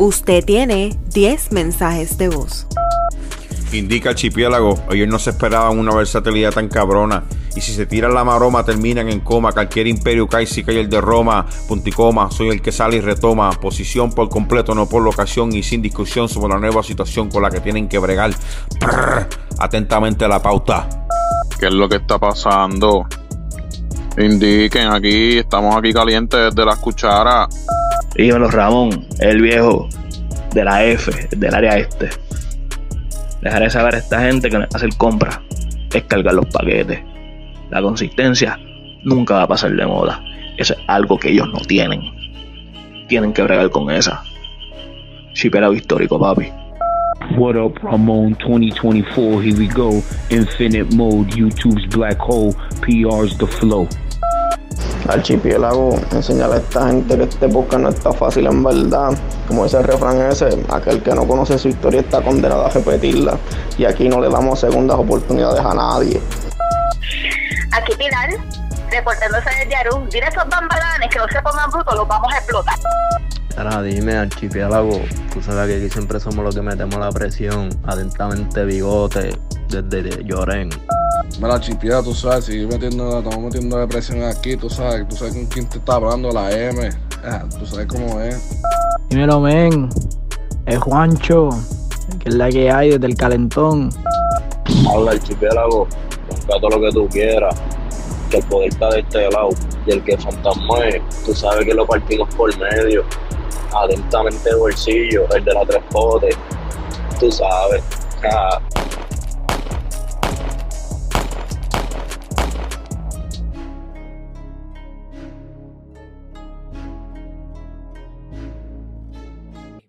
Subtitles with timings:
[0.00, 2.66] Usted tiene 10 mensajes de voz.
[3.70, 7.24] Indica chipiélago, ellos no se esperaban una versatilidad tan cabrona.
[7.56, 9.52] Y si se tiran la maroma, terminan en coma.
[9.52, 11.46] Cualquier imperio cae si cae el de Roma.
[11.68, 13.50] Punticoma, soy el que sale y retoma.
[13.52, 17.50] Posición por completo, no por locación y sin discusión sobre la nueva situación con la
[17.50, 18.32] que tienen que bregar.
[19.58, 20.88] atentamente la pauta.
[21.58, 23.06] ¿Qué es lo que está pasando?
[24.16, 27.48] Indiquen aquí, estamos aquí calientes desde las cucharas.
[28.14, 29.88] Dímelo Ramón, el viejo
[30.52, 32.10] de la F, del área este.
[33.40, 35.40] Dejaré saber a esta gente que no hacer compras,
[35.92, 37.09] es cargar los paquetes.
[37.70, 38.58] La consistencia
[39.04, 40.20] nunca va a pasar de moda.
[40.56, 42.00] Eso es algo que ellos no tienen.
[43.08, 44.24] Tienen que bregar con esa.
[45.34, 46.48] Chipera histórico, papi.
[47.38, 49.40] What up, Ramon 2024?
[49.40, 50.02] Here we go.
[50.30, 53.86] Infinite mode, YouTube's black hole, PR's the flow.
[55.08, 59.16] Archipiélago, enseñar a esta gente que este podcast no está fácil en verdad.
[59.46, 63.38] Como dice el refrán ese, aquel que no conoce su historia está condenado a repetirla.
[63.78, 66.20] Y aquí no le damos segundas oportunidades a nadie.
[67.72, 68.30] Aquí Pilar,
[68.90, 70.08] reportándose desde Arum.
[70.08, 72.74] Dile a esos bambalanes que no se pongan brutos, los vamos a explotar.
[73.56, 78.64] Ahora dime, archipiélago, tú sabes que aquí siempre somos los que metemos la presión, atentamente
[78.64, 80.70] bigote, desde Lloren.
[81.40, 85.34] Mira, archipiélago, tú sabes, si metiendo, estamos metiendo la presión aquí, tú sabes, tú sabes
[85.34, 86.90] con quién te está hablando, la M,
[87.24, 88.60] ah, tú sabes cómo es.
[89.10, 89.88] Dímelo, men,
[90.66, 91.50] es Juancho,
[92.18, 93.90] que es la que hay desde el calentón.
[94.92, 95.86] Habla, archipiélago,
[96.30, 97.60] con todo lo que tú quieras
[98.30, 99.50] que el poder está de este lado
[99.86, 100.76] y el que fantasma
[101.26, 103.04] tú sabes que lo partimos por medio
[103.74, 106.36] atentamente el bolsillo, el de la tres potes,
[107.18, 107.82] tú sabes.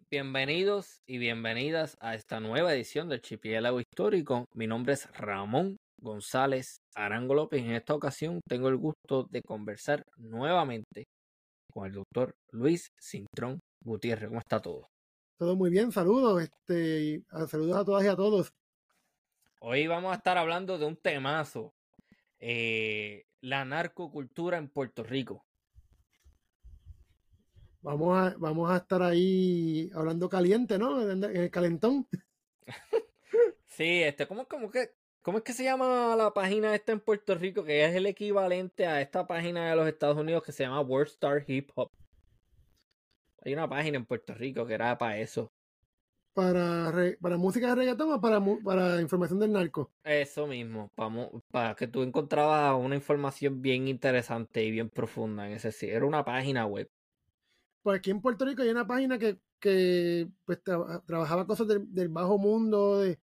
[0.09, 4.45] Bienvenidos y bienvenidas a esta nueva edición del Chipiélago Histórico.
[4.53, 7.61] Mi nombre es Ramón González Arango López.
[7.61, 11.05] En esta ocasión tengo el gusto de conversar nuevamente
[11.71, 14.89] con el doctor Luis Cintrón Gutiérrez, ¿cómo está todo?
[15.37, 18.51] Todo muy bien, saludos, este, saludos a todas y a todos.
[19.61, 21.73] Hoy vamos a estar hablando de un temazo,
[22.39, 25.45] eh, la narcocultura en Puerto Rico.
[27.81, 31.09] Vamos a, vamos a estar ahí hablando caliente, ¿no?
[31.09, 32.07] En el calentón.
[33.65, 37.35] sí, este, ¿cómo, cómo, que, ¿cómo es que se llama la página esta en Puerto
[37.35, 37.63] Rico?
[37.63, 41.07] Que es el equivalente a esta página de los Estados Unidos que se llama World
[41.07, 41.89] Star Hip Hop.
[43.43, 45.51] Hay una página en Puerto Rico que era para eso.
[46.33, 49.91] ¿Para, para música de reggaetón o para, para información del narco?
[50.03, 55.53] Eso mismo, para, para que tú encontrabas una información bien interesante y bien profunda en
[55.53, 56.89] ese Era una página web.
[57.83, 62.37] Pues aquí en Puerto Rico hay una página que, que pues, trabajaba cosas del, bajo
[62.37, 63.19] mundo, de,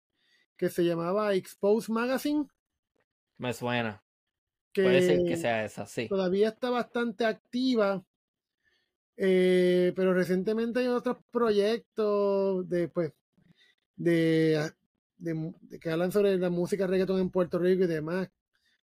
[0.59, 2.47] que se llamaba Expose Magazine.
[3.39, 4.03] Me suena.
[4.75, 6.09] Puede ser que sea esa, sí.
[6.09, 8.05] Todavía está bastante activa
[9.21, 13.13] eh, pero recientemente hay otros proyectos de, pues,
[13.97, 14.71] de,
[15.81, 18.31] que hablan sobre la música reggaeton en Puerto Rico y demás.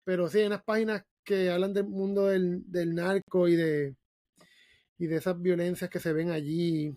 [0.05, 3.97] Pero sí, hay unas páginas que hablan del mundo del, narco y de,
[4.99, 6.97] y de esas violencias que se ven allí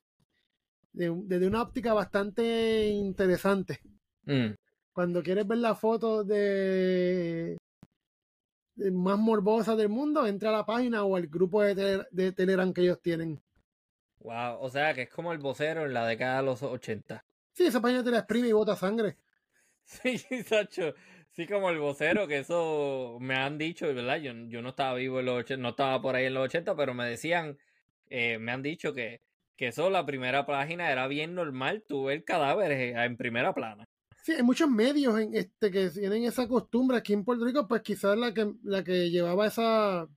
[0.91, 3.79] desde una óptica bastante interesante.
[4.25, 4.53] Mm.
[4.93, 7.57] Cuando quieres ver la foto de,
[8.75, 12.81] más morbosa del mundo, entra a la página o al grupo de, de Telegram que
[12.81, 13.41] ellos tienen.
[14.19, 17.25] Wow, o sea que es como el vocero en la década de los 80.
[17.53, 19.17] Sí, esa página te la exprime y bota sangre.
[19.83, 20.17] Sí,
[20.47, 20.93] Sacho.
[21.31, 24.17] Sí, como el vocero, que eso me han dicho, ¿verdad?
[24.17, 26.75] Yo, yo no estaba vivo en los 80, no estaba por ahí en los 80,
[26.75, 27.57] pero me decían,
[28.09, 29.21] eh, me han dicho que,
[29.57, 33.87] que eso, la primera página era bien normal, tú el cadáver en primera plana.
[34.23, 37.81] Sí, hay muchos medios en este que tienen esa costumbre aquí en Puerto Rico, pues
[37.81, 40.07] quizás la que, la que llevaba esa,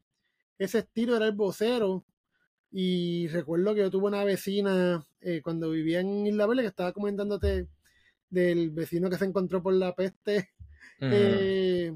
[0.59, 2.05] ese estilo era el vocero.
[2.71, 6.93] Y recuerdo que yo tuve una vecina eh, cuando vivía en Isla Verde que estaba
[6.93, 7.67] comentándote
[8.31, 10.51] del vecino que se encontró por la peste.
[10.99, 11.95] Eh,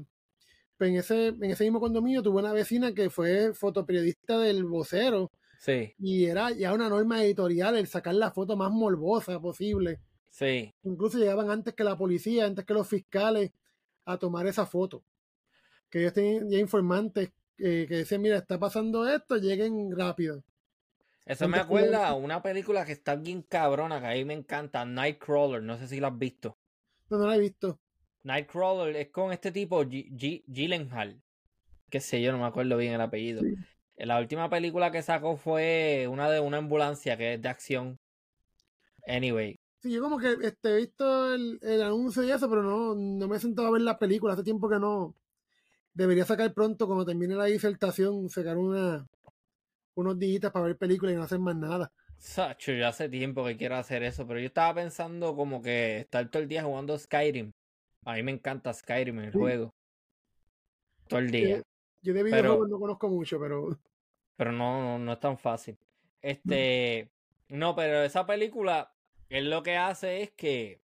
[0.77, 5.31] pues en, ese, en ese mismo condominio tuve una vecina que fue fotoperiodista del vocero.
[5.57, 5.95] Sí.
[5.97, 10.01] Y era ya una norma editorial el sacar la foto más morbosa posible.
[10.31, 10.73] Sí.
[10.83, 13.51] Incluso llegaban antes que la policía, antes que los fiscales,
[14.05, 15.03] a tomar esa foto.
[15.89, 20.43] Que ellos tenían ya informantes eh, que decían, mira, está pasando esto, lleguen rápido.
[21.25, 24.83] Eso me acuerda a una película que está bien cabrona, que a mí me encanta,
[24.85, 26.57] Nightcrawler, no sé si la has visto.
[27.09, 27.79] No, no la he visto.
[28.23, 31.21] Nightcrawler es con este tipo, G G Gyllenhaal.
[31.89, 33.43] Qué sé yo, no me acuerdo bien el apellido.
[33.97, 37.99] La última película que sacó fue una de una ambulancia que es de acción.
[39.05, 42.93] Anyway, Sí, yo como que este, he visto el, el anuncio y eso, pero no,
[42.93, 44.33] no me he sentado a ver la película.
[44.33, 45.15] Hace tiempo que no.
[45.93, 49.05] Debería sacar pronto, cuando termine la disertación, sacar una,
[49.95, 51.91] unos días para ver películas y no hacer más nada.
[52.17, 56.29] Sacho, yo hace tiempo que quiero hacer eso, pero yo estaba pensando como que estar
[56.29, 57.51] todo el día jugando Skyrim.
[58.05, 59.37] A mí me encanta Skyrim, el Sí.
[59.39, 59.73] juego.
[61.07, 61.57] Todo el día.
[61.57, 61.63] Yo,
[62.03, 63.77] yo de videojuegos no conozco mucho, pero
[64.37, 65.77] Pero no, no, no es tan fácil.
[66.23, 67.09] Este,
[67.49, 68.93] no, pero esa película,
[69.37, 70.81] él lo que hace es que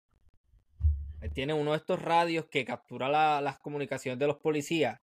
[1.21, 4.99] él tiene uno de estos radios que captura la- las comunicaciones de los policías.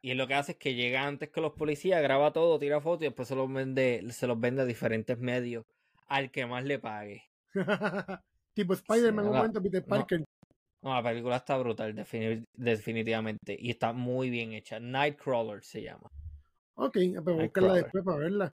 [0.00, 2.80] Y él lo que hace es que llega antes que los policías, graba todo, tira
[2.80, 5.64] fotos y después se los vende, se los vende a diferentes medios
[6.06, 7.22] al que más le pague.
[8.54, 9.84] tipo Spider-Man, Sí, un momento, Peter.
[9.84, 10.24] Parker.
[10.82, 13.56] No, la película está brutal, defini- definitivamente.
[13.58, 14.78] Y está muy bien hecha.
[14.78, 16.10] Nightcrawler se llama.
[16.74, 18.54] Ok, pues buscarla después para verla.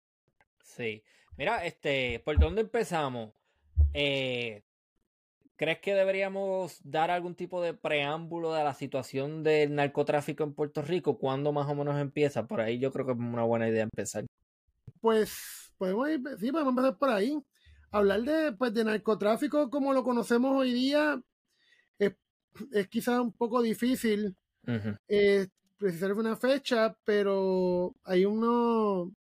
[0.64, 1.04] Sí.
[1.38, 3.34] Mira, este, ¿por dónde empezamos?
[3.94, 4.64] Eh,
[5.56, 10.82] ¿Crees que deberíamos dar algún tipo de preámbulo de la situación del narcotráfico en Puerto
[10.82, 11.18] Rico?
[11.18, 12.48] ¿Cuándo más o menos empieza?
[12.48, 14.26] Por ahí yo creo que es una buena idea empezar.
[15.02, 17.38] Pues podemos ir, sí, podemos empezar por ahí.
[17.92, 21.22] Hablar de, pues, de narcotráfico como lo conocemos hoy día
[21.98, 22.14] es,
[22.72, 24.36] es quizás un poco difícil
[24.66, 24.96] Ujú.
[25.10, 25.48] eh,
[25.78, 29.12] precisar una fecha, pero hay uno,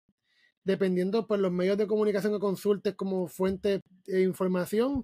[0.69, 5.03] dependiendo por los medios de comunicación que consultes como fuente de información,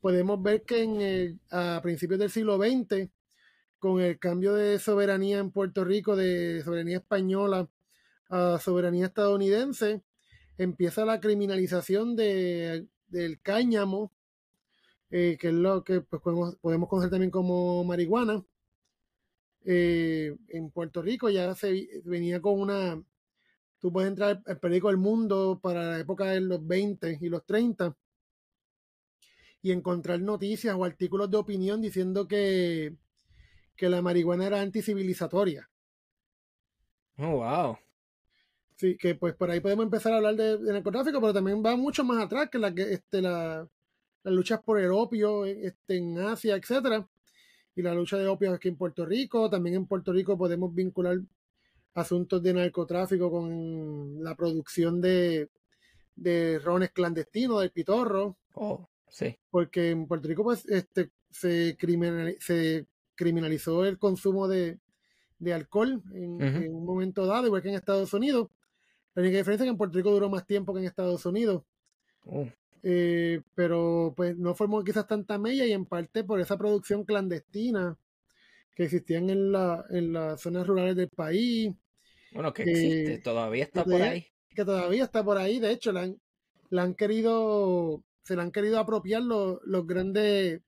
[0.00, 3.10] podemos ver que a principios del siglo XX,
[3.80, 7.68] con el cambio de soberanía en Puerto Rico, de soberanía española
[8.30, 10.02] a soberanía estadounidense,
[10.56, 14.12] empieza la criminalización de, del cáñamo,
[15.10, 18.44] eh, que es lo que pues, podemos, conocer también como marihuana.
[19.64, 23.02] Eh, en Puerto Rico ya se venía con una...
[23.82, 27.44] Tú puedes entrar al periódico El Mundo para la época de los 20 y los
[27.44, 27.94] 30
[29.60, 32.94] y encontrar noticias o artículos de opinión diciendo que,
[33.76, 35.68] que la marihuana era anticivilizatoria.
[37.18, 37.76] Oh, wow.
[38.76, 41.76] Sí, que pues por ahí podemos empezar a hablar de, de narcotráfico, pero también va
[41.76, 43.68] mucho más atrás que la que este la
[44.22, 47.08] las luchas por el opio este, en Asia, etcétera,
[47.74, 49.50] y la lucha de opio aquí en Puerto Rico.
[49.50, 51.18] También en Puerto Rico podemos vincular
[51.94, 55.48] asuntos de narcotráfico con la producción de,
[56.16, 59.36] de rones clandestinos, del pitorro, Oh, sí.
[59.50, 64.78] porque en Puerto Rico pues este se, criminali- se criminalizó el consumo de,
[65.38, 68.48] de alcohol en un momento dado, igual que en Estados Unidos.
[69.14, 71.62] La única diferencia es que en Puerto Rico duró más tiempo que en Estados Unidos.
[72.26, 72.46] Oh,
[72.84, 77.96] Eh, pero pues no formó quizás tanta mella y en parte por esa producción clandestina
[78.74, 81.72] que existían en, la, en las zonas rurales del país.
[82.34, 84.26] Bueno, que existe, todavía está que por ahí.
[84.54, 85.58] Que todavía está por ahí.
[85.60, 86.16] De hecho, la han,
[86.70, 90.60] la han querido, se la han querido apropiar los, los grandes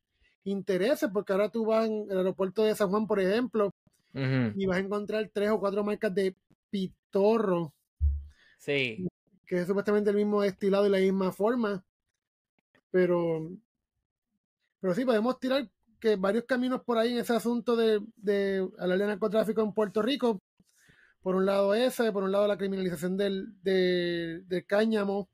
[0.44, 3.70] intereses, porque ahora tú vas el aeropuerto de San Juan, por ejemplo,
[4.14, 6.36] y vas a encontrar tres o cuatro marcas de
[6.70, 7.72] pitorro,
[8.58, 9.06] Sí.
[9.46, 11.84] que es supuestamente el mismo destilado y la misma forma.
[12.90, 13.50] Pero,
[14.80, 15.68] pero sí, podemos tirar
[15.98, 20.00] que varios caminos por ahí en ese asunto de, de hablar de narcotráfico en Puerto
[20.02, 20.40] Rico.
[21.24, 25.30] Por un lado ese, por un lado la criminalización del, del, del cáñamo.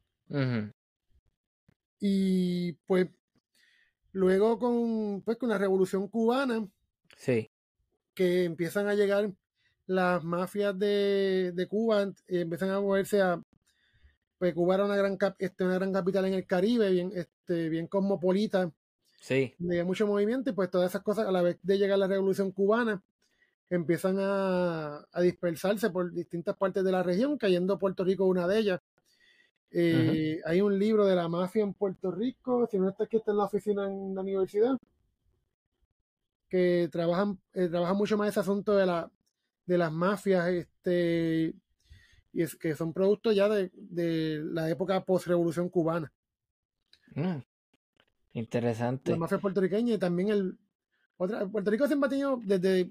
[1.99, 3.09] Y pues
[4.13, 6.67] luego con, pues, con la revolución cubana,
[7.17, 7.51] Sí.
[8.15, 9.33] que empiezan a llegar
[9.87, 13.43] las mafias de, de Cuba, y empiezan a moverse a...
[14.39, 17.69] Pues Cuba era una gran, cap- este, una gran capital en el Caribe, bien, este,
[17.69, 18.73] bien cosmopolita,
[19.21, 19.53] Sí.
[19.63, 22.53] había mucho movimiento y pues todas esas cosas a la vez de llegar la revolución
[22.53, 23.03] cubana
[23.71, 28.59] empiezan a, a dispersarse por distintas partes de la región, cayendo Puerto Rico una de
[28.59, 28.81] ellas.
[29.71, 33.31] Eh, Hay un libro de la mafia en Puerto Rico, si no está aquí, está
[33.31, 34.77] en la oficina en la universidad,
[36.49, 39.09] que trabajan, eh, trabajan mucho más ese asunto de, la,
[39.67, 41.55] de las mafias, este,
[42.33, 46.13] y es que son productos ya de, de la época post-revolución cubana.
[47.15, 47.39] Mm.
[48.33, 49.11] Interesante.
[49.13, 50.59] la mafia puertorriqueña y también el
[51.17, 52.91] otra Puerto Rico siempre ha tenido desde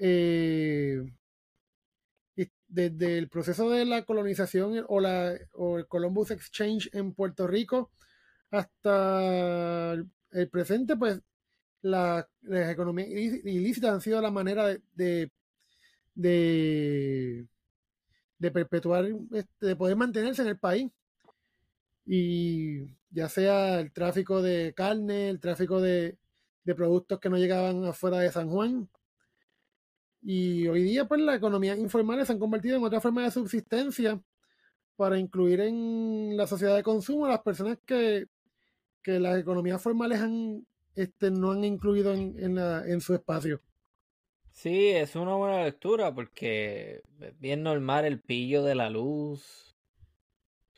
[0.00, 1.02] eh,
[2.68, 7.90] desde el proceso de la colonización o el Columbus Exchange en Puerto Rico
[8.50, 11.20] hasta el presente pues
[11.82, 15.30] la, las economías ilí- ilícitas han sido la manera de,
[18.52, 20.90] perpetuar, este, de poder mantenerse en el país.
[22.06, 28.18] Y ya sea el tráfico de carne, el tráfico de productos que no llegaban afuera
[28.18, 28.88] de San Juan.
[30.22, 34.20] Y hoy día, pues, las economías informales se han convertido en otra forma de subsistencia
[34.96, 38.26] para incluir en la sociedad de consumo a las personas que,
[39.02, 43.62] que las economías formales han, este, no han incluido en, en, la- en su espacio.
[44.52, 49.74] Sí, es una buena lectura porque es bien normal el pillo de la luz,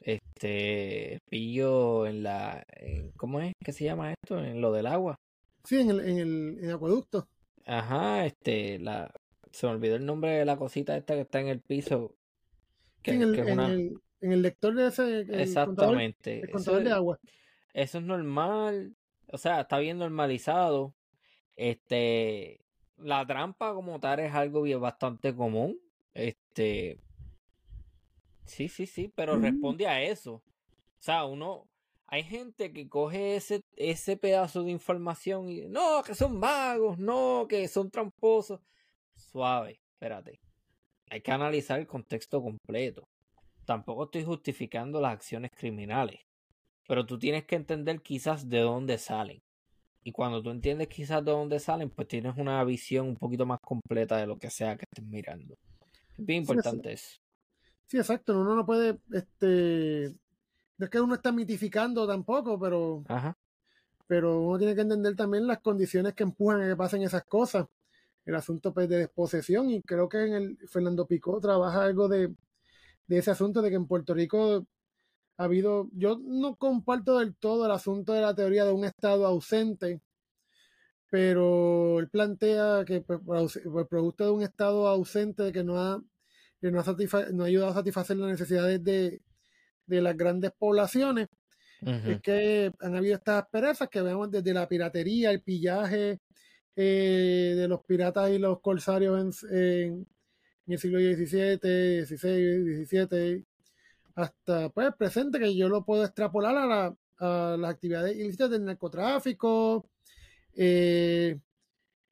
[0.00, 4.38] este, el pillo en la, en- ¿cómo es que se llama esto?
[4.38, 5.16] En lo del agua.
[5.64, 7.26] Sí, en el, en el, en el acueducto.
[7.64, 9.12] Ajá, este, la,
[9.52, 12.14] se me olvidó el nombre de la cosita esta que está en el piso,
[13.02, 13.66] que, en el, que es en una...
[13.72, 15.02] el, en el lector de ese.
[15.20, 16.38] el contador- Exactamente.
[16.38, 17.18] el Eso contador de es- agua.
[17.74, 18.94] Eso es normal,
[19.28, 20.94] o sea, está bien normalizado.
[21.56, 22.60] Este,
[22.98, 25.78] la trampa como tal es algo bien bastante común.
[26.14, 26.98] Este,
[28.44, 29.42] sí, sí, sí, pero Mm.
[29.42, 30.34] responde a eso.
[30.34, 30.42] O
[31.04, 31.66] sea, uno,
[32.06, 37.46] hay gente que coge ese, ese pedazo de información y no, que son magos, no,
[37.48, 38.60] que son tramposos.
[39.32, 40.38] Suave, espérate.
[41.10, 43.04] Hay que analizar el contexto completo.
[43.64, 46.20] Tampoco estoy justificando las acciones criminales.
[46.86, 49.40] Pero tú tienes que entender quizás de dónde salen.
[50.04, 53.58] Y cuando tú entiendes quizás de dónde salen, pues tienes una visión un poquito más
[53.60, 55.54] completa de lo que sea que estés mirando.
[56.18, 57.18] Es bien Sí, importante eso.
[57.86, 58.40] Sí, exacto.
[58.40, 58.98] Uno no puede.
[59.12, 60.12] Este,
[60.78, 63.36] no es que uno está mitificando tampoco, pero, Ajá.
[64.06, 67.66] pero uno tiene que entender también las condiciones que empujan a que pasen esas cosas.
[68.24, 72.34] El asunto pues, de desposesión, y creo que en el Fernando Picó trabaja algo de,
[73.06, 74.66] de ese asunto de que en Puerto Rico
[75.36, 75.88] ha habido.
[75.92, 80.00] Yo no comparto del todo el asunto de la teoría de un Estado ausente,
[81.10, 86.02] pero él plantea que pues, por por producto de un Estado ausente que no ha,
[86.60, 86.84] que no ha,
[87.32, 89.20] no ha ayudado a satisfacer las necesidades de,
[89.86, 91.28] de las grandes poblaciones,
[91.84, 96.20] es que han habido estas asperezas que vemos desde la piratería, el pillaje
[96.76, 100.06] eh, de los piratas y los corsarios en,
[100.66, 103.44] el siglo XVII, XVI, XVII,
[104.14, 108.64] hasta pues presente, que yo lo puedo extrapolar a, la- a las actividades ilícitas del
[108.64, 109.88] narcotráfico,
[110.54, 111.38] eh,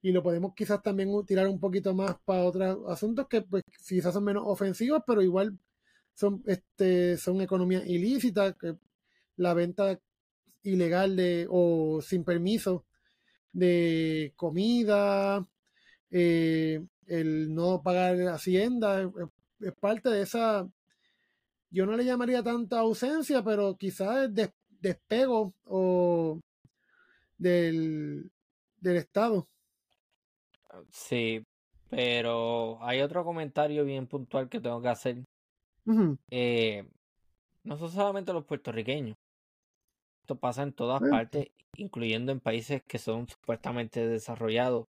[0.02, 4.14] y lo podemos quizás también tirar un poquito más para otros asuntos que pues quizás
[4.14, 5.58] son menos ofensivos, pero igual
[6.14, 8.76] son, este, son economías ilícitas, que
[9.36, 9.98] la venta
[10.62, 12.86] ilegal de o sin permiso
[13.52, 15.46] de comida,
[16.10, 19.08] eh, el no pagar hacienda, es,
[19.60, 20.68] es parte de esa,
[21.70, 26.40] yo no le llamaría tanta ausencia, pero quizás des- despego o
[27.38, 28.30] del,
[28.80, 29.48] del Estado.
[30.92, 31.44] Sí,
[31.88, 35.24] pero hay otro comentario bien puntual que tengo que hacer.
[36.30, 36.88] Eh,
[37.64, 39.16] no son solamente los puertorriqueños.
[40.30, 41.10] Esto pasa en todas Eh.
[41.10, 44.86] partes, incluyendo en países que son supuestamente desarrollados.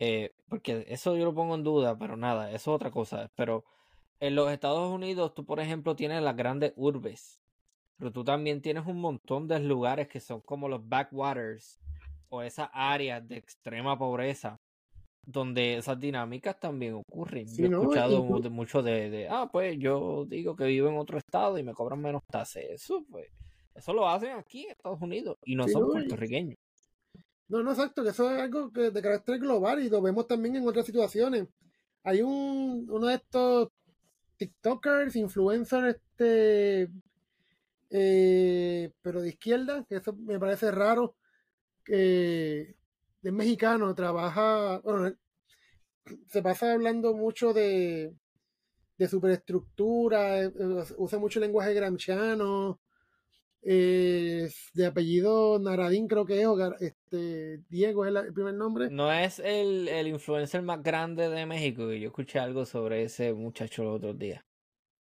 [0.00, 3.30] Eh, porque eso yo lo pongo en duda, pero nada, eso es otra cosa.
[3.36, 3.64] Pero
[4.18, 7.38] en los Estados Unidos, tú, por ejemplo, tienes las grandes urbes,
[7.96, 11.78] pero tú también tienes un montón de lugares que son como los backwaters
[12.28, 14.58] o esas áreas de extrema pobreza,
[15.24, 17.46] donde esas dinámicas también ocurren.
[17.46, 21.18] Sí, yo he escuchado mucho de, de, ah, pues yo digo que vivo en otro
[21.18, 22.64] estado y me cobran menos tasas.
[22.64, 23.28] Eso, pues,
[23.74, 26.58] eso lo hacen aquí en Estados Unidos y no Sí, son puertorriqueños.
[27.48, 30.56] No, no, exacto, que eso es algo que de carácter global y lo vemos también
[30.56, 31.48] en otras situaciones.
[32.04, 33.68] Hay un, uno de estos
[34.36, 36.88] TikTokers, influencers, este,
[37.90, 41.16] eh, pero de izquierda, que eso me parece raro,
[41.84, 42.76] que
[43.22, 45.14] es mexicano, trabaja, bueno,
[46.28, 48.14] se pasa hablando mucho de,
[48.96, 52.80] de superestructura, eh, eh, usa mucho lenguaje gramsciano,
[53.62, 58.92] eh, de apellido Naradín creo que es, o este, Diego es el primer nombre.
[58.92, 63.32] No es el, el influencer más grande de México, que yo escuché algo sobre ese
[63.32, 64.42] muchacho los otros días.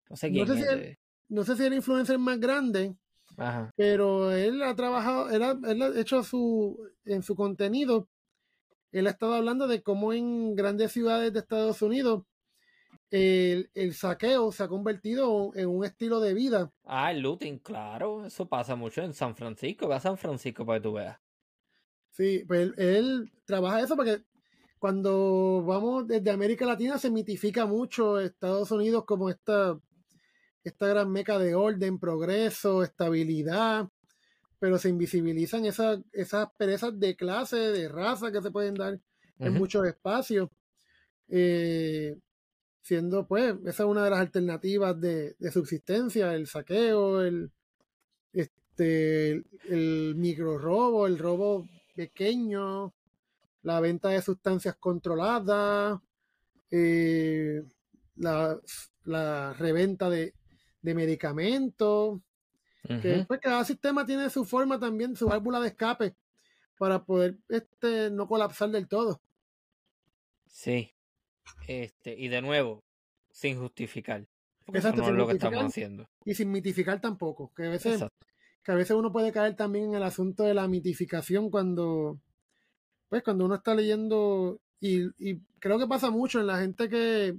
[0.09, 0.69] No sé No quién sé, si es.
[0.69, 0.97] él,
[1.29, 2.95] no sé si es el influencer más grande,
[3.37, 3.71] Ajá.
[3.75, 8.09] pero él ha trabajado, él ha, él ha hecho su, en su contenido,
[8.91, 12.23] él ha estado hablando de cómo en grandes ciudades de Estados Unidos
[13.11, 16.71] el, el saqueo se ha convertido en un estilo de vida.
[16.83, 19.87] Ah, el looting, claro, eso pasa mucho en San Francisco.
[19.87, 21.19] Ve a San Francisco para que tú veas.
[22.11, 24.23] Sí, pues él, él trabaja eso porque
[24.79, 29.77] cuando vamos desde América Latina se mitifica mucho Estados Unidos como esta,
[30.63, 33.89] esta gran meca de orden, progreso, estabilidad,
[34.57, 38.99] pero se invisibilizan esas, esas perezas de clase, de raza que se pueden dar
[39.37, 40.49] en muchos espacios.
[41.27, 42.17] Eh,
[42.81, 47.51] siendo pues esa es una de las alternativas de, de subsistencia, el saqueo, el
[48.33, 52.93] este el, el micro robo, el robo pequeño,
[53.63, 56.00] la venta de sustancias controladas,
[56.71, 57.62] eh,
[58.15, 58.59] la,
[59.03, 60.33] la reventa de,
[60.81, 62.21] de medicamentos,
[63.01, 66.15] que pues, cada sistema tiene su forma también, su válvula de escape
[66.77, 69.21] para poder este no colapsar del todo.
[70.48, 70.93] Sí.
[71.67, 72.83] Este, y de nuevo,
[73.31, 74.25] sin justificar.
[74.65, 76.07] Porque eso no es lo que estamos haciendo.
[76.25, 78.27] y sin mitificar tampoco, que a veces Exacto.
[78.63, 82.19] que a veces uno puede caer también en el asunto de la mitificación cuando
[83.07, 87.35] pues cuando uno está leyendo y, y creo que pasa mucho en la gente que,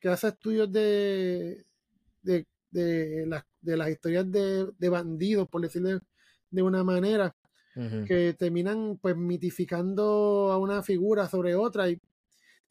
[0.00, 1.66] que hace estudios de
[2.22, 6.00] de, de las de las historias de, de bandidos por decirlo de,
[6.50, 7.34] de una manera
[8.06, 12.00] que terminan pues mitificando a una figura sobre otra y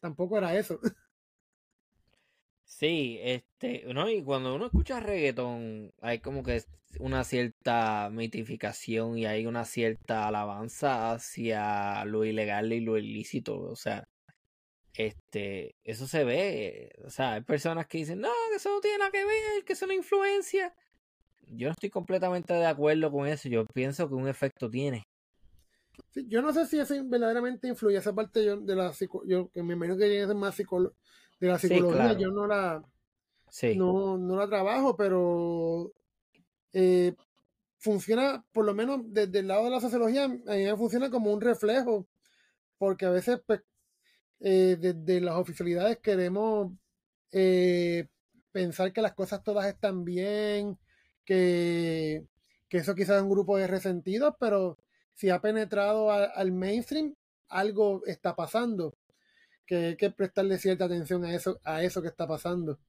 [0.05, 0.79] tampoco era eso
[2.65, 6.63] Sí, este, no, y cuando uno escucha reggaetón, hay como que
[6.99, 13.75] una cierta mitificación y hay una cierta alabanza hacia lo ilegal y lo ilícito, o
[13.75, 14.03] sea,
[14.95, 18.99] este, eso se ve, o sea, hay personas que dicen, no, que eso no tiene
[18.99, 20.73] nada que ver, que eso no influencia.
[21.47, 25.03] Yo no estoy completamente de acuerdo con eso, yo pienso que un efecto tiene.
[26.11, 29.49] Sí, yo no sé si eso verdaderamente influye esa parte yo, de la psico- yo
[29.51, 30.93] que me imagino que es más psicolo-
[31.39, 32.19] de la Sí, psicología claro.
[32.19, 32.83] yo no la
[33.49, 33.75] Sí.
[33.77, 35.91] no, no la trabajo pero
[36.73, 37.15] eh,
[37.79, 41.31] funciona por lo menos desde el lado de la sociología a mí me funciona como
[41.33, 42.07] un reflejo
[42.77, 43.61] porque a veces pues
[44.39, 46.71] eh, desde las oficialidades queremos
[47.31, 48.07] eh,
[48.51, 50.77] pensar que las cosas todas están bien
[51.25, 52.25] que,
[52.69, 54.77] que eso quizás es un grupo de resentidos pero
[55.15, 57.15] si ha penetrado a- al mainstream,
[57.49, 58.93] algo está pasando.
[59.67, 62.79] Que hay que prestarle cierta atención a eso, a eso que está pasando.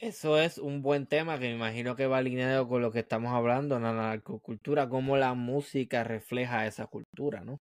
[0.00, 3.32] Eso es un buen tema que me imagino que va alineado con lo que estamos
[3.32, 7.60] hablando, la narcocultura, cómo la música refleja esa cultura, ¿no?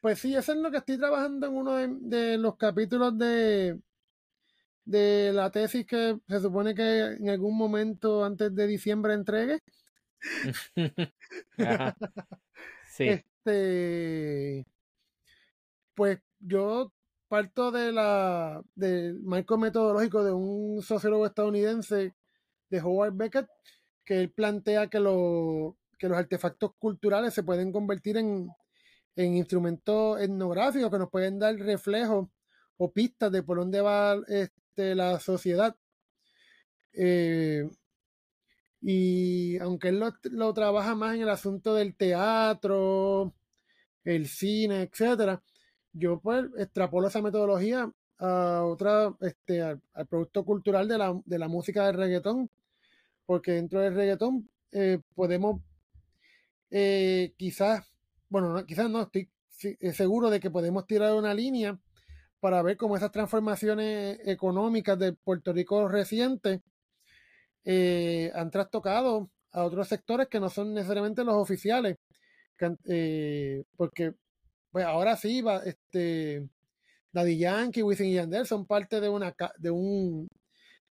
[0.00, 3.80] Pues sí, eso es lo que estoy trabajando en uno de, de los capítulos de,
[4.84, 6.82] de la tesis que se supone que
[7.18, 9.58] en algún momento antes de diciembre entregue.
[13.08, 14.66] Este,
[15.94, 16.92] pues yo
[17.28, 22.14] parto de la del marco metodológico de un sociólogo estadounidense
[22.70, 23.48] de Howard Beckett
[24.04, 28.48] que él plantea que, lo- que los artefactos culturales se pueden convertir en,
[29.16, 32.28] en instrumentos etnográficos que nos pueden dar reflejos
[32.76, 35.76] o pistas de por dónde va este, la sociedad.
[36.92, 37.68] Eh,
[38.82, 43.32] y aunque él lo, trabaja más en el asunto del teatro,
[44.04, 45.42] el cine, etcétera,
[45.92, 51.48] yo pues extrapolo esa metodología a otra, este, al, producto cultural de la, de la
[51.48, 52.50] música del reggaetón,
[53.24, 55.60] porque dentro del reggaetón eh, podemos
[56.70, 57.86] eh, quizás,
[58.30, 59.28] bueno, no, quizás no, estoy
[59.62, 61.78] eh, seguro de que podemos tirar una línea
[62.40, 66.60] para ver cómo esas transformaciones económicas de Puerto Rico recientes
[67.64, 71.96] eh, han trastocado a otros sectores que no son necesariamente los oficiales.
[72.86, 74.14] Eh, porque
[74.70, 76.48] pues ahora sí va este
[77.12, 80.28] Daddy Yankee, Wisin y Yandel son parte de una de un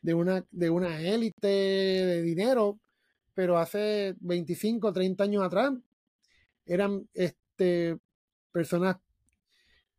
[0.02, 2.78] de una de una élite de dinero,
[3.35, 5.72] pero hace 25, 30 años atrás
[6.66, 7.98] eran este
[8.52, 8.96] personas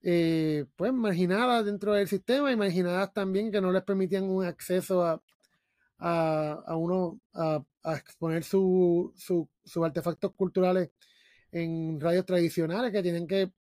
[0.03, 5.05] eh, pues marginadas dentro del sistema y marginadas también que no les permitían un acceso
[5.05, 5.21] a,
[6.01, 10.89] a, a uno a, a exponer su, su- sus artefactos culturales
[11.51, 13.51] en radios tradicionales que tienen que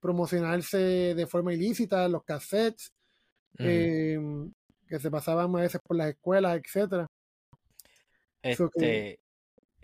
[0.00, 2.92] promocionarse de forma ilícita, los cassettes,
[3.58, 4.18] eh,
[4.86, 7.06] que se pasaban a veces por las escuelas, etcétera.
[8.56, 9.20] So que- Este,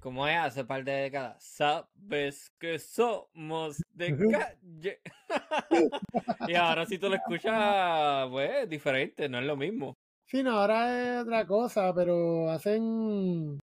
[0.01, 5.01] como es hace par de décadas, sabes que somos de calle.
[6.48, 9.96] y ahora si tú lo escuchas, pues es diferente, no es lo mismo.
[10.33, 13.61] Sí, no, ahora es otra cosa, pero hacen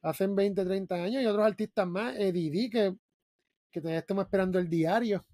[0.00, 2.94] hacen 20, 30 años y otros artistas más, Eddie que,
[3.68, 5.26] que todavía estamos esperando el diario.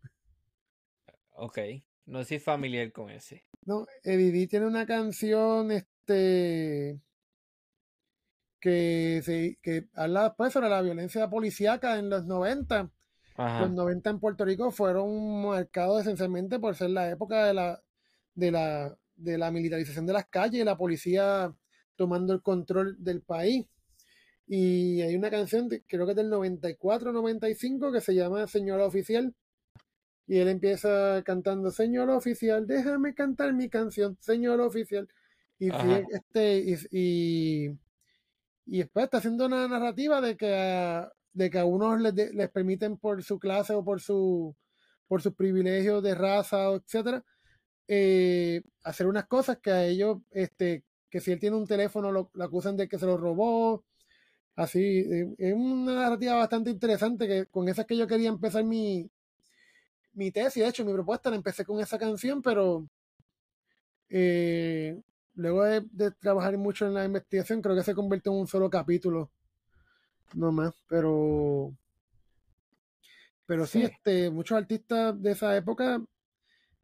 [1.33, 1.59] Ok,
[2.07, 3.45] no soy familiar con ese.
[3.67, 6.99] No, Eddie tiene una canción este
[8.59, 12.91] que se que habla pues sobre la violencia policíaca en los 90.
[13.37, 13.61] Ajá.
[13.61, 17.83] Los 90 en Puerto Rico fueron marcados esencialmente por ser la época de la
[18.35, 21.55] de la de la militarización de las calles y la policía
[21.97, 23.67] tomando el control del país.
[24.47, 29.35] Y hay una canción, de- creo que es del 94-95, que se llama Señora Oficial.
[30.27, 35.09] Y él empieza cantando, Señor Oficial, déjame cantar mi canción, Señor Oficial,
[35.59, 36.03] Y, Ajá.
[36.11, 37.79] este, y, y,
[38.67, 42.33] y después está haciendo una narrativa de que a, de que a unos les, de-
[42.35, 44.55] les permiten por su clase o por su
[45.07, 47.23] por sus privilegios de raza, etcétera,
[47.89, 52.31] eh, hacer unas cosas que a ellos, este, que si él tiene un teléfono lo,
[52.35, 53.85] lo acusan de que se lo robó.
[54.57, 58.63] Así, eh, es una narrativa bastante interesante que con esa es que yo quería empezar
[58.65, 59.11] mi,
[60.13, 60.63] mi tesis.
[60.63, 62.89] De hecho, mi propuesta la empecé con esa canción, pero
[64.09, 65.01] eh,
[65.35, 68.71] luego de, de trabajar mucho en la investigación, creo que se convirtió en un solo
[68.71, 69.31] capítulo.
[70.35, 71.73] No más, pero.
[73.47, 73.85] Pero sí, Sí.
[73.85, 76.01] este, muchos artistas de esa época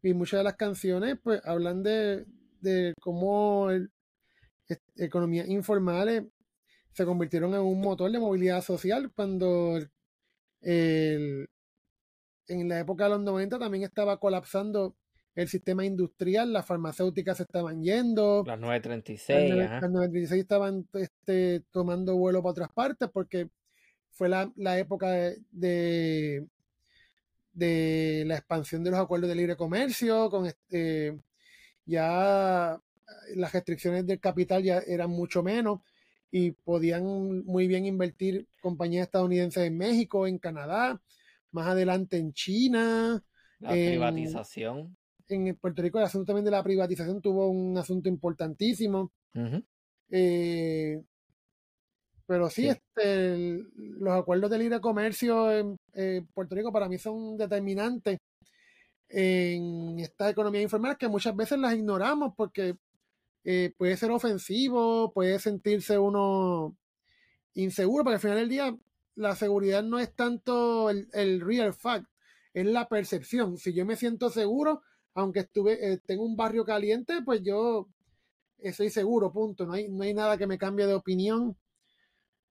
[0.03, 2.25] y muchas de las canciones, pues hablan de,
[2.61, 3.91] de cómo el-
[4.97, 6.25] economías informales
[6.93, 9.91] se convirtieron en un motor de movilidad social cuando el-
[10.63, 11.49] el-
[12.49, 14.97] en la época de los 90 también estaba colapsando
[15.37, 19.81] el sistema industrial, las farmacéuticas se estaban yendo, Las las 936, nueve- ajá.
[19.83, 23.49] las 96 estaban este, tomando vuelo para otras partes porque
[24.11, 26.47] fue la, la época de, de,
[27.53, 31.19] de la expansión de los acuerdos de libre comercio, con este,
[31.85, 32.81] ya
[33.35, 35.81] las restricciones del capital ya eran mucho menos
[36.31, 41.01] y podían muy bien invertir compañías estadounidenses en México, en Canadá,
[41.51, 43.23] más adelante en China,
[43.59, 44.97] La en- privatización.
[45.29, 49.13] en Puerto Rico el asunto también de la privatización tuvo un asunto importantísimo.
[50.11, 51.03] Eh,
[52.31, 52.69] pero sí, Sí.
[52.69, 58.19] este, el- los acuerdos de libre comercio en eh, Puerto Rico para mí son determinantes
[59.09, 62.77] en estas economías informales que muchas veces las ignoramos porque
[63.45, 66.77] eh, puede ser ofensivo, puede sentirse uno
[67.55, 68.77] inseguro, porque al final del día
[69.17, 72.07] la seguridad no es tanto el, el real fact,
[72.55, 73.59] es la percepción.
[73.59, 74.83] Si yo me siento seguro,
[75.15, 77.89] aunque estuve, eh, tengo un barrio caliente, pues yo
[78.59, 79.67] estoy seguro, punto.
[79.67, 81.57] No hay, no hay nada que me cambie de opinión.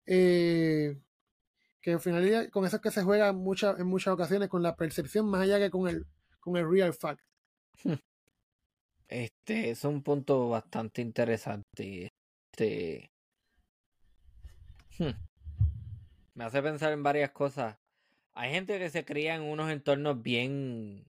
[0.06, 0.98] Eh,
[1.80, 5.26] que al final con eso es que se juega en muchas ocasiones con la percepción
[5.26, 6.06] más allá que con el,
[6.40, 7.22] con el real fact.
[9.08, 12.12] Este es un punto bastante interesante.
[12.52, 13.10] Este.
[14.98, 15.10] hmm.
[16.34, 17.76] Me hace pensar en varias cosas.
[18.34, 21.04] Hay gente que se cría en unos entornos bien,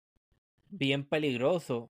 [0.70, 1.90] bien peligrosos,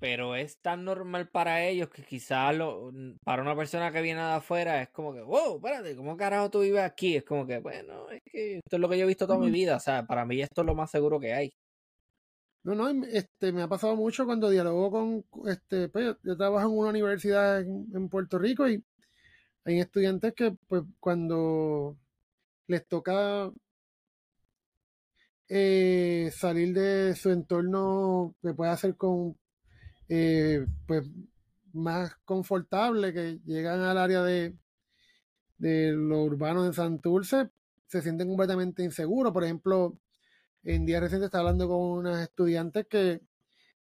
[0.00, 2.90] pero es tan normal para ellos que quizás lo,
[3.22, 6.60] para una persona que viene de afuera es como que, wow, espérate, ¿cómo carajo tú
[6.60, 7.16] vives aquí?
[7.16, 9.50] Es como que, bueno, es que esto es lo que yo he visto toda mi
[9.50, 11.52] vida, o sea, para mí esto es lo más seguro que hay.
[12.62, 16.68] No, no, este, me ha pasado mucho cuando dialogo con, este, pues, yo, yo trabajo
[16.68, 18.82] en una universidad en, en Puerto Rico y
[19.64, 21.96] hay estudiantes que, pues, cuando
[22.66, 23.50] les toca
[25.48, 29.36] eh, salir de su entorno que puede hacer con,
[30.10, 31.08] eh, pues,
[31.72, 34.56] más confortable, que llegan al área de,
[35.56, 37.48] de lo urbano de Santurce,
[37.86, 39.32] se sienten completamente inseguros.
[39.32, 39.96] Por ejemplo,
[40.64, 43.20] en días recientes estaba hablando con unas estudiantes que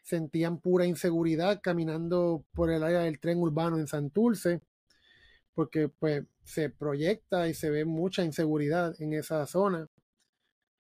[0.02, 4.60] sentían pura inseguridad caminando por el área del tren urbano en Santurce,
[5.54, 9.88] porque pues se proyecta y se ve mucha inseguridad en esa zona.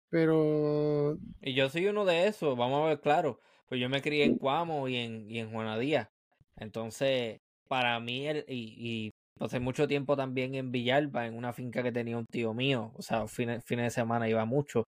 [0.10, 3.39] Pero Y yo soy uno de esos, vamos a ver claro.
[3.67, 6.08] Pues yo me crié en Cuamo y en, y en Juanadía.
[6.56, 11.84] Entonces, para mí, el, y, y pasé mucho tiempo también en Villalba, en una finca
[11.84, 12.91] que tenía un tío mío.
[12.95, 14.84] O sea, fines, fines de semana iba mucho.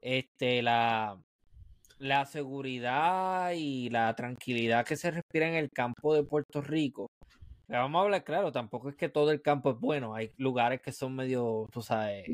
[0.00, 1.18] Este, la,
[1.98, 7.08] la seguridad y la tranquilidad que se respira en el campo de Puerto Rico.
[7.68, 10.14] Le vamos a hablar claro, tampoco es que todo el campo es bueno.
[10.14, 12.26] Hay lugares que son medio, tú sabes,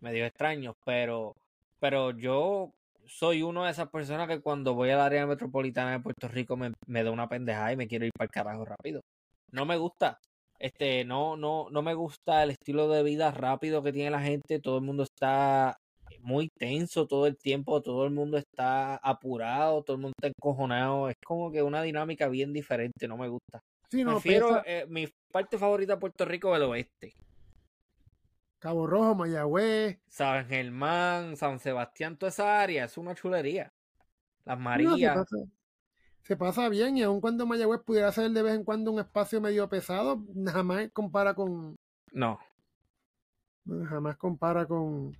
[0.00, 1.34] medio extraños, pero,
[1.78, 2.72] pero yo
[3.06, 6.72] soy uno de esas personas que cuando voy al área metropolitana de Puerto Rico me,
[6.86, 9.00] me da una pendejada y me quiero ir para el carajo rápido.
[9.52, 10.18] No me gusta.
[10.58, 14.58] Este, no, no, no me gusta el estilo de vida rápido que tiene la gente.
[14.60, 15.76] Todo el mundo está
[16.20, 21.08] muy tenso todo el tiempo, todo el mundo está apurado, todo el mundo está encojonado.
[21.08, 23.60] Es como que una dinámica bien diferente, no me gusta.
[23.90, 27.12] Sí, no, Prefiero, piensa- eh, mi parte favorita de Puerto Rico es el oeste.
[28.66, 33.72] Cabo Rojo, Mayagüez, San Germán, San Sebastián, toda esa área, es una chulería.
[34.44, 35.14] Las no, se, Marías.
[35.14, 35.36] pasa,
[36.24, 39.40] se pasa bien y aun cuando Mayagüez pudiera ser de vez en cuando un espacio
[39.40, 41.76] medio pesado, jamás compara con
[42.10, 42.40] No.
[43.88, 45.16] jamás compara con,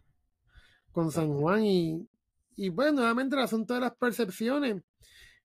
[0.90, 2.08] con San Juan y,
[2.56, 4.82] y bueno, nuevamente el asunto de las percepciones.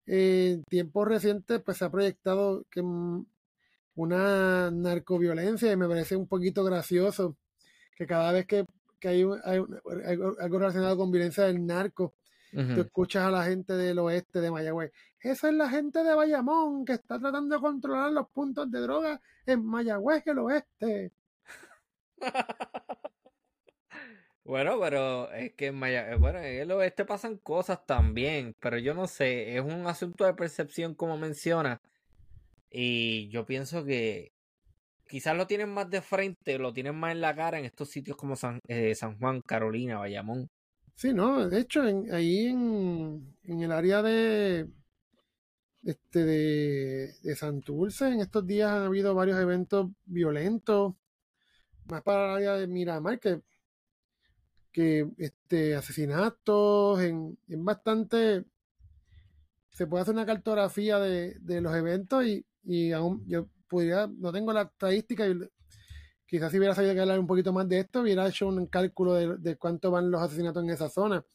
[0.07, 3.23] Eh, en tiempos recientes pues se ha proyectado que mm,
[3.93, 7.37] una narcoviolencia y me parece un poquito gracioso
[7.95, 8.65] que cada vez que,
[8.99, 12.13] que hay, un- hay un- algo, relacionado con violencia del narco
[12.75, 14.91] tú escuchas a la gente del oeste de Mayagüez.
[15.21, 19.21] Esa es la gente de Bayamón que está tratando de controlar los puntos de droga
[19.45, 21.11] en Mayagüez, el oeste.
[24.43, 28.77] Bueno, pero es que en Maya, eh, bueno, en el oeste pasan cosas también, pero
[28.79, 31.79] yo no sé, es un asunto de percepción como menciona,
[32.71, 34.33] y yo pienso que
[35.11, 38.15] quizás lo tienen más de frente, lo tienen más en la cara en estos sitios
[38.15, 40.49] como San, eh, Juan, Carolina, Bayamón.
[40.95, 41.81] Sí, no, de hecho,
[42.13, 44.69] ahí en, en el área de
[45.83, 50.93] este de, de Santurce, en estos días han habido varios eventos violentos,
[51.89, 53.41] más para el área de Miramar, que,
[54.71, 58.45] que este, asesinatos, en, en bastante,
[59.71, 64.31] se puede hacer una cartografía de, de los eventos y, y aún yo podría, no
[64.31, 65.39] tengo la estadística y
[66.25, 69.13] quizás si hubiera sabido que hablar un poquito más de esto, hubiera hecho un cálculo
[69.13, 71.25] de, de cuánto van los asesinatos en esa zona.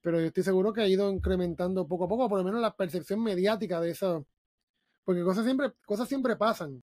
[0.00, 2.74] Pero yo estoy seguro que ha ido incrementando poco a poco, por lo menos la
[2.76, 4.26] percepción mediática de eso.
[5.04, 6.82] Porque cosas siempre, cosas siempre pasan.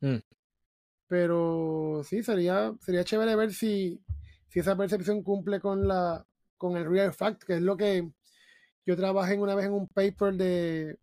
[0.00, 0.18] Mm.
[1.06, 4.00] Pero sí, sería, sería chévere ver si,
[4.48, 6.26] si esa percepción cumple con la,
[6.58, 8.10] con el real fact, que es lo que
[8.84, 10.98] yo trabajé una vez en un paper de,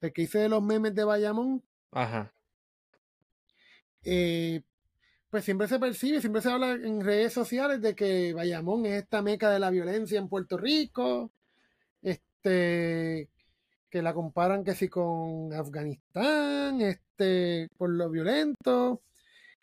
[0.00, 1.62] de que hice de los memes de Bayamón.
[1.92, 2.32] Ajá.
[4.04, 4.62] Eh,
[5.30, 9.22] pues siempre se percibe, siempre se habla en redes sociales de que Bayamón es esta
[9.22, 11.32] meca de la violencia en Puerto Rico,
[12.02, 13.30] este,
[13.88, 19.02] que la comparan que si con Afganistán, este, por lo violento,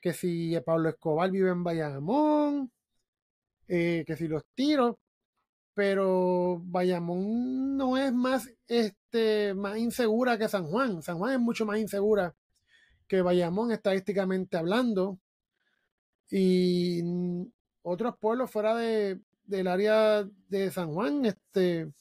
[0.01, 2.71] que si Pablo Escobar vive en Bayamón,
[3.67, 4.95] eh, que si los tiros,
[5.75, 11.65] pero Bayamón no es más, este, más insegura que San Juan, San Juan es mucho
[11.65, 12.35] más insegura
[13.09, 15.19] que Bayamón estadísticamente hablando
[16.29, 17.01] y
[17.81, 21.91] otros pueblos fuera de, del área de San Juan, este,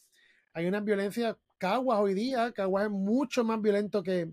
[0.52, 4.30] hay una violencia, Caguas hoy día, Caguas es mucho más violento que,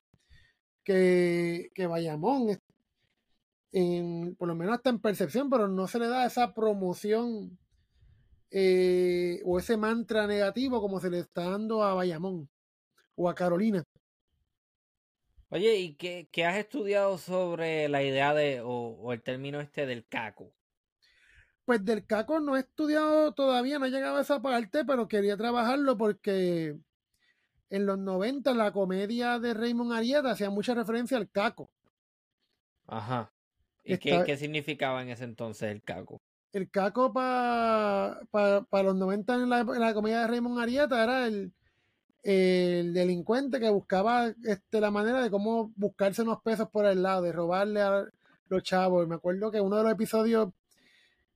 [0.83, 2.59] que, que Bayamón,
[4.37, 7.57] por lo menos hasta en percepción, pero no se le da esa promoción
[8.51, 12.49] eh, o ese mantra negativo como se le está dando a Bayamón
[13.15, 13.83] o a Carolina.
[15.55, 19.85] Oye, ¿y qué, qué has estudiado sobre la idea de, o, o el término este
[19.85, 20.51] del caco?
[21.63, 25.37] Pues del caco no he estudiado todavía, no he llegado a esa parte, pero quería
[25.37, 26.75] trabajarlo porque
[27.69, 31.69] en los 90 la comedia de Raymond Arieta hacía mucha referencia al caco.
[32.87, 33.31] Ajá.
[33.85, 36.21] ¿Y qué, qué significaba en ese entonces el caco?
[36.51, 38.19] El caco para
[38.83, 41.53] los 90 en la, en la comedia de Raymond Arieta era el,
[42.25, 47.21] el delincuente que buscaba este, la manera de cómo buscarse unos pesos por el lado,
[47.21, 48.03] de robarle a
[48.47, 49.05] los chavos.
[49.05, 50.49] Y me acuerdo que uno de los episodios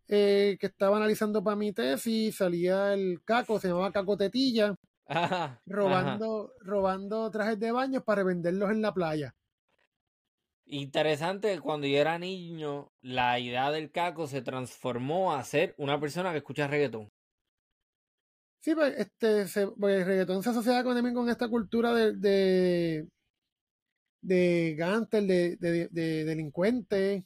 [0.08, 4.74] eh, que estaba analizando para mi tesis salía el caco, se llamaba Caco Tetilla,
[5.06, 9.36] Ajá, robando, robando trajes de baño para revenderlos en la playa.
[10.66, 16.00] Interesante, que cuando yo era niño, la idea del caco se transformó a ser una
[16.00, 17.10] persona que escucha reggaetón.
[18.62, 22.14] Sí, pues, este, se, pues, el reggaetón se asocia con, también con esta cultura de,
[22.18, 23.08] de,
[24.22, 27.26] de de, de, de delincuente.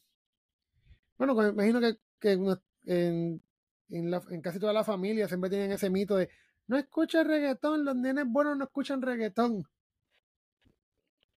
[1.18, 2.32] Bueno, pues, imagino que, que
[2.86, 3.42] en,
[3.90, 6.30] en, la- en casi toda la familia siempre tienen ese mito de
[6.68, 9.64] no escucha reggaetón, los nenes buenos no escuchan reggaetón.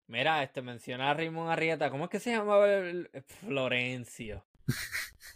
[0.07, 1.89] Mira, este menciona a Raymond Arrieta.
[1.89, 4.45] ¿Cómo es que se llamaba el el- Florencio?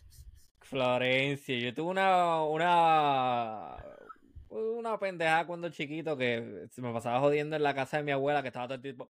[0.62, 1.58] Florencio.
[1.58, 3.78] Yo tuve una, una,
[4.52, 8.42] una pendejada cuando chiquito que se me pasaba jodiendo en la casa de mi abuela
[8.42, 9.10] que estaba todo el tiempo.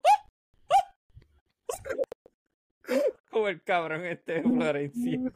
[3.30, 5.32] Como el cabrón este de Florencio.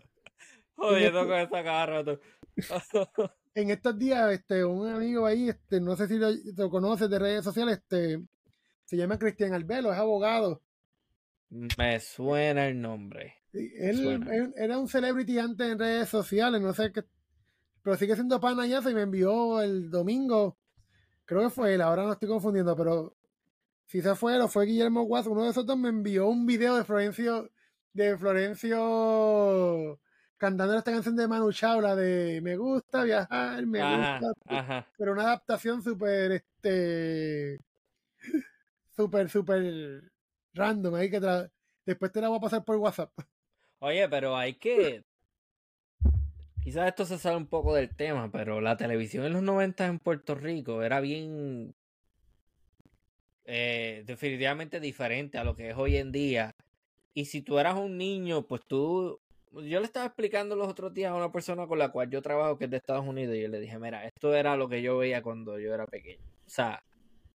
[0.77, 2.21] Jodiendo con esa cada rato.
[3.55, 7.19] En estos días, este, un amigo ahí, este, no sé si lo, lo conoces de
[7.21, 8.21] redes sociales, este,
[8.85, 10.61] se llama Cristian Albelo, es abogado.
[11.51, 13.37] Me suena el nombre.
[13.53, 14.35] Él, Suena.
[14.35, 17.05] él era un celebrity antes en redes sociales, no sé qué,
[17.85, 20.57] pero sigue siendo pana y me envió el domingo,
[21.27, 23.14] creo que fue él, ahora no estoy confundiendo, pero
[23.85, 26.47] si se fue él o fue Guillermo Guas, uno de esos dos me envió un
[26.47, 27.51] video de Florencio,
[27.92, 30.01] de Florencio
[30.38, 34.87] cantando esta canción de Manu Chao, la de Me gusta viajar, me Ajá, gusta, ajá.
[34.97, 37.59] pero una adaptación súper, este,
[38.97, 40.11] súper, súper
[40.55, 41.51] random, ahí que tra-
[41.85, 43.12] después te la voy a pasar por WhatsApp.
[43.81, 45.05] Oye, pero hay que.
[46.64, 49.98] Quizás esto se sale un poco del tema, pero la televisión en los 90 en
[49.98, 51.74] Puerto Rico era bien.
[53.44, 56.55] eh, definitivamente diferente a lo que es hoy en día.
[57.14, 59.20] Y si tú eras un niño, pues tú
[59.53, 62.59] yo le estaba explicando los otros días a una persona con la cual yo trabajo
[62.59, 64.98] que es de Estados Unidos y yo le dije, mira, esto era lo que yo
[64.98, 66.24] veía cuando yo era pequeño.
[66.46, 66.83] O sea,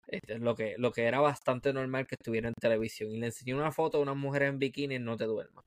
[0.08, 3.12] este es lo que, lo que era bastante normal que estuviera en televisión.
[3.12, 5.66] Y le enseñé una foto de una mujer en bikini No te duermas.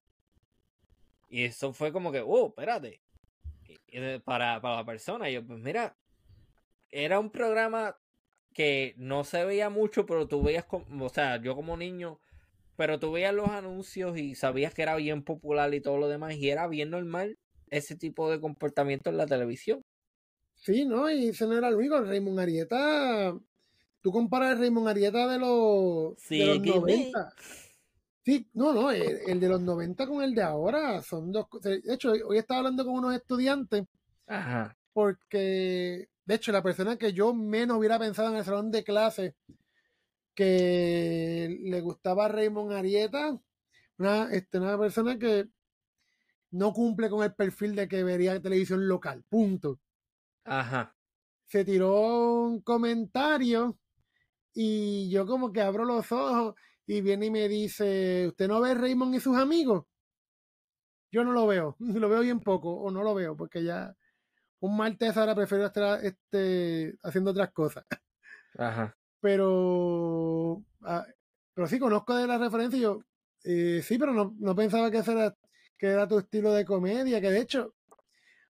[1.29, 3.01] Y eso fue como que, oh, espérate.
[4.25, 5.97] Para, para la persona, yo, pues mira,
[6.91, 7.97] era un programa
[8.55, 12.19] que no se veía mucho, pero tú veías, como, o sea, yo como niño,
[12.77, 16.35] pero tú veías los anuncios y sabías que era bien popular y todo lo demás,
[16.35, 17.39] y era bien normal
[17.71, 19.83] ese tipo de comportamiento en la televisión.
[20.55, 21.11] Sí, ¿no?
[21.11, 22.01] Y ese no era el único.
[22.01, 23.35] Raymond Arieta.
[24.01, 26.77] Tú comparas el Raymond Arieta de los, Sí, de los que me-
[27.11, 27.35] 90.
[28.25, 31.83] Sí, no, no, el, el de los 90 con el de ahora son dos cosas.
[31.83, 33.85] De hecho, hoy, hoy estaba hablando con unos estudiantes
[34.27, 34.77] Ajá.
[34.93, 39.35] porque, de hecho, la persona que yo menos hubiera pensado en el salón de clase
[40.35, 43.39] que le gustaba Raymond Arieta,
[43.99, 45.49] una, este, una persona que
[46.53, 49.81] no cumple con el perfil de que vería televisión local, punto.
[50.45, 50.95] Ajá.
[51.47, 53.79] Se tiró un comentario
[54.55, 56.55] y yo como que abro los ojos
[56.87, 59.85] y viene y me dice, ¿usted no ve Raymond y sus amigos?
[61.11, 63.95] Yo no lo veo, lo veo bien poco o no lo veo porque ya
[64.61, 67.85] un martes ahora prefiero estar este, haciendo otras cosas.
[68.59, 68.97] Ajá.
[69.21, 71.07] Pero, ah,
[71.55, 73.01] pero sí conozco de la referencia y yo,
[73.45, 75.35] eh, sí, pero no, no pensaba que, ese era,
[75.79, 77.75] que era tu estilo de comedia, que de hecho,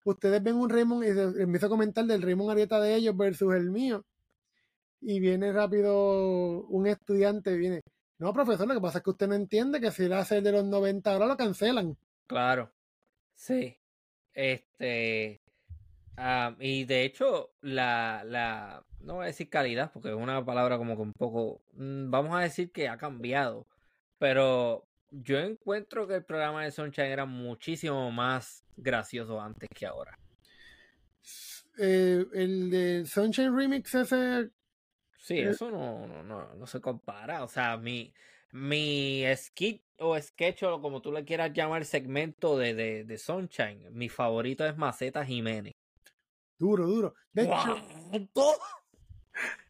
[0.05, 3.53] ustedes ven un Raymond y se empieza a comentar del Raymond Arieta de ellos versus
[3.53, 4.05] el mío.
[5.01, 7.81] Y viene rápido un estudiante, viene,
[8.21, 10.43] no, profesor, lo que pasa es que usted no entiende que si él hace el
[10.43, 11.97] de los 90 ahora lo cancelan.
[12.27, 12.71] Claro.
[13.33, 13.75] Sí.
[14.35, 15.41] Este.
[16.59, 18.85] y de hecho, la, la.
[18.99, 21.63] No voy a decir calidad, porque es una palabra como que un poco.
[21.73, 23.65] mm, Vamos a decir que ha cambiado.
[24.19, 30.19] Pero yo encuentro que el programa de Sunshine era muchísimo más gracioso antes que ahora.
[31.79, 34.51] Eh, el de Sunshine Remix ese
[35.21, 37.43] Sí, Eh, eso no, no, no, no se compara.
[37.43, 38.11] O sea, mi,
[38.51, 43.91] mi skit o sketch o como tú le quieras llamar segmento de, de, de Sunshine,
[43.91, 45.73] mi favorito es Maceta Jiménez.
[46.57, 47.13] duro, duro.
[47.33, 47.47] De.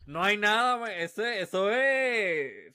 [0.05, 2.73] No hay nada, ma- eso, es.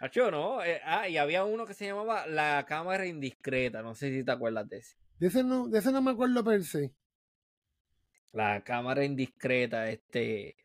[0.00, 0.64] Nacho, ¿no?
[0.64, 3.82] Eh, ah, y había uno que se llamaba La Cámara Indiscreta.
[3.82, 4.96] No sé si te acuerdas de ese.
[5.18, 6.92] de ese no, de ese no me acuerdo per se.
[8.32, 10.56] La Cámara Indiscreta, este.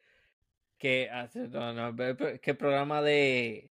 [0.77, 1.09] Que.
[1.49, 1.95] No,
[2.41, 3.69] que el programa de.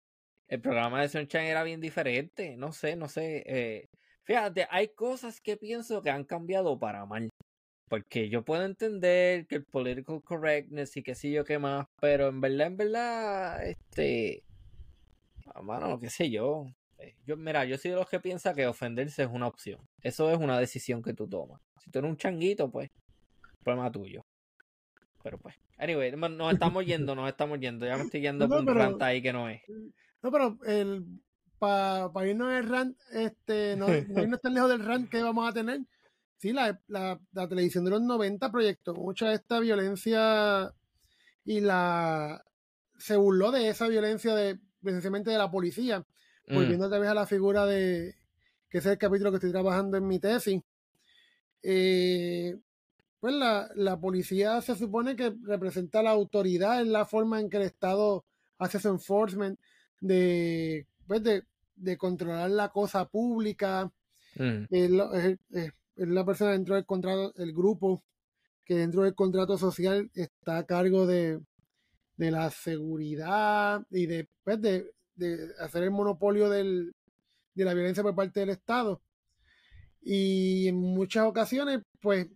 [0.49, 2.57] El programa de Sunshine era bien diferente.
[2.57, 3.43] No sé, no sé.
[3.47, 3.87] eh,
[4.25, 7.29] fíjate, hay cosas que pienso que han cambiado para mal.
[7.89, 12.29] Porque yo puedo entender que el political correctness y qué sé yo qué más, pero
[12.29, 14.45] en verdad, en verdad, este,
[15.55, 16.67] ah, mano, qué sé yo.
[16.99, 19.81] Eh, Yo, mira, yo soy de los que piensa que ofenderse es una opción.
[20.03, 21.61] Eso es una decisión que tú tomas.
[21.83, 22.91] Si tú eres un changuito, pues,
[23.65, 24.23] problema tuyo.
[25.23, 27.87] Pero pues, anyway, no- nos estamos yendo, nos estamos yendo.
[27.87, 29.61] Ya me estoy yendo No, por un rant ahí que no es.
[30.23, 31.05] No, pero el
[31.59, 35.53] para irnos el rant, este, no, no irnos tan lejos del rant que vamos a
[35.53, 35.81] tener.
[36.39, 40.73] Sí, la, la, la televisión de los 90 proyectó mucha de esta violencia
[41.45, 42.43] y la
[42.97, 46.05] se burló de esa violencia de precisamente de la policía,
[46.47, 46.55] Mm.
[46.55, 48.15] volviendo otra vez a la figura de
[48.71, 50.61] que ese es el capítulo que estoy trabajando en mi tesis.
[51.63, 52.57] Eh,
[53.21, 57.59] pues la, la policía se supone que representa la autoridad en la forma en que
[57.59, 58.25] el Estado
[58.59, 59.59] hace su enforcement
[60.01, 61.45] de, pues de,
[61.77, 63.91] de controlar la cosa pública.
[64.37, 64.65] Mm.
[64.71, 68.03] Es, es- es- es la persona dentro del contrato, el grupo
[68.65, 71.41] que dentro del contrato social está a cargo de,
[72.17, 76.95] de la seguridad y de, pues, de, de hacer el monopolio del,
[77.55, 79.03] de la violencia por parte del Estado.
[80.01, 82.29] Y en muchas ocasiones, pues,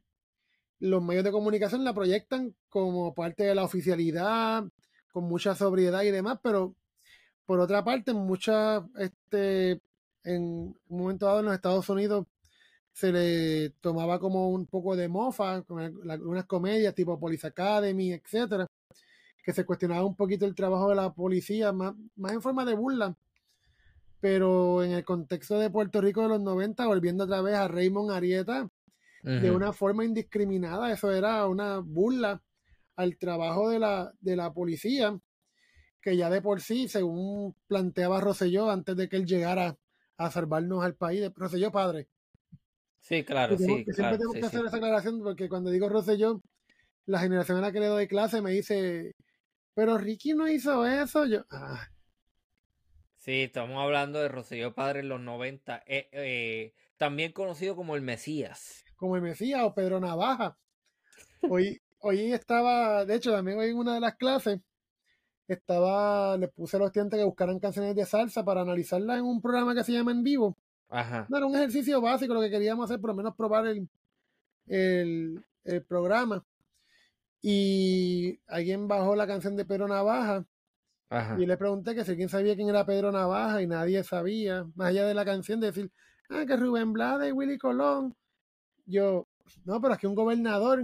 [0.80, 4.64] los medios de comunicación la proyectan como parte de la oficialidad,
[5.12, 6.74] con mucha sobriedad y demás, pero
[7.46, 9.80] por otra parte, muchas, este,
[10.24, 12.26] en un momento dado en los Estados Unidos
[12.92, 15.64] se le tomaba como un poco de mofa,
[16.08, 18.66] algunas comedias tipo Police Academy, etcétera,
[19.44, 22.74] que se cuestionaba un poquito el trabajo de la policía, más, más en forma de
[22.74, 23.16] burla.
[24.20, 28.10] Pero en el contexto de Puerto Rico de los 90, volviendo otra vez a Raymond
[28.10, 28.70] Arieta,
[29.24, 32.42] de una forma indiscriminada, eso era una burla
[32.96, 35.18] al trabajo de la, de la policía,
[36.00, 39.76] que ya de por sí, según planteaba Rosselló antes de que él llegara
[40.18, 42.08] a salvarnos al país, Rosselló padre,
[42.98, 44.56] Sí, claro, sí, que siempre claro, tengo sí, que sí.
[44.56, 46.42] hacer esa aclaración porque cuando digo Rosselló,
[47.06, 49.14] la generación a la que le doy clase me dice,
[49.74, 51.26] pero Ricky no hizo eso.
[51.26, 51.88] Yo, ah,
[53.16, 55.82] Sí, estamos hablando de Rosselló Padre en los 90.
[55.86, 58.83] Eh, eh, También conocido como el Mesías.
[58.96, 60.56] Como el Mesías o Pedro Navaja.
[61.48, 64.60] Hoy, hoy estaba, de hecho, también hoy en una de las clases,
[65.46, 69.40] estaba, le puse a los estudiantes que buscaran canciones de salsa para analizarlas en un
[69.40, 70.56] programa que se llama En Vivo.
[70.88, 71.26] Ajá.
[71.28, 73.88] No era un ejercicio básico, lo que queríamos hacer, por lo menos probar el,
[74.66, 76.44] el, el programa.
[77.42, 80.46] Y alguien bajó la canción de Pedro Navaja
[81.10, 81.36] Ajá.
[81.38, 84.88] y le pregunté que si alguien sabía quién era Pedro Navaja y nadie sabía, más
[84.88, 85.90] allá de la canción, de decir,
[86.30, 88.16] ah, que Rubén Blades y Willy Colón.
[88.86, 89.26] Yo,
[89.64, 90.82] no, pero es que un gobernador.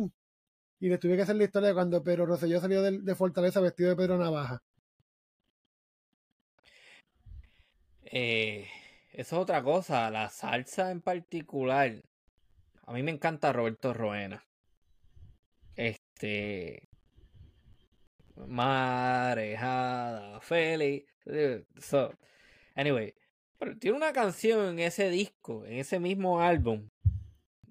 [0.80, 3.90] Y le tuve que hacer la historia de cuando Pedro Rosselló salió de, Fortaleza vestido
[3.90, 4.62] de Pedro Navaja.
[8.04, 8.66] Eh,
[9.12, 12.02] eso es otra cosa, la salsa en particular.
[12.86, 14.44] A mí me encanta Roberto Roena.
[15.76, 16.88] Este.
[18.46, 21.04] Marejada, feliz.
[21.26, 22.12] eh, So,
[22.74, 23.14] anyway,
[23.58, 26.88] pero tiene una canción en ese disco, en ese mismo álbum.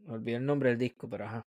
[0.09, 1.45] Me olvidé el nombre del disco, pero ajá.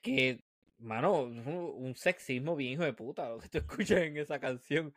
[0.00, 0.40] Que,
[0.78, 4.94] mano, un, sexismo bien hijo de puta lo que tú escuchas en esa canción.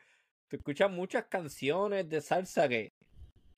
[0.48, 2.94] Tú escuchas muchas canciones de salsa que,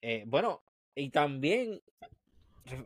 [0.01, 0.63] eh, bueno,
[0.95, 1.79] y también,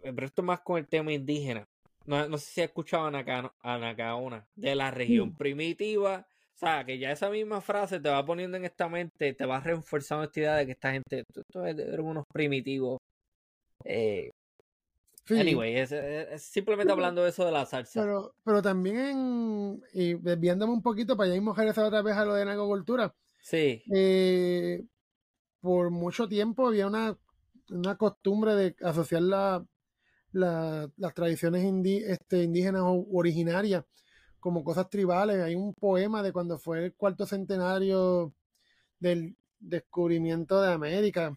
[0.02, 1.66] pero esto más con el tema indígena.
[2.06, 6.28] No, no sé si has escuchado a Naka- a Nacaona, de la región primitiva.
[6.56, 9.60] O sea, que ya esa misma frase te va poniendo en esta mente, te va
[9.62, 13.00] reforzando esta idea de que esta gente, tú, tú eres unos primitivos.
[13.86, 14.32] Eh,
[15.36, 15.40] Sí.
[15.42, 18.02] Anyway, es, es- es simplemente hablando de eso de la salsa.
[18.02, 22.26] Pero, pero también, en- y desviándome un poquito para ya mismo regresar otra vez a
[22.26, 23.14] lo de narcocultura,
[23.44, 24.84] Sí, eh,
[25.62, 27.18] por mucho tiempo había una,
[27.70, 29.66] una costumbre de asociar la,
[30.32, 33.84] la- las tradiciones indi- este, indígenas o originarias
[34.40, 35.40] como cosas tribales.
[35.42, 38.34] Hay un poema de cuando fue el cuarto centenario
[39.00, 41.36] del descubrimiento de América.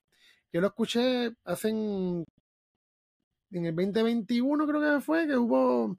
[0.52, 1.70] Yo lo escuché hace
[3.58, 5.96] en, el 2021 creo que fue, que hubo,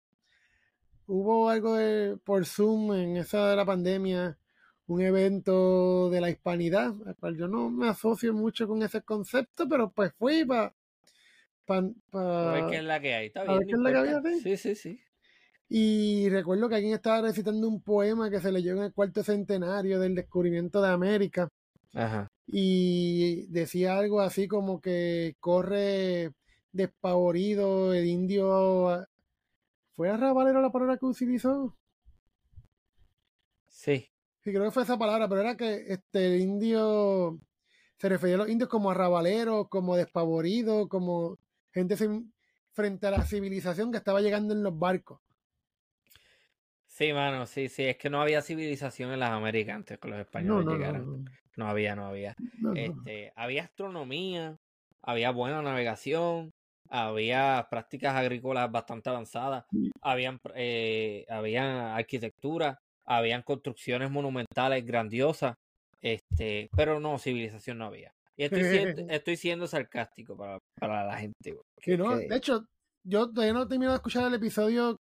[1.07, 4.37] hubo algo de, por Zoom en esa de la pandemia,
[4.87, 9.67] un evento de la hispanidad, al cual yo no me asocio mucho con ese concepto,
[9.67, 10.73] pero pues fui para...
[11.65, 11.81] Pa,
[12.11, 13.27] pa- a ver qué es la que hay.
[13.27, 14.57] Está a bien, ver qué es la que había, Sí, sí.
[14.57, 14.99] sí, sí.
[15.67, 19.99] Y recuerdo que alguien estaba recitando un poema que se leyó en el cuarto centenario
[19.99, 21.49] del descubrimiento de América
[21.93, 22.27] Ajá.
[22.45, 26.33] y decía algo así como que corre
[26.75, 29.05] despavorido el indio.
[29.95, 31.77] ¿Fue arrabalero la palabra que utilizó?
[33.67, 34.11] Sí.
[34.41, 37.39] Sí, creo que fue esa palabra, pero era que este el indio
[37.97, 41.39] se refería a los indios como arrabaleros, como despavoridos, como
[41.71, 42.33] gente sin-
[42.73, 45.21] frente a la civilización que estaba llegando en los barcos.
[46.87, 47.83] Sí, mano, sí, sí.
[47.85, 51.05] Es que no había civilización en las Américas antes que los españoles no, no, llegaran.
[51.05, 51.31] no.
[51.57, 52.35] No había, no había.
[52.75, 54.57] Este, había astronomía,
[55.01, 56.53] había buena navegación,
[56.89, 59.65] había prácticas agrícolas bastante avanzadas,
[60.01, 65.55] habían, eh, había arquitectura, habían construcciones monumentales grandiosas,
[66.01, 68.13] este, pero no, civilización no había.
[68.37, 71.51] Y estoy siendo, estoy siendo sarcástico para, para la gente.
[71.51, 71.63] güey.
[71.81, 72.65] Que no, Que- de hecho,
[73.03, 74.97] yo todavía no he terminado de escuchar el episodio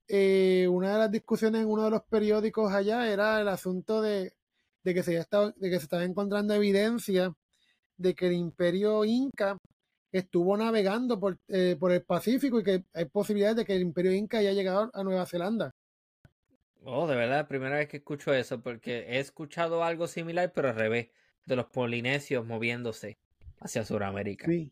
[0.09, 4.33] eh, una de las discusiones en uno de los periódicos allá era el asunto de,
[4.85, 7.33] de que se estado- de que se estaba encontrando evidencia
[7.99, 9.59] de que el imperio inca
[10.13, 14.13] estuvo navegando por, eh, por el Pacífico y que hay posibilidades de que el imperio
[14.15, 15.73] inca haya llegado a Nueva Zelanda.
[16.83, 20.77] Oh, de verdad, primera vez que escucho eso, porque he escuchado algo similar, pero al
[20.77, 21.09] revés,
[21.49, 23.19] de los polinesios moviéndose
[23.61, 24.47] hacia Sudamérica.
[24.47, 24.71] Sí.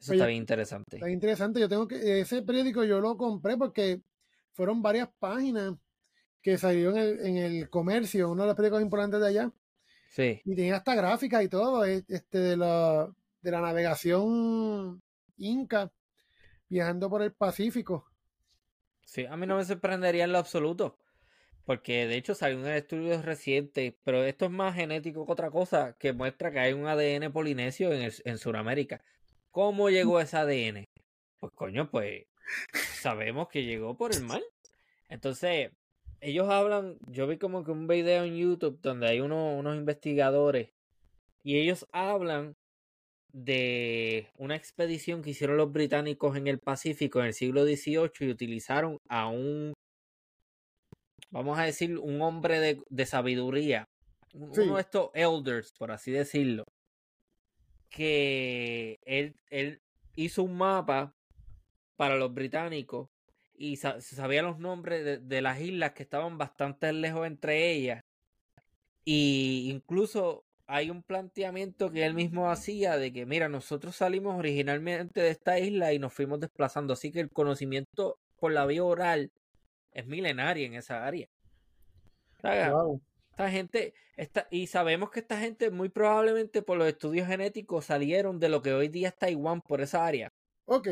[0.00, 0.96] Eso está bien interesante.
[0.96, 1.60] Está interesante.
[1.60, 4.00] Yo tengo que, ese periódico yo lo compré porque
[4.52, 5.74] fueron varias páginas
[6.42, 9.52] que salieron en el, en el comercio, uno de los periódicos importantes de allá,
[10.08, 13.12] Sí, y tenía hasta gráficas y todo, eh, este, de la,
[13.42, 15.02] de la navegación
[15.36, 15.92] inca
[16.68, 18.06] viajando por el Pacífico.
[19.04, 20.98] sí, a mí no me sorprendería en lo absoluto,
[21.66, 25.96] porque de hecho salió un estudio reciente, pero esto es más genético que otra cosa,
[25.98, 29.02] que muestra que hay un ADN polinesio en, el, en Sudamérica.
[29.50, 30.84] ¿Cómo llegó ese ADN?
[31.40, 32.24] Pues coño, pues
[33.00, 34.42] sabemos que llegó por el mar.
[35.08, 35.70] Entonces,
[36.20, 40.70] ellos hablan, yo vi como que un video en YouTube donde hay uno- unos investigadores
[41.42, 42.54] y ellos hablan
[43.32, 48.30] de una expedición que hicieron los británicos en el Pacífico en el siglo XVIII y
[48.30, 49.74] utilizaron a un,
[51.36, 53.84] vamos a decir, un hombre de, de sabiduría,
[54.32, 54.60] Sí.
[54.60, 56.64] uno de estos elders, por así decirlo,
[57.90, 59.80] que él, él
[60.16, 61.12] hizo un mapa
[61.96, 63.08] para los británicos
[63.54, 67.72] y sa- se sabían los nombres de, de las islas que estaban bastante lejos entre
[67.72, 68.00] ellas.
[69.04, 75.20] Y incluso hay un planteamiento que él mismo hacía de que, mira, nosotros salimos originalmente
[75.20, 79.30] de esta isla y nos fuimos desplazando, así que el conocimiento por la vía oral
[79.96, 81.26] es milenaria en esa área.
[83.30, 88.38] Esta gente, esta, y sabemos que esta gente muy probablemente por los estudios genéticos salieron
[88.38, 90.28] de lo que hoy día es Taiwán por esa área.
[90.66, 90.88] Ok.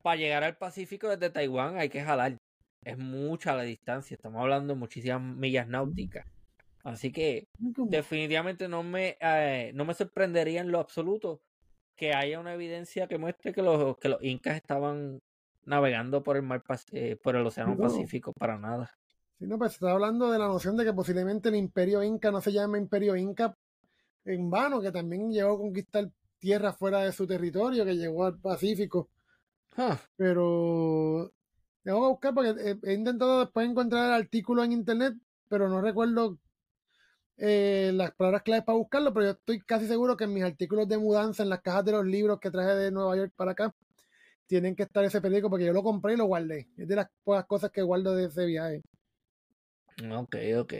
[0.00, 2.36] Para llegar al Pacífico desde Taiwán hay que jalar.
[2.84, 6.24] Es mucha la distancia, estamos hablando de muchísimas millas náuticas.
[6.84, 11.40] Así que definitivamente no me, eh, no me sorprendería en lo absoluto
[11.96, 15.20] que haya una evidencia que muestre que los, que los incas estaban
[15.66, 16.62] navegando por el mar
[16.92, 17.82] eh, por el océano No.
[17.82, 18.90] Pacífico para nada.
[19.38, 22.40] Sí, no, pues está hablando de la noción de que posiblemente el imperio inca no
[22.40, 23.54] se llama imperio inca
[24.24, 28.38] en vano, que también llegó a conquistar tierras fuera de su territorio, que llegó al
[28.38, 29.10] Pacífico.
[30.16, 31.30] Pero
[31.82, 35.14] tengo que buscar porque he, he intentado después encontrar el artículo en internet,
[35.48, 36.38] pero no recuerdo
[37.36, 40.88] eh, las palabras claves para buscarlo, pero yo estoy casi seguro que en mis artículos
[40.88, 43.74] de mudanza, en las cajas de los libros que traje de Nueva York para acá,
[44.46, 46.68] tienen que estar ese periódico porque yo lo compré y lo guardé.
[46.76, 48.82] Es de las pocas cosas que guardo de ese viaje.
[50.10, 50.74] Ok, ok.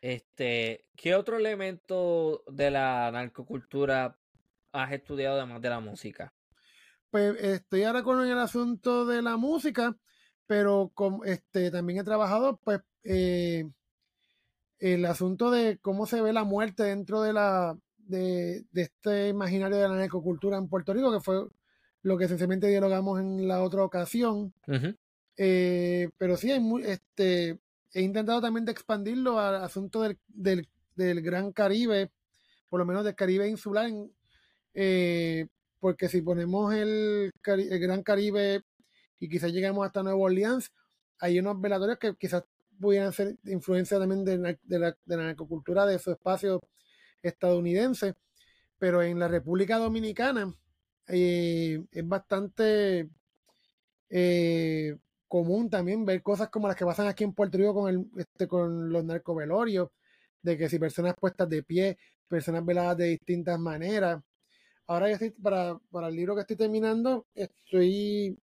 [0.00, 4.18] Este, ¿qué otro elemento de la narcocultura
[4.72, 6.32] has estudiado además de la música?
[7.10, 9.96] Pues estoy ahora con el asunto de la música,
[10.46, 13.64] pero con, este, también he trabajado pues eh,
[14.78, 19.76] el asunto de cómo se ve la muerte dentro de la de, de este imaginario
[19.76, 21.46] de la narcocultura en Puerto Rico, que fue
[22.02, 24.52] lo que esencialmente dialogamos en la otra ocasión.
[25.36, 27.58] Eh, pero sí, hay mu- este,
[27.94, 32.10] he intentado también de expandirlo al asunto del, del, del Gran Caribe,
[32.68, 34.12] por lo menos del Caribe insular, en-
[34.74, 35.46] eh,
[35.80, 38.62] porque si ponemos el, el Gran Caribe
[39.18, 40.70] y quizás lleguemos hasta Nueva Orleans,
[41.18, 42.44] hay unos velatorios que quizás
[42.80, 46.60] pudieran ser influencia también de, la- de la, de la narcocultura de su espacio
[47.22, 48.14] estadounidense,
[48.78, 50.52] pero en la República Dominicana
[51.08, 53.08] eh, es bastante
[54.10, 54.96] eh,
[55.28, 58.46] común también ver cosas como las que pasan aquí en Puerto Rico con, el, este,
[58.46, 59.88] con los narcovelorios,
[60.42, 61.98] de que si personas puestas de pie,
[62.28, 64.22] personas veladas de distintas maneras.
[64.86, 68.38] Ahora yo estoy, para, para el libro que estoy terminando, estoy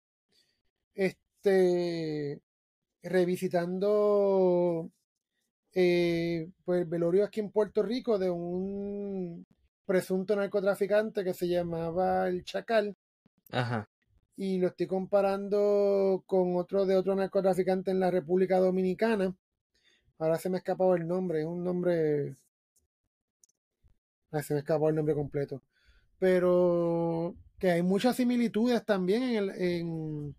[0.94, 2.40] este,
[3.02, 4.90] revisitando
[5.74, 9.46] eh, pues, el velorio aquí en Puerto Rico de un
[9.86, 12.96] presunto narcotraficante que se llamaba el Chacal
[13.50, 13.88] Ajá.
[14.36, 19.34] y lo estoy comparando con otro de otro narcotraficante en la República Dominicana.
[20.18, 22.34] Ahora se me ha escapado el nombre, es un nombre.
[24.42, 25.62] Se me ha escapado el nombre completo.
[26.18, 30.36] Pero que hay muchas similitudes también en, el, en,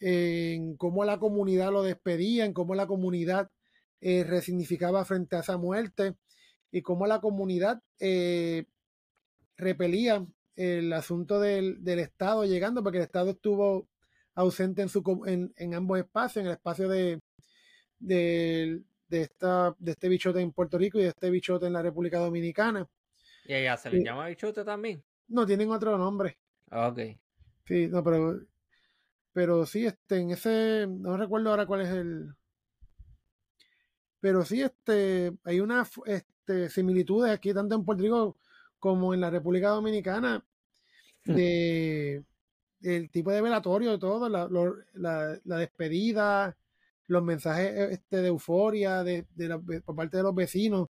[0.00, 3.50] en cómo la comunidad lo despedía, en cómo la comunidad
[4.00, 6.16] eh, resignificaba frente a esa muerte
[6.74, 8.64] y cómo la comunidad eh,
[9.56, 13.88] repelía el asunto del, del Estado llegando, porque el Estado estuvo
[14.34, 17.20] ausente en, su, en, en ambos espacios, en el espacio de,
[18.00, 21.82] de, de, esta, de este bichote en Puerto Rico y de este bichote en la
[21.82, 22.88] República Dominicana.
[23.44, 25.00] ¿Y allá se le llama bichote también?
[25.28, 26.38] No, tienen otro nombre.
[26.72, 26.98] Ah, Ok.
[27.66, 28.40] Sí, no, pero,
[29.32, 32.34] pero sí, este, en ese, no recuerdo ahora cuál es el,
[34.24, 35.62] pero sí, este, hay
[36.06, 36.33] este,
[36.68, 38.36] similitudes aquí, tanto en Puerto Rico
[38.78, 40.44] como en la República Dominicana,
[41.24, 42.24] de
[42.82, 46.54] el tipo de velatorio, todo, la, lo- la, la despedida,
[47.06, 50.88] los mensajes este, de euforia de, de la- por parte de los vecinos,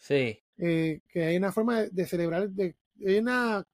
[0.00, 0.38] Sí.
[0.58, 3.64] eh, que hay una forma de, de celebrar, de, hay una,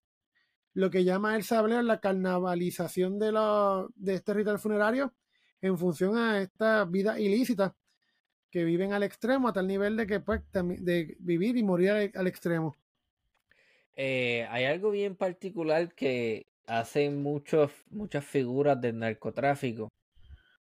[0.75, 5.13] lo que llama el sableo la carnavalización de, la, de este ritual funerario
[5.61, 7.75] en función a esta vida ilícita
[8.51, 12.27] que viven al extremo, a tal nivel de que pues de vivir y morir al,
[12.27, 12.77] extremo.
[13.97, 19.89] Eh, hay algo bien particular que hacen muchos, muchas figuras del narcotráfico.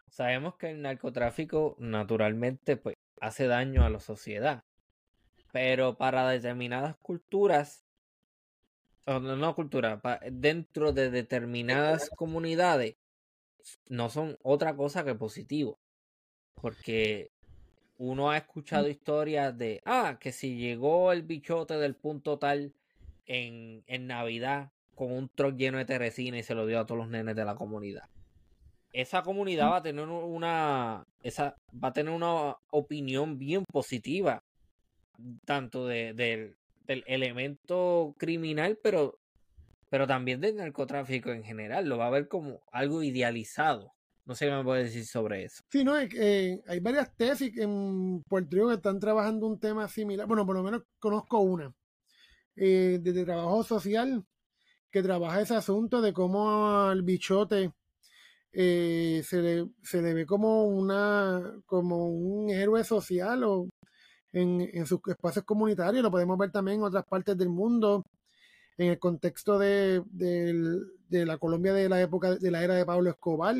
[0.09, 4.63] Sabemos que el narcotráfico naturalmente pues, hace daño a la sociedad,
[5.53, 7.85] pero para determinadas culturas,
[9.05, 12.97] o no, no cultura, dentro de determinadas comunidades,
[13.89, 15.79] no son otra cosa que positivo.
[16.55, 17.31] Porque
[17.99, 22.73] uno ha escuchado historias de, ah, que si llegó el bichote del punto tal
[23.27, 26.99] en, en Navidad con un truck lleno de teresina y se lo dio a todos
[26.99, 28.05] los nenes de la comunidad.
[28.93, 34.41] Esa comunidad va a tener una, esa, va a tener una opinión bien positiva,
[35.45, 39.19] tanto de, del- del elemento criminal, pero,
[39.91, 43.93] pero también del narcotráfico en general, lo va a ver como algo idealizado.
[44.27, 45.63] No sé qué me puede decir sobre eso.
[45.71, 50.27] Sí, no, eh, hay varias tesis en Puerto Rico que están trabajando un tema similar.
[50.27, 51.73] Bueno, por lo menos conozco una.
[52.57, 54.25] Eh, desde trabajo social,
[54.91, 57.71] que trabaja ese asunto de cómo al bichote
[58.53, 63.69] eh, se, le, se ve como una como un héroe social o
[64.33, 66.03] en, en sus espacios comunitarios.
[66.03, 68.03] Lo podemos ver también en otras partes del mundo
[68.79, 72.85] en el contexto de, de, de, la Colombia de la época de la era de
[72.87, 73.57] Pablo Escobar,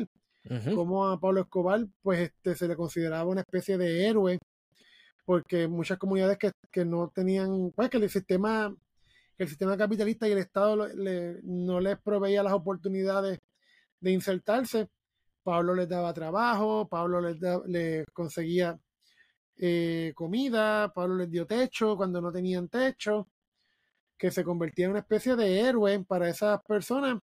[0.75, 4.39] como a Pablo Escobar pues este, se le consideraba una especie de héroe,
[5.25, 8.73] porque muchas comunidades que, que no tenían, pues que el sistema,
[9.37, 13.39] que el sistema capitalista y el Estado le, no les proveía las oportunidades
[13.99, 14.87] de insertarse,
[15.43, 17.37] Pablo les daba trabajo, Pablo les,
[17.67, 18.77] les conseguía
[19.57, 23.27] eh, comida, Pablo les dio techo cuando no tenían techo,
[24.17, 27.19] que se convertía en una especie de héroe para esas personas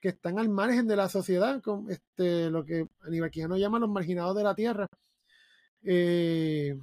[0.00, 3.90] que están al margen de la sociedad, con este, lo que Aníbal nos llama los
[3.90, 4.88] marginados de la tierra.
[5.82, 6.78] Eh,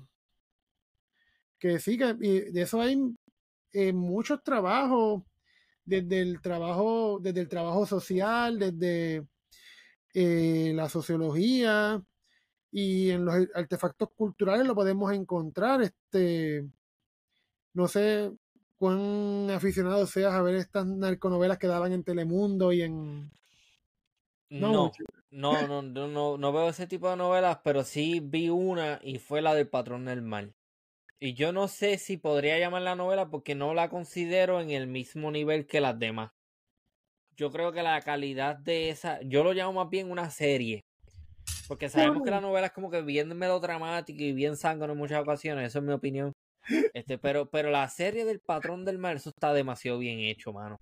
[1.60, 2.98] que sí, que de eso hay
[3.74, 5.24] eh, muchos trabajos,
[5.86, 9.26] desde el trabajo, desde el trabajo social, desde
[10.14, 12.02] eh, la sociología
[12.72, 15.82] y en los artefactos culturales lo podemos encontrar.
[15.82, 16.66] Este,
[17.74, 18.32] no sé,
[18.78, 23.32] cuán aficionado seas a ver estas narconovelas que daban en Telemundo y en...
[24.50, 24.92] No,
[25.32, 29.42] no, no, no, no, veo ese tipo de novelas, pero sí vi una y fue
[29.42, 30.54] la del patrón del mal.
[31.20, 34.88] Y yo no sé si podría llamar la novela porque no la considero en el
[34.88, 36.32] mismo nivel que las demás.
[37.36, 40.86] Yo creo que la calidad de esa, yo lo llamo más bien una serie.
[41.68, 45.22] Porque sabemos que la novela es como que bien melodramática y bien sangre en muchas
[45.22, 46.32] ocasiones, eso es mi opinión.
[46.94, 50.80] Este, pero, pero la serie del patrón del mar, eso está demasiado bien hecho, mano.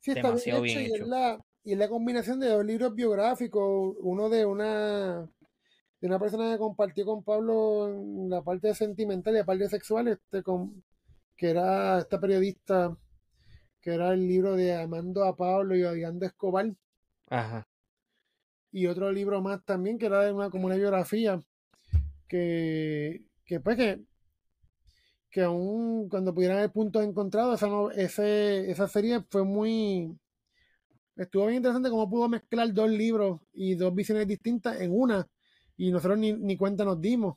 [0.00, 0.96] Sí, está demasiado bien hecho.
[0.96, 5.28] Y, es la, y la combinación de dos libros biográficos, uno de una
[6.00, 10.08] de una persona que compartió con Pablo en la parte sentimental y la parte sexual,
[10.08, 10.82] este, con,
[11.36, 12.96] que era esta periodista,
[13.80, 16.74] que era el libro de Amando a Pablo y odiando Escobar.
[17.28, 17.68] Ajá.
[18.72, 21.38] Y otro libro más también, que era de una, como una biografía,
[22.26, 24.00] que, que pues que
[25.30, 27.62] que aún cuando pudieran haber puntos encontrados,
[27.96, 30.18] esa, esa serie fue muy...
[31.16, 35.28] Estuvo bien interesante cómo pudo mezclar dos libros y dos visiones distintas en una,
[35.76, 37.36] y nosotros ni, ni cuenta nos dimos.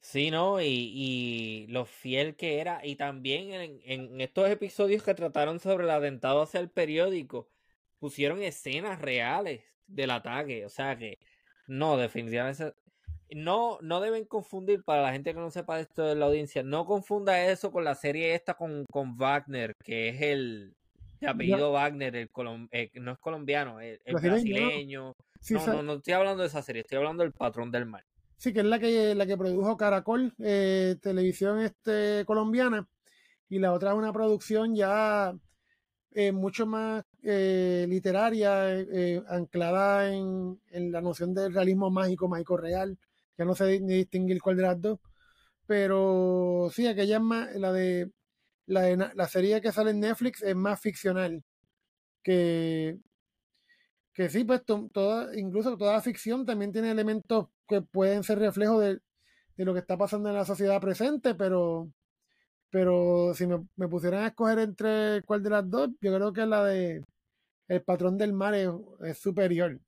[0.00, 0.60] Sí, ¿no?
[0.60, 2.84] Y, y, lo fiel que era.
[2.84, 7.48] Y también en, en, estos episodios que trataron sobre el atentado hacia el periódico,
[8.00, 10.66] pusieron escenas reales del ataque.
[10.66, 11.20] O sea que,
[11.68, 12.74] no, definitivamente
[13.34, 16.84] no, no deben confundir, para la gente que no sepa esto de la audiencia, no
[16.84, 20.74] confunda eso con la serie esta con, con Wagner, que es el
[21.20, 22.30] de apellido Wagner, el
[22.72, 25.14] eh, no es colombiano, el, brasileño.
[25.50, 28.04] no, no, no, estoy hablando de esa serie, estoy hablando del patrón del mal.
[28.36, 32.88] Sí, que es la que, la que produjo Caracol, eh, televisión este, colombiana,
[33.48, 35.32] y la otra es una producción ya
[36.10, 38.84] eh, mucho más literaria,
[39.28, 42.98] anclada en, en, la noción del realismo mágico, mágico real,
[43.44, 44.98] no sé ni distinguir cuál de las dos.
[45.66, 48.10] Pero sí, aquella es más, la de
[48.66, 51.44] la, la serie que sale en Netflix es más ficcional.
[52.22, 52.98] Que,
[54.12, 59.00] que sí, pues toda, incluso toda ficción también tiene elementos que pueden ser reflejos de,
[59.56, 61.90] de, lo que está pasando en la sociedad presente, pero,
[62.70, 66.64] pero si me, pusieran a escoger entre cuál de las dos, yo creo que la
[66.64, 67.04] de
[67.68, 69.80] El patrón del mar es, superior.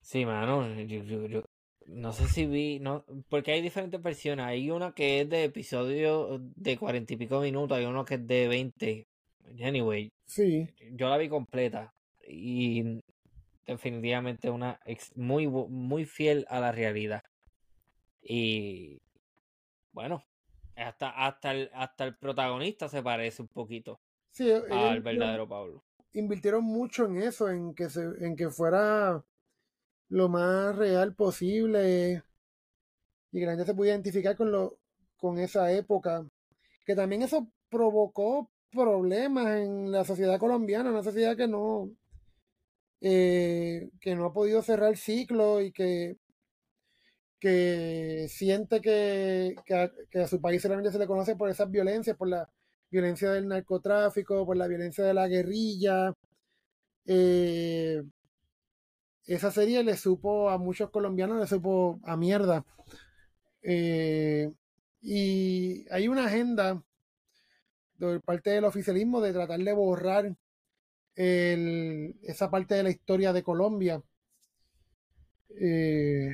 [0.00, 1.42] Sí, mano, yo,
[1.88, 4.46] no sé si vi, no, porque hay diferentes versiones.
[4.46, 8.26] Hay una que es de episodio de cuarenta y pico minutos, hay uno que es
[8.26, 9.06] de veinte.
[9.62, 10.68] Anyway, sí.
[10.92, 11.94] yo la vi completa
[12.26, 13.00] y
[13.66, 14.80] definitivamente una
[15.14, 17.22] muy muy fiel a la realidad.
[18.20, 18.98] Y
[19.92, 20.24] bueno,
[20.74, 25.84] hasta hasta el hasta el protagonista se parece un poquito sí, al verdadero Pablo.
[26.12, 29.22] Invirtieron mucho en eso, en que se, en que fuera
[30.08, 32.22] lo más real posible
[33.32, 34.78] y que la gente se pudiera identificar con, lo,
[35.16, 36.26] con esa época.
[36.86, 41.90] Que también eso provocó problemas en la sociedad colombiana, una sociedad que no,
[43.00, 46.16] eh, que no ha podido cerrar el ciclo y que,
[47.40, 52.28] que siente que, que, a, su país solamente se le conoce por esas violencias, por
[52.28, 52.48] la
[52.90, 56.12] violencia del narcotráfico, por la violencia de la guerrilla.
[57.06, 58.02] Eh,
[59.26, 62.64] esa serie le supo a muchos colombianos, le supo a mierda.
[63.62, 64.50] Eh,
[65.02, 66.82] y hay una agenda
[67.98, 70.36] de parte del oficialismo de tratar de borrar
[71.14, 74.02] el- esa parte de la historia de Colombia.
[75.60, 76.30] Eh,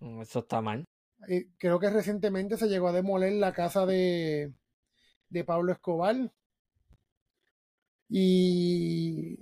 [0.00, 0.84] Mm, Eso está mal.
[1.28, 4.52] eh, creo que recientemente se llegó a demoler la casa de,
[5.30, 6.30] de Pablo Escobar.
[8.08, 9.38] Y,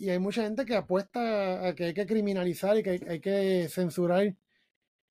[0.00, 3.68] y hay mucha gente que apuesta a que hay que criminalizar y que hay, que
[3.68, 4.34] censurar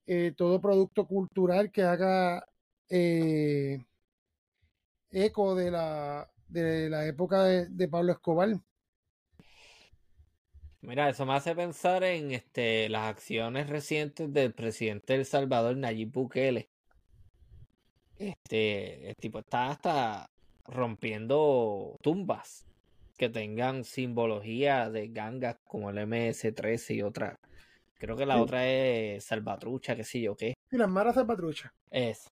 [0.08, 2.44] eh, todo producto cultural que haga
[2.90, 3.86] eh,
[5.12, 8.50] eco de la, de la época de, Pablo Escobar.
[10.82, 15.78] Mira, eso me hace pensar en este, las acciones recientes del presidente de El Salvador,
[15.78, 16.68] Nayib Bukele.
[18.18, 20.32] Este, el tipo está hasta
[20.66, 22.69] rompiendo tumbas
[23.20, 27.36] que tengan simbología de gangas como el MS-13 y otra.
[28.00, 28.42] Creo que la Sí.
[28.42, 30.54] otra es Salvatrucha, qué sé yo qué.
[30.72, 31.74] Y las maras de patrucha.
[31.92, 32.28] Es.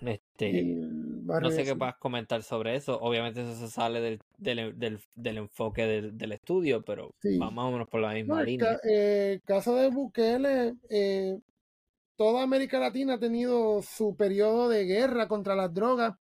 [0.00, 2.98] Este, no sé qué puedas comentar sobre eso.
[3.00, 7.38] Obviamente eso se sale del, del, del, del enfoque del, del estudio, pero Sí.
[7.38, 8.66] va más o menos por la misma No, línea.
[8.66, 11.38] ca- eh, caso de Bukele, eh,
[12.16, 16.14] toda América Latina ha tenido su periodo de guerra contra las drogas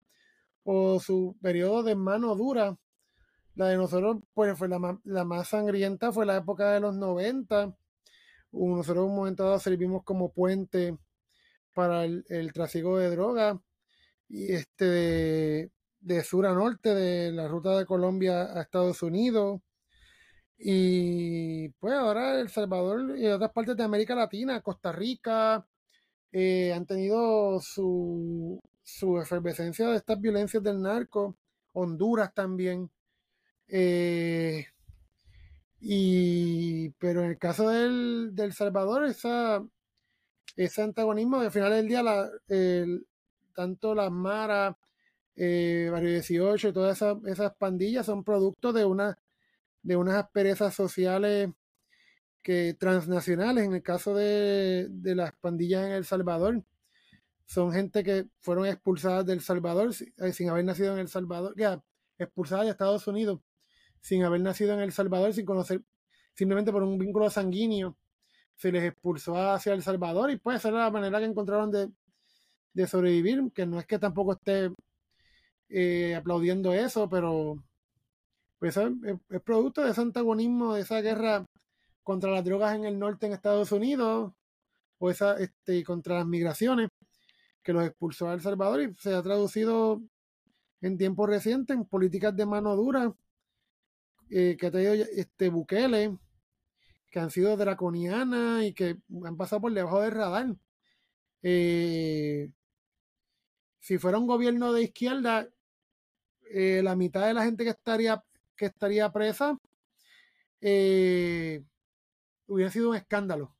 [0.63, 2.75] o su periodo de mano dura.
[3.55, 7.75] La de nosotros, pues, fue la, la más sangrienta, fue la época de los 90.
[8.51, 10.97] Uh, Nosotros en un momento dado servimos como puente
[11.75, 13.57] para el, el trasiego de drogas
[14.29, 15.71] y este de,
[16.01, 19.61] de sur a norte, de la ruta de Colombia a Estados Unidos.
[20.57, 25.65] Y pues ahora El Salvador y otras partes de América Latina, Costa Rica,
[26.31, 31.37] eh, han tenido su, su efervescencia de estas violencias del narco,
[31.73, 32.89] Honduras también.
[33.69, 34.65] Eh,
[35.81, 39.63] y, pero en el caso del, del Salvador, esa,
[40.55, 42.29] ese antagonismo, al final del día, la,
[43.55, 44.75] tanto las maras,
[45.35, 49.17] eh, Barrio 18 y todas esas, esas pandillas son producto de una
[49.81, 51.49] de unas asperezas sociales
[52.41, 56.63] que transnacionales, en el caso de, de las pandillas en El Salvador,
[57.45, 61.81] son gente que fueron expulsadas del Salvador eh, sin haber nacido en El Salvador, ya,
[62.17, 63.39] expulsadas de Estados Unidos
[64.01, 65.81] sin haber nacido en El Salvador, sin conocer,
[66.33, 67.97] simplemente por un vínculo sanguíneo,
[68.55, 71.89] se les expulsó hacia El Salvador y pues esa era la manera que encontraron de,
[72.73, 74.71] de sobrevivir, que no es que tampoco esté
[75.69, 77.63] eh, aplaudiendo eso, pero
[78.59, 81.45] pues es producto de ese antagonismo, de esa guerra
[82.03, 84.33] contra las drogas en el norte en Estados Unidos,
[84.97, 86.89] o esa, este, contra las migraciones,
[87.63, 90.01] que los expulsó a El Salvador y se ha traducido
[90.81, 93.13] en tiempos recientes en políticas de mano dura
[94.29, 96.17] eh, que ha tenido este Bukele,
[97.09, 100.55] que han sido draconianas y que han pasado por debajo del radar.
[101.41, 102.51] Eh,
[103.79, 105.47] si fuera un gobierno de izquierda,
[106.51, 108.23] eh, la mitad de la gente que estaría,
[108.55, 109.57] que estaría presa
[112.47, 113.55] hubiera sido un escándalo.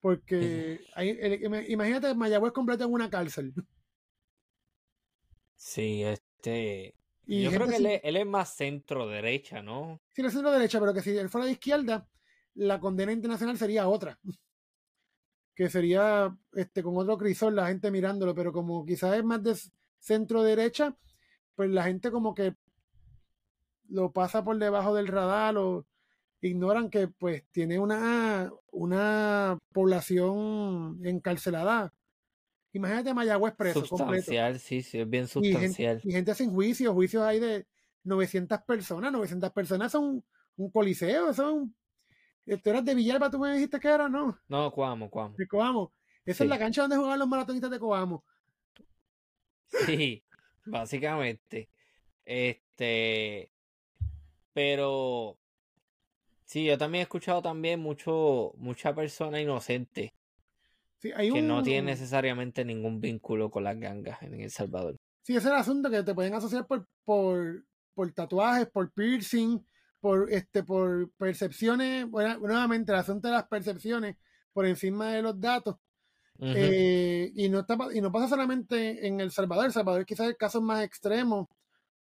[0.00, 3.52] Porque hay- el- imagínate Mayagüez completo en una cárcel.
[5.56, 6.94] Sí, este.
[7.32, 10.00] Y yo creo que él es, él es más centro derecha, ¿no?
[10.12, 12.08] Si le centro derecha, pero que si él fuera de izquierda,
[12.54, 14.18] la condena internacional sería otra.
[15.54, 19.54] Que sería este con otro crisol la gente mirándolo, pero como quizás es más de
[19.98, 20.96] centro derecha,
[21.54, 22.54] pues la gente como que
[23.90, 25.86] lo pasa por debajo del radar o
[26.40, 31.92] ignoran que pues tiene una, una población encarcelada.
[32.72, 34.14] Imagínate Mayagüez preso completo.
[34.14, 36.00] Sustancial, sí, sí, es bien Y gente, sustancial.
[36.04, 37.66] y gente sin juicio, juicios hay de
[38.04, 40.24] 900 personas, 900 personas son
[40.56, 41.74] un, coliseo, son
[42.46, 44.38] Esto eras de Villalba, tú me dijiste que era, ¿no?
[44.48, 45.34] No, Cuamo, Cuamo.
[45.36, 45.92] De Coamo.
[46.24, 46.44] Esa Sí.
[46.44, 48.24] es la cancha donde jugaban los maratonistas de Coamo.
[49.86, 50.24] Sí,
[50.66, 51.68] básicamente.
[52.24, 53.52] Este,
[54.52, 55.38] pero
[56.44, 60.14] sí, yo también he escuchado también mucho, mucha persona inocente
[61.00, 61.48] Sí, hay que un...
[61.48, 64.96] no tiene necesariamente ningún vínculo con las gangas en El Salvador.
[65.22, 69.64] Sí, ese es el asunto que te pueden asociar por, por, por tatuajes, por piercing,
[70.00, 74.16] por este, por percepciones, bueno, nuevamente el asunto de las percepciones
[74.52, 75.76] por encima de los datos.
[76.42, 80.36] Eh, y, no está, y no pasa solamente en El Salvador, El Salvador quizás el
[80.38, 81.50] caso más extremo,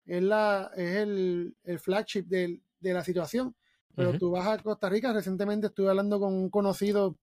[0.05, 3.55] es, la, es el, el flagship del- de la situación.
[3.95, 7.17] Pero tú vas a Costa Rica, recientemente estuve hablando con un conocido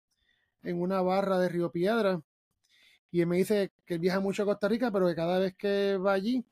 [0.63, 2.21] en una barra de Río Piedra
[3.11, 5.55] y él me dice que él viaja mucho a Costa Rica, pero que cada vez
[5.55, 6.43] que va allí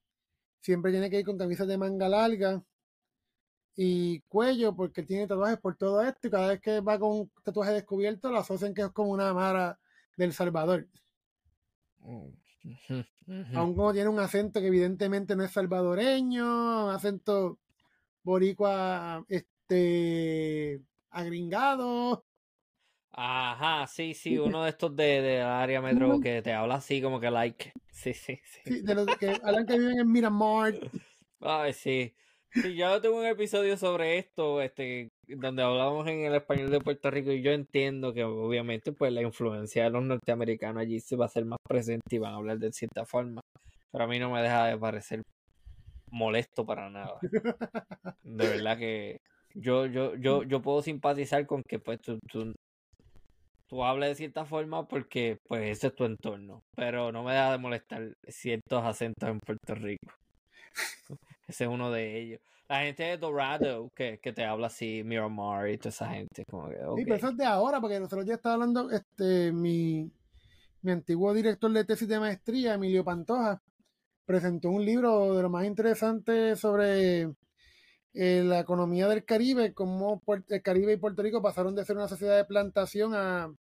[0.59, 2.63] siempre tiene que ir con camisas de manga larga
[3.75, 7.11] y cuello porque él tiene tatuajes por todo esto y cada vez que va con
[7.11, 9.79] un tatuaje descubierto lo asocian que es como una mara
[10.17, 10.87] del Salvador.
[12.03, 13.05] Ujú.
[13.55, 17.57] Aún como tiene un acento que evidentemente no es salvadoreño, un acento
[18.23, 22.23] boricua, este, agringado.
[23.13, 27.19] Ajá, sí, sí, uno de estos de, de área metro que te habla así como
[27.19, 27.73] que like.
[27.91, 28.61] Sí, sí, sí.
[28.65, 30.73] Sí, de los que hablan que viven en Miramar.
[31.41, 32.15] Ay, sí.
[32.53, 37.11] Sí, yo tengo un episodio sobre esto, este, donde hablamos en el español de Puerto
[37.11, 41.25] Rico y yo entiendo que obviamente pues la influencia de los norteamericanos allí se va
[41.25, 43.41] a hacer más presente y van a hablar de cierta forma.
[43.91, 45.21] Pero a mí no me deja de parecer
[46.11, 47.19] molesto para nada.
[48.23, 49.17] De verdad que
[49.55, 52.53] yo, yo, yo, yo puedo simpatizar con que pues tú, tú,
[53.71, 56.61] tú hables de cierta forma porque pues ese es tu entorno.
[56.75, 60.13] Pero no me deja de molestar ciertos acentos en Puerto Rico.
[61.47, 62.41] Ese es uno de ellos.
[62.67, 66.45] La gente de Dorado que, que te habla así, Miramar y toda esa gente.
[66.49, 66.99] Como que, Sí, ok.
[67.03, 70.09] pero eso es de ahora, porque nosotros ya estaba hablando, este, mi,
[70.81, 73.61] mi antiguo director de tesis de maestría, Emilio Pantoja,
[74.25, 77.23] presentó un libro de lo más interesante sobre
[78.13, 82.07] eh, la economía del Caribe, cómo el Caribe y Puerto Rico pasaron de ser una
[82.07, 83.53] sociedad de plantación a,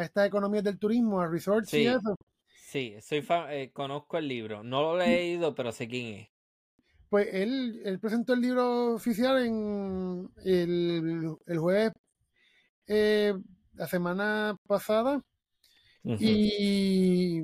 [0.00, 1.86] a estas economías del turismo, a resorts y Sí.
[1.86, 2.16] eso.
[2.70, 4.62] Sí, soy fa- eh, conozco el libro.
[4.62, 6.28] No lo he leído, pero sé quién es.
[7.08, 11.92] Pues él, él presentó el libro oficial en el, el jueves,
[12.86, 13.34] eh,
[13.74, 15.20] la semana pasada,
[16.20, 17.42] y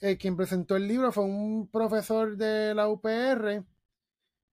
[0.00, 3.64] eh, quien presentó el libro fue un profesor de la UPR,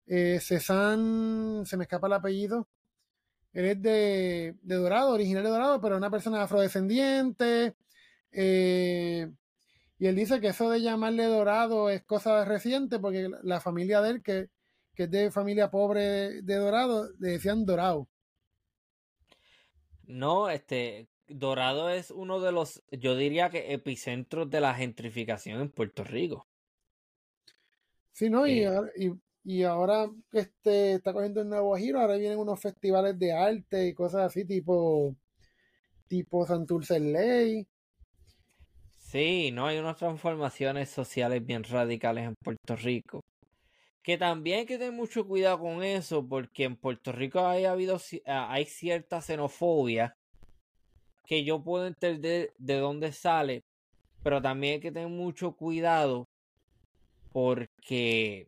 [0.07, 2.67] eh, Cezanne, se me escapa el apellido,
[3.53, 7.75] él es de, de Dorado, original de Dorado, pero una persona afrodescendiente,
[8.31, 9.31] eh,
[9.99, 14.09] y él dice que eso de llamarle Dorado es cosa reciente porque la- familia de
[14.11, 14.49] él, que,
[14.95, 18.09] que es de familia pobre de, de Dorado, le decían Dorado.
[20.07, 25.71] No, este, Dorado es uno de los, yo diría que epicentros de la gentrificación en
[25.71, 26.47] Puerto Rico.
[28.11, 28.47] Sí, ¿no?
[28.47, 28.73] Y, Eh.
[28.97, 29.11] y,
[29.49, 33.95] y ahora este, está cogiendo un nuevo giro, ahora vienen unos festivales de arte y
[33.95, 35.15] cosas así, tipo,
[36.07, 37.67] tipo Santurce Ley.
[38.99, 43.23] Sí, no hay unas transformaciones sociales bien radicales en Puerto Rico.
[44.03, 47.99] Que también hay que tener mucho cuidado con eso, porque en Puerto Rico hay habido
[48.27, 50.15] ah, hay cierta xenofobia
[51.25, 53.63] que yo puedo entender de dónde sale,
[54.21, 56.27] pero también hay que tener mucho cuidado
[57.31, 58.47] porque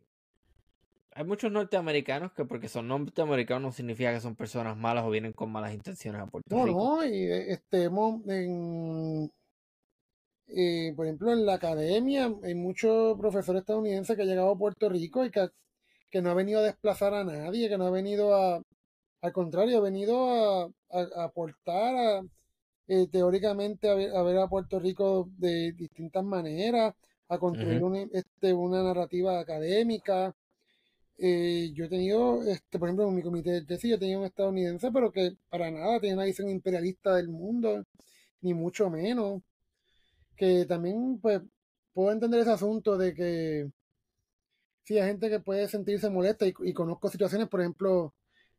[1.14, 5.32] hay muchos norteamericanos que porque son norteamericanos no significa que son personas malas o vienen
[5.32, 6.78] con malas intenciones a Puerto No, Rico.
[6.78, 9.30] no, y eh, este, en,
[10.48, 14.88] eh, por ejemplo, en la academia hay muchos profesores estadounidenses que han llegado a Puerto
[14.88, 15.48] Rico y que,
[16.10, 18.62] que no ha venido a desplazar a nadie, que no ha venido a,
[19.22, 20.70] al contrario, ha venido a,
[21.24, 22.22] aportar a,
[22.88, 26.94] eh, teóricamente a ver, a ver a Puerto Rico de distintas maneras,
[27.28, 30.34] a construir una, este, una narrativa académica.
[31.18, 34.26] Eh, yo he tenido, este, por ejemplo, en mi comité de tesis, yo tenido un
[34.26, 37.84] estadounidense, pero que para nada tiene una visión imperialista del mundo,
[38.42, 39.42] ni mucho menos.
[40.36, 41.40] Que también, pues,
[41.94, 43.70] puedo entender ese asunto de que
[44.84, 48.14] sí hay gente que puede sentirse molesta y, y conozco situaciones, por ejemplo,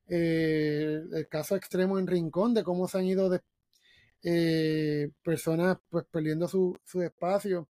[0.07, 3.29] eh, el caso extremo en Rincón, de cómo se han ido
[4.23, 7.67] eh, personas pues perdiendo su, su espacio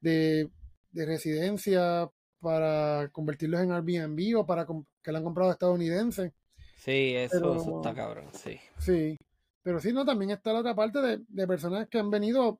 [0.00, 0.50] de,
[0.92, 2.10] de residencia
[2.42, 6.32] para convertirlos en Airbnb o para que lo han comprado estadounidenses.
[6.76, 8.58] Sí, eso, Pero- eso está cabrón, sí.
[8.78, 9.16] Sí,
[9.62, 12.58] pero sí, no, también está la otra parte de, de personas que han venido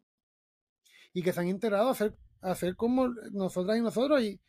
[1.12, 4.40] y que se han integrado a hacer, a hacer como nosotras y nosotros y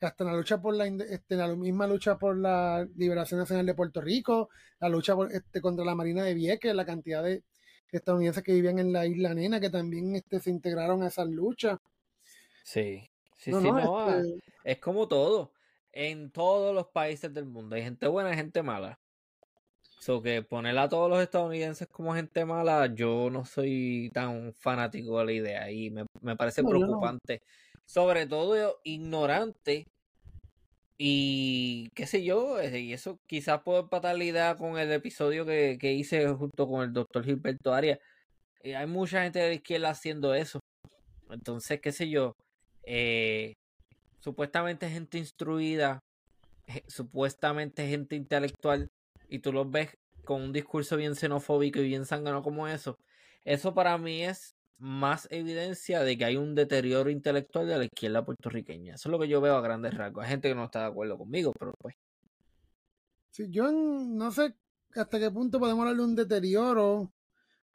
[0.00, 3.74] hasta en la lucha por la, este, la misma lucha por la liberación nacional de
[3.74, 7.42] Puerto Rico, la lucha por, este, contra la Marina de Vieques, la cantidad de
[7.92, 11.78] estadounidenses que vivían en la isla Nena que también este, se integraron a esas luchas.
[12.64, 13.08] Sí,
[13.42, 15.52] sí, No, sí, no, no, este- es como todo.
[15.92, 18.98] En todos los países del mundo hay gente buena y gente mala.
[19.82, 25.18] So que poner a todos los estadounidenses como gente mala, yo no soy tan fanático
[25.18, 27.42] de la idea y me, me parece No, preocupante.
[27.84, 29.86] Sobre todo ignorante
[30.98, 35.44] y qué sé yo, eh, y eso quizás puedo empatar la idea con el episodio
[35.44, 37.98] que, que hice junto con el doctor Gilberto Arias.
[38.62, 40.60] Eh, hay mucha gente de la izquierda haciendo eso.
[41.30, 42.32] Entonces, qué sé yo,
[42.84, 43.54] eh,
[44.20, 46.00] supuestamente gente instruida,
[46.86, 48.88] supuestamente gente intelectual,
[49.28, 49.90] y tú los ves
[50.24, 52.96] con un discurso bien xenofóbico y bien sangrano como eso.
[53.44, 58.24] Eso para mí es más evidencia de que hay un deterioro intelectual de la izquierda
[58.24, 58.94] puertorriqueña.
[58.94, 60.24] Eso es lo que yo veo a grandes rasgos.
[60.24, 61.94] Hay gente que no está de acuerdo conmigo, pero pues.
[63.48, 64.54] Yo no sé
[64.94, 67.12] hasta qué punto podemos hablar de un deterioro,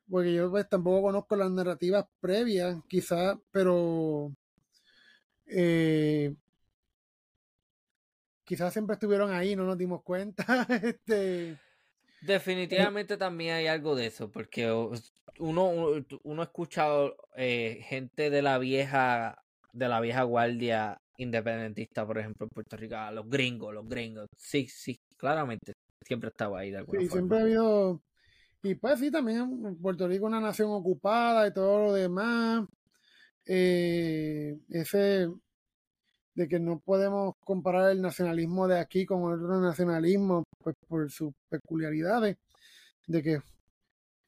[0.09, 4.31] porque yo pues tampoco conozco las narrativas previas, quizás, pero
[5.47, 6.35] Eh,
[8.43, 10.45] quizás siempre estuvieron ahí, no nos dimos cuenta.
[10.83, 11.57] este,
[12.21, 14.71] Definitivamente también hay algo de eso, porque
[15.39, 15.71] uno,
[16.23, 22.45] uno ha escuchado eh, gente de la vieja, de la vieja guardia independentista, por ejemplo,
[22.45, 24.27] en Puerto Rico, a los gringos, los gringos.
[24.35, 27.19] Sí, sí, claramente, siempre estaba ahí de alguna sí, forma.
[27.19, 28.01] siempre ha habido,
[28.63, 32.65] y pues sí, también Puerto Rico una nación ocupada y todo lo demás.
[33.47, 35.27] Eh, ese
[36.35, 41.33] de que no podemos comparar el nacionalismo de aquí con otro nacionalismo pues por sus
[41.49, 42.37] peculiaridades,
[43.07, 43.39] de que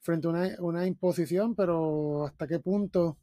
[0.00, 3.16] frente a una, una imposición, pero hasta qué punto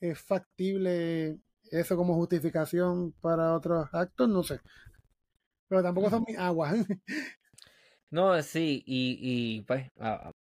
[0.00, 1.38] es factible
[1.70, 4.60] eso como justificación para otros actos, no sé.
[5.68, 6.74] Pero tampoco son mis aguas.
[8.08, 10.32] No, sí, y, y pues ah,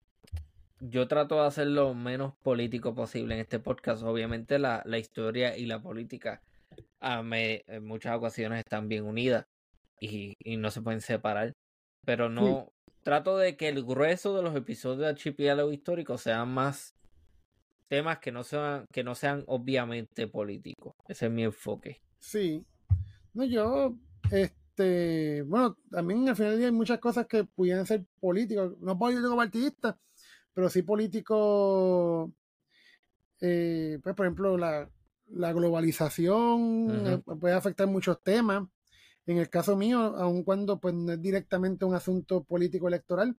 [0.89, 4.03] yo trato de hacer lo menos político posible en este podcast.
[4.03, 6.41] Obviamente la, la historia y la política
[6.99, 9.45] ah, me, en muchas ocasiones están bien unidas
[9.99, 11.53] y, y no se pueden separar.
[12.05, 12.71] Pero no,
[13.03, 16.95] trato de que el grueso de los episodios de Archipiélago Histórico sean más
[17.87, 20.95] temas que no sean, que no sean obviamente políticos.
[21.07, 22.01] Ese es mi enfoque.
[22.19, 22.65] Sí.
[23.33, 23.95] No, yo,
[24.31, 28.97] este, bueno, también al final del día hay muchas cosas que pudieran ser políticos, no
[28.97, 29.99] político partidista,
[30.55, 32.31] pero sí político,
[33.41, 34.89] eh, pues por ejemplo, la,
[35.27, 38.67] la globalización eh, puede afectar muchos temas.
[39.27, 43.35] En el caso mío, aun cuando pues no es directamente un asunto político electoral,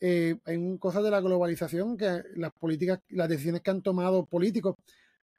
[0.00, 4.76] eh, hay cosas de la globalización que las políticas, las decisiones que han tomado políticos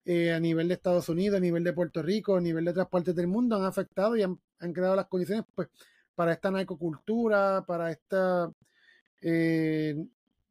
[0.06, 2.90] eh, a nivel de Estados Unidos, a nivel de Puerto Rico, a nivel de otras
[2.90, 5.68] partes del mundo han afectado y han, han creado las condiciones pues
[6.14, 8.52] para esta narcocultura, para esta
[9.22, 9.96] eh,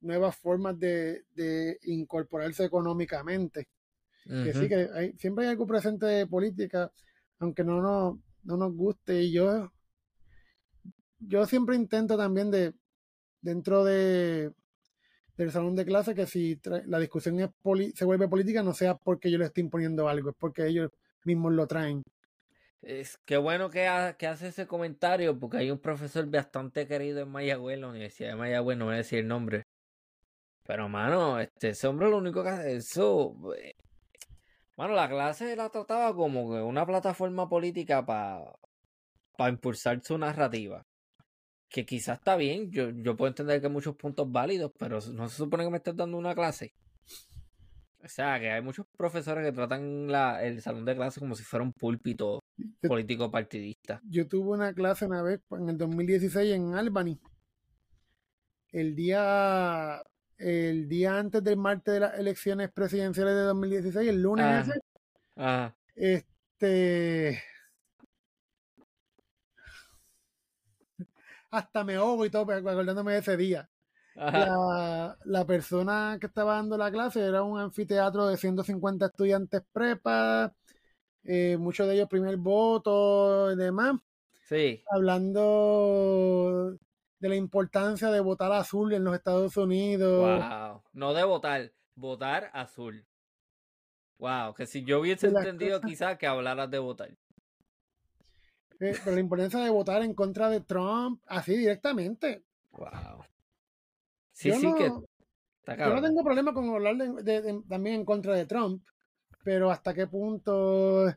[0.01, 3.69] nuevas formas de, de, incorporarse económicamente.
[4.25, 6.93] Que sí, que hay, siempre hay algo presente de política,
[7.39, 9.23] aunque no nos, no nos guste.
[9.23, 9.73] Y yo,
[11.19, 12.75] yo siempre intento también de,
[13.41, 14.53] dentro de
[15.41, 17.49] del salón de clase, que si la discusión es
[17.95, 20.91] se vuelve política, no sea porque yo le estoy imponiendo algo, es porque ellos
[21.25, 22.03] mismos lo traen.
[22.83, 23.89] Es qué bueno que,
[24.19, 28.31] que hace ese comentario, porque hay un profesor bastante querido en Mayagüez, en la Universidad
[28.31, 29.65] de Mayagüez, no voy a decir el nombre.
[30.65, 33.37] Pero, mano, este, ese hombre lo único que hace eso.
[34.77, 38.45] Mano, la clase la trataba como una plataforma política para
[39.41, 40.87] para impulsar su narrativa.
[41.71, 45.31] Que quizás está bien, yo, yo puedo entender que hay muchos puntos válidos, pero no
[45.31, 46.75] se supone que me estés dando una clase.
[48.05, 51.43] O sea, que hay muchos profesores que tratan la, el salón de clase como si
[51.43, 52.41] fuera un púlpito
[52.83, 54.03] político partidista.
[54.05, 57.19] Yo tuve una clase una vez en el 2016 en Albany.
[58.73, 60.03] El día
[60.41, 64.61] el día antes del martes de las elecciones presidenciales de 2016, el lunes Ah.
[64.61, 64.81] ese,
[65.37, 65.77] Ajá.
[65.97, 67.43] este
[71.51, 73.69] hasta me ahogo y todo pues, acordándome de ese día.
[74.15, 80.53] La, la persona que estaba dando la clase era un anfiteatro de 150 estudiantes prepa,
[81.25, 83.95] eh, muchos de ellos primer voto y demás,
[84.49, 84.83] Sí.
[84.91, 86.77] hablando
[87.21, 90.41] de la importancia de votar azul en los Estados Unidos.
[90.41, 90.83] Wow.
[90.93, 93.07] No de votar, votar azul.
[94.19, 97.11] Wow, que si yo hubiese entendido cosas- quizás que hablaras de votar.
[98.81, 102.43] Eh, pero la importancia de votar en contra de Trump, así directamente.
[102.73, 103.25] Wow.
[104.33, 107.63] Sí, Yo sí no- que está Yo no tengo problema con hablar de- de- de-
[107.69, 108.83] también en contra de Trump,
[109.45, 111.15] pero hasta qué punto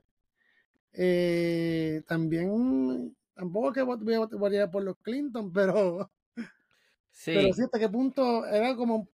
[0.91, 6.11] eh, también tampoco es que votaría por los Clinton, pero
[7.11, 7.31] Sí.
[7.35, 9.07] pero sí hasta qué punto era como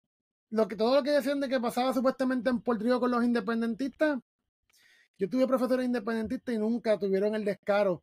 [0.50, 3.24] lo que todo lo que decían de que pasaba supuestamente en Puerto Rico con los
[3.24, 4.18] independentistas.
[5.18, 8.02] Yo tuve profesores independentistas y nunca tuvieron el descaro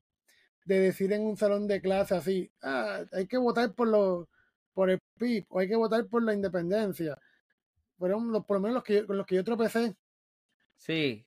[0.65, 4.27] de decir en un salón de clase así, ah, hay que votar por los
[4.73, 7.17] por el PIB o hay que votar por la independencia.
[7.97, 9.95] Fueron los, por lo menos los que yo- con los que yo tropecé.
[10.75, 11.25] Sí.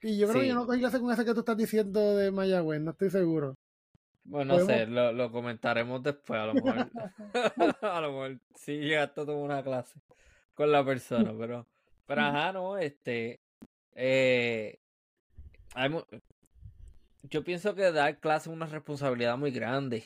[0.00, 0.46] Y yo creo Sí.
[0.46, 3.10] que yo no cogí clase con ese que tú estás diciendo de Mayagüez, no estoy
[3.10, 3.54] seguro.
[4.24, 6.90] Bueno, no sé, lo, lo comentaremos después, a lo mejor.
[7.82, 10.00] a lo mejor sí llegaste a tomar una clase
[10.54, 11.66] con la persona, pero,
[12.06, 13.40] pero ajá, no, este,
[13.94, 14.78] eh,
[15.74, 15.90] hay
[17.24, 20.04] yo pienso que dar clase es una responsabilidad muy grande,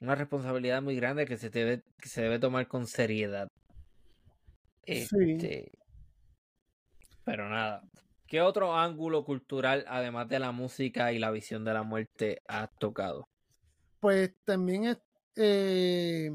[0.00, 3.48] una responsabilidad muy grande que se debe, que se debe tomar con seriedad.
[4.84, 5.70] Este,
[7.24, 7.82] pero nada.
[8.32, 12.70] ¿Qué otro ángulo cultural, además de la música y la visión de la muerte, has
[12.78, 13.28] tocado?
[14.00, 14.96] Pues también es,
[15.36, 16.32] eh,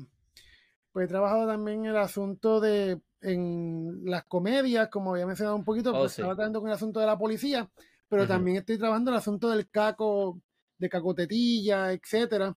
[0.91, 5.89] pues he trabajado también el asunto de en las comedias, como había mencionado un poquito,
[5.89, 6.21] Oh, pues sí.
[6.21, 7.67] estaba tratando con el asunto de la policía,
[8.07, 10.39] pero también estoy trabajando el asunto del caco,
[10.77, 12.55] de cacotetilla, etcétera.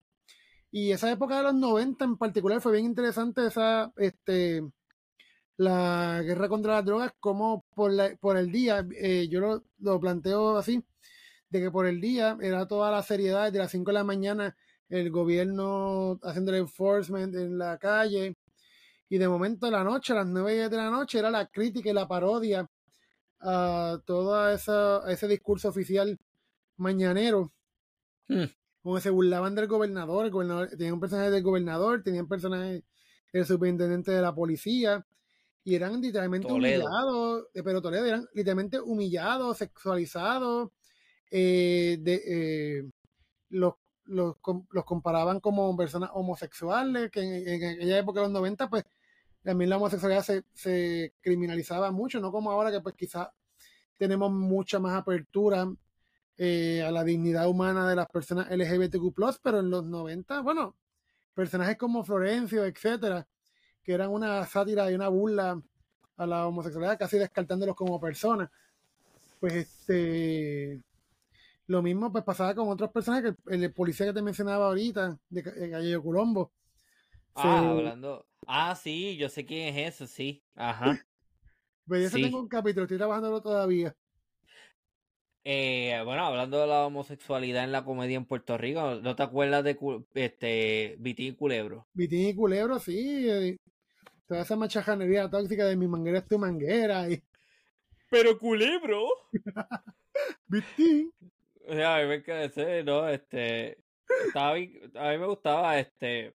[0.71, 4.63] Y esa época de los 90 en particular fue bien interesante esa, este,
[5.67, 10.01] la guerra contra las drogas, como por, la- por el día, eh, yo lo, lo
[10.01, 10.83] planteo así,
[11.51, 14.57] de que por el día era toda la seriedad, de las 5 de la mañana
[14.89, 18.37] el gobierno haciendo el enforcement en la calle,
[19.09, 21.91] y de momento a la noche, a las 9 de la noche, era la crítica
[21.91, 22.69] y la parodia
[23.41, 26.19] a todo esa, a ese discurso oficial
[26.79, 27.53] mañanero,
[28.29, 28.47] Hmm.
[28.83, 32.83] como se burlaban del gobernador, el gobernador, tenían un personaje del gobernador, tenían personajes
[33.33, 35.05] del superintendente de la policía,
[35.65, 36.85] y eran literalmente Toledo.
[36.85, 40.71] humillados, eh, pero Toledo eran literalmente humillados, sexualizados,
[41.31, 42.91] eh, de, eh,
[43.51, 44.37] los, los,
[44.71, 48.85] los comparaban como personas homosexuales, que en, en aquella época de los 90, pues
[49.43, 53.29] también la homosexualidad se, se criminalizaba mucho, no como ahora que pues quizás
[53.97, 55.71] tenemos mucha más apertura
[56.43, 60.75] eh, a la dignidad humana de las personas LGBTQ+, pero en los 90, bueno,
[61.35, 63.27] personajes como Florencio, etcétera,
[63.83, 65.61] que eran una sátira y una burla
[66.17, 68.51] a la homosexualidad, casi descartándolos como personas.
[69.41, 70.81] Pues este
[71.67, 75.17] lo mismo pues pasaba con otros personajes, que el, el policía que te mencionaba ahorita,
[75.29, 76.51] de de Calle Colombo.
[77.35, 78.27] Ah, Se- hablando.
[78.47, 80.43] Ah, sí, yo sé quién es eso, sí.
[80.57, 80.85] Ajá.
[81.87, 82.23] Pues yo Sí.
[82.23, 83.97] tengo un capítulo, estoy trabajándolo todavía.
[85.43, 89.65] Eh, bueno, hablando de la homosexualidad en la comedia en Puerto Rico, ¿no te acuerdas
[89.65, 89.79] de
[90.15, 91.87] este Vitín y Culebro?
[91.95, 93.29] Vitín y Culebro, sí.
[93.29, 93.57] eh,
[94.29, 97.09] toda esa machajanería tóxica de mi manguera es tu manguera.
[97.11, 97.23] Y...
[98.11, 99.07] Pero Culebro.
[100.49, 101.11] Vitín.
[101.67, 103.79] O sea, a mí me quedé, no, este,
[104.27, 106.35] estaba bien- a mí me gustaba, este,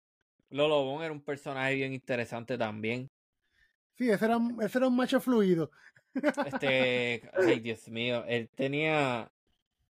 [0.49, 3.09] Lolo Bon era un personaje bien interesante también.
[3.97, 5.71] Sí, ese era, ese era un macho fluido.
[6.45, 9.31] Este, ay Dios mío, él tenía,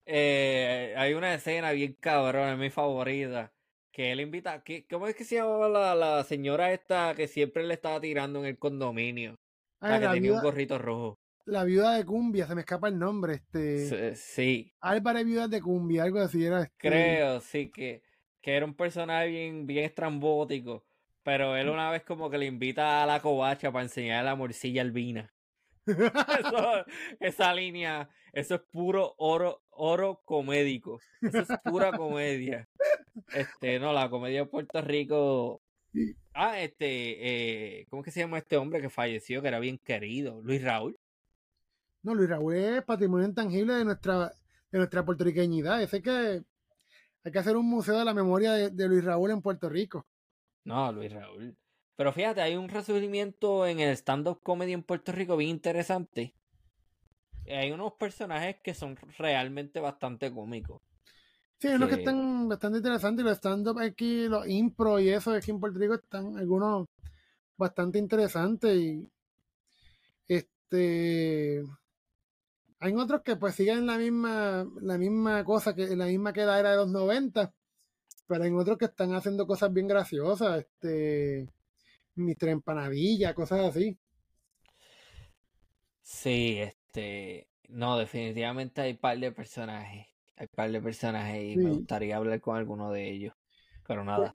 [0.05, 3.51] eh, hay una escena bien cabrón, es mi favorita,
[3.91, 7.63] que él invita, ¿qué- ¿cómo es que se llamaba la, la señora esta que siempre
[7.63, 9.35] le estaba tirando en el condominio?
[9.81, 11.17] Ah, La que la tenía un viuda- gorrito rojo.
[11.45, 13.33] La viuda de Cumbia, se me escapa el nombre.
[13.35, 16.61] Este, Sí, sí, Álvarez Viuda de Cumbia, algo así era.
[16.61, 18.03] este, creo, sí, que,
[18.41, 20.83] que era un personaje bien, bien estrambótico,
[21.23, 24.81] pero él una vez como que le invita a la covacha para enseñarle la morcilla
[24.83, 25.33] albina.
[26.39, 26.85] Eso-
[27.19, 30.99] esa línea, eso es puro oro, oro comédico.
[31.21, 32.67] Eso es pura comedia.
[33.33, 35.61] Este, no, la comedia de Puerto Rico.
[36.33, 39.79] Ah, este, eh, ¿cómo es que se llama este hombre que falleció, que era bien
[39.79, 40.41] querido?
[40.43, 40.97] Luis Raúl.
[42.03, 44.31] No, Luis Raúl es patrimonio intangible de nuestra,
[44.71, 45.81] de nuestra puertorriqueñidad.
[45.81, 46.43] Ese que
[47.23, 50.05] hay que hacer un museo de la memoria de, de Luis Raúl en Puerto Rico.
[50.63, 51.57] No, Luis Raúl.
[51.99, 56.33] Pero fíjate, hay un resurgimiento en el stand-up comedy en Puerto Rico bien interesante.
[57.45, 60.81] Hay unos personajes que son realmente bastante cómicos.
[61.57, 61.99] Sí, hay unos que Sí.
[61.99, 63.21] están bastante interesantes.
[63.21, 66.87] y Los stand-up aquí, los impro y eso aquí en Puerto Rico están algunos
[67.57, 68.77] bastante interesantes.
[68.77, 69.11] Y
[70.25, 71.65] este
[72.79, 76.61] hay otros que pues siguen la misma, la misma cosa que la misma que la
[76.61, 77.53] era de los 90,
[78.25, 81.49] pero hay otros que están haciendo cosas bien graciosas, este
[82.19, 82.49] Mr.
[82.49, 83.97] Empanadilla, cosas así.
[86.01, 91.59] Sí, este, no, definitivamente hay par de personajes, hay par de personajes y Sí.
[91.59, 93.33] me gustaría hablar con alguno de ellos,
[93.87, 94.35] pero nada.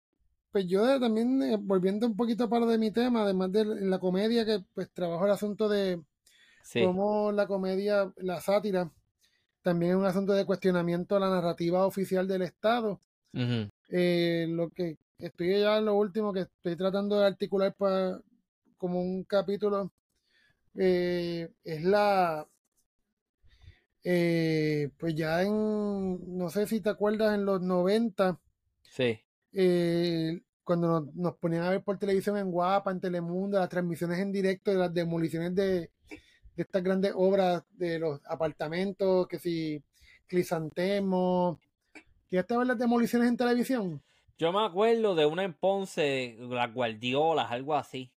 [0.52, 4.00] Pues yo eh, también, eh, volviendo un poquito para de mi tema, además de la
[4.00, 6.02] comedia, que pues trabajo el asunto de
[6.64, 6.80] Sí.
[6.86, 8.92] cómo la comedia, la sátira,
[9.64, 13.00] también es un asunto de cuestionamiento a la narrativa oficial del Estado.
[13.90, 18.20] Eh, lo que estoy ya en lo último que estoy tratando de articular para
[18.78, 19.92] como un capítulo
[20.76, 22.48] eh, es la
[24.04, 28.40] eh, pues ya en no sé si te acuerdas en los 90
[28.84, 29.20] Sí.
[29.54, 34.20] eh, cuando nos, nos ponían a ver por televisión en Guapa, en Telemundo, las transmisiones
[34.20, 35.92] en directo de las demoliciones de,
[36.56, 39.84] de estas grandes obras de los apartamentos, que si
[40.28, 41.60] Clisantemo.
[42.30, 44.02] ¿Llegaste a ver las demoliciones en televisión?
[44.42, 48.12] Yo me acuerdo de una en Ponce, las Guardiolas, algo así.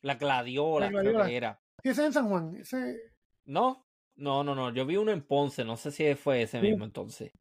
[0.00, 1.60] Las Gladiolas, Las creo que era.
[1.82, 2.56] Ese es en San Juan.
[2.56, 2.96] Ese,
[3.44, 3.86] ¿No?
[4.14, 4.72] No, no, no.
[4.72, 7.32] Yo vi uno en Ponce, no sé si fue ese mismo entonces.
[7.34, 7.40] No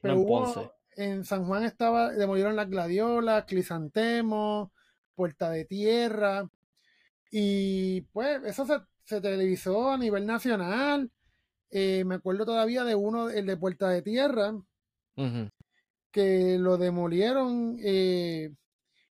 [0.00, 0.70] pero en hubo- Ponce.
[0.96, 4.72] en San Juan estaba, demolieron las Gladiolas, Clisantemo,
[5.16, 6.48] Puerta de Tierra.
[7.32, 11.10] Y pues eso se, se televisó a nivel nacional.
[11.72, 14.50] Eh, me acuerdo todavía de uno, el de Puerta de Tierra,
[15.16, 15.50] Ujú.
[16.10, 18.50] Que lo demolieron eh,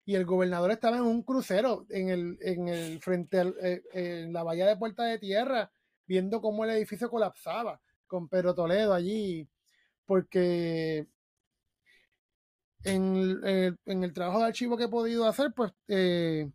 [0.06, 4.34] y el gobernador estaba en un crucero en el, en el frente al- eh, en
[4.34, 5.72] la bahía de Puerta de Tierra
[6.08, 7.82] viendo cómo el edificio colapsaba.
[8.08, 9.50] con Pedro Toledo allí,
[10.06, 11.08] porque
[12.84, 16.50] en, el- en el trabajo de archivo que he podido hacer, pues eh,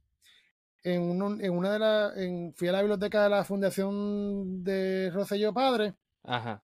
[0.85, 5.53] en, uno- en una de las, fui a la biblioteca de la Fundación de Rosselló
[5.53, 6.63] Padre Ajá.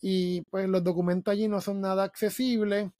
[0.00, 2.90] y pues los documentos allí no son nada accesibles.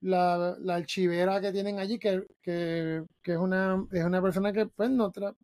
[0.00, 4.66] La, la archivera que tienen allí, que, que, que es, una, es una persona que
[4.66, 5.36] pues no, tra-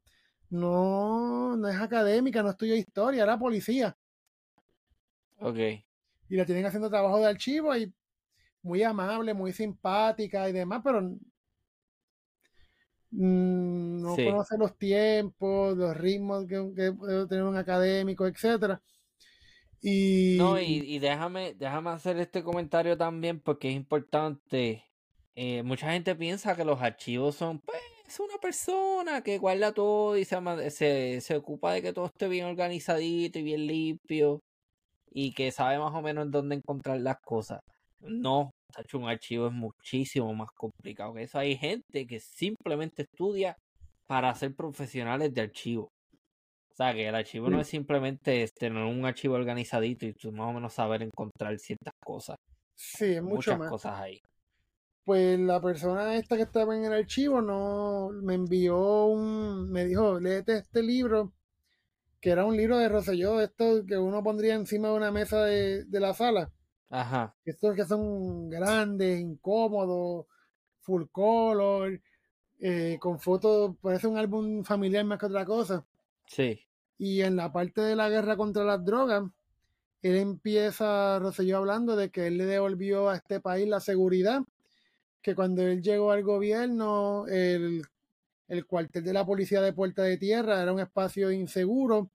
[0.51, 3.97] no, no es académica, no estudió historia, era policía.
[5.41, 5.85] Ok.
[6.29, 7.93] Y la tienen haciendo trabajo de archivo y
[8.63, 11.03] muy amable, muy simpática y demás, pero
[13.11, 14.23] no Sí.
[14.23, 18.81] conoce los tiempos, los ritmos que, que puede tener un académico, etcétera.
[19.83, 24.85] No, y, déjame, déjame hacer este comentario también porque es importante.
[25.35, 30.17] Eh, mucha gente piensa que los archivos son, pues, es una persona que guarda todo
[30.17, 34.41] y se, se, se ocupa de que todo esté bien organizadito y bien limpio
[35.11, 37.61] y que sabe más o menos en dónde encontrar las cosas.
[38.01, 38.51] No,
[38.95, 41.39] un archivo es muchísimo más complicado que eso.
[41.39, 43.57] Hay gente que simplemente estudia
[44.07, 45.89] para ser profesionales de archivo.
[46.73, 50.33] O sea, que el archivo no es simplemente este, tener un archivo organizadito y tú
[50.33, 52.37] más o menos saber encontrar ciertas cosas.
[52.75, 53.69] sí, es mucho Muchas más.
[53.69, 54.21] cosas ahí.
[55.05, 60.21] Pues la persona esta que estaba en el archivo no me envió un, me dijo,
[60.21, 61.33] léete este libro,
[62.21, 65.85] que era un libro de Rosselló, esto que uno pondría encima de una mesa de,
[65.85, 66.53] de la sala.
[66.91, 67.35] Ajá.
[67.45, 70.27] Estos que son grandes, incómodos,
[70.81, 72.01] full color,
[72.61, 75.85] eh, con fotos, parece un álbum familiar más que otra cosa.
[76.33, 76.61] Sí.
[76.97, 79.25] Y en la parte de la guerra contra las drogas,
[80.01, 84.41] él empieza, Rosselló hablando de que él le devolvió a este país la seguridad,
[85.21, 87.83] que cuando él llegó al gobierno, el,
[88.49, 92.11] el cuartel de la policía de Puerta de Tierra era un espacio inseguro,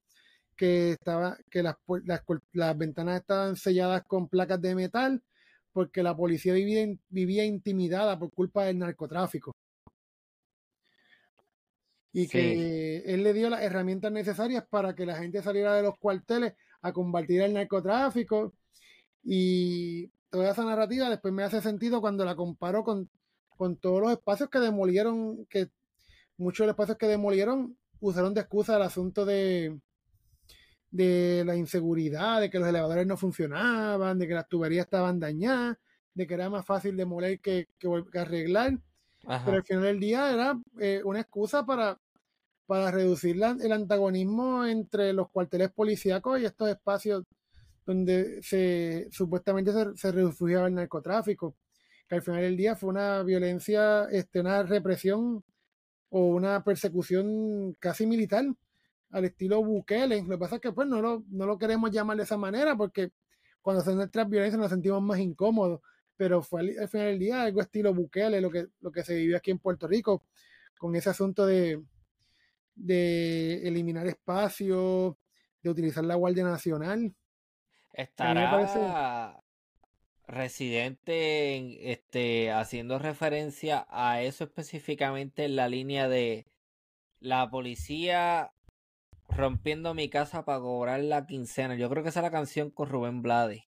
[0.56, 1.76] que estaba, que las,
[2.06, 2.24] las,
[2.54, 5.22] las ventanas estaban selladas con placas de metal,
[5.72, 9.56] porque la policía vivía, vivía intimidada por culpa del narcotráfico.
[12.18, 12.30] Y Sí.
[12.30, 16.54] que él le dio las herramientas necesarias para que la gente saliera de los cuarteles
[16.82, 18.56] a combatir el narcotráfico.
[19.24, 23.08] Y toda esa narrativa después me hace sentido cuando la comparo con,
[23.50, 25.70] con todos los espacios que demolieron, que
[26.38, 29.80] muchos de los espacios que demolieron usaron de excusa el asunto de,
[30.90, 35.78] de la inseguridad, de que los elevadores no funcionaban, de que las tuberías estaban dañadas,
[36.16, 38.80] de que era más fácil demoler que, que, arreglar.
[39.28, 39.46] Ajá.
[39.46, 42.00] Pero al final del día era eh, una excusa para,
[42.68, 47.24] para reducir la- el antagonismo entre los cuarteles policíacos y estos espacios
[47.86, 51.56] donde se supuestamente se, refugiaba el narcotráfico.
[52.08, 55.44] Que al final del día fue una violencia, este, una represión
[56.10, 58.46] o una persecución casi militar
[59.12, 60.22] al estilo Bukele.
[60.24, 62.76] Lo que pasa es que pues no lo, no lo queremos llamar de esa manera
[62.78, 63.12] porque
[63.62, 65.82] cuando son nuestras violencias nos sentimos más incómodos.
[66.18, 69.16] Pero fue al, al final del día algo estilo Bukele, lo que, lo que se
[69.16, 70.24] vivió aquí en Puerto Rico,
[70.80, 71.84] con ese asunto de,
[72.78, 75.16] de eliminar espacios,
[75.62, 77.14] de utilizar la Guardia Nacional.
[77.94, 79.42] Estará
[80.28, 86.46] Residente en, este, haciendo referencia a eso específicamente en la línea de
[87.22, 88.52] la policía
[89.30, 91.76] rompiendo mi casa para cobrar la quincena.
[91.76, 93.64] Yo creo que esa es la canción con Rubén Blades.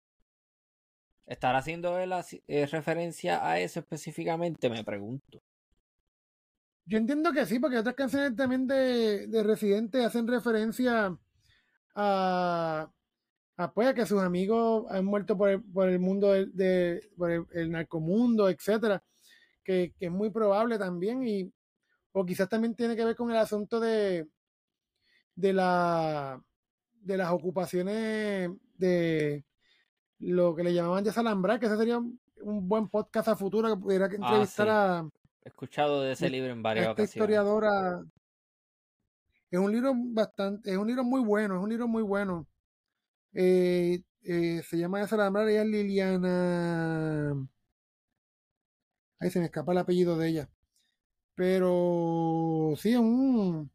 [1.26, 4.70] ¿Estará haciendo eh, referencia a eso específicamente?
[4.70, 5.42] Me pregunto.
[6.90, 11.16] Yo entiendo que sí, porque otras canciones también de, de Residente hacen referencia
[11.94, 12.92] a,
[13.58, 17.12] a, pues, a que sus amigos han muerto por el, por el mundo del- de,
[17.16, 19.04] por el, el narcomundo, etcétera,
[19.64, 21.54] que, que es muy probable también, y
[22.12, 24.28] o quizás también tiene que ver con el asunto de,
[25.36, 26.42] de la
[27.02, 29.46] de las ocupaciones de
[30.18, 32.20] lo que le llamaban desalambrar, que ese sería un,
[32.68, 34.72] buen podcast a futuro que pudiera entrevistar sí.
[34.72, 35.10] a
[35.50, 37.10] He escuchado de ese libro en varias esta ocasiones.
[37.10, 38.04] historiadora
[39.52, 42.48] es un libro bastante, es un libro muy bueno, es un libro muy bueno.
[43.34, 47.34] Eh, eh, se llama Desalambrar, ella es Liliana.
[49.20, 50.50] Ahí se me escapa el apellido de ella.
[51.36, 53.72] Pero sí, es un,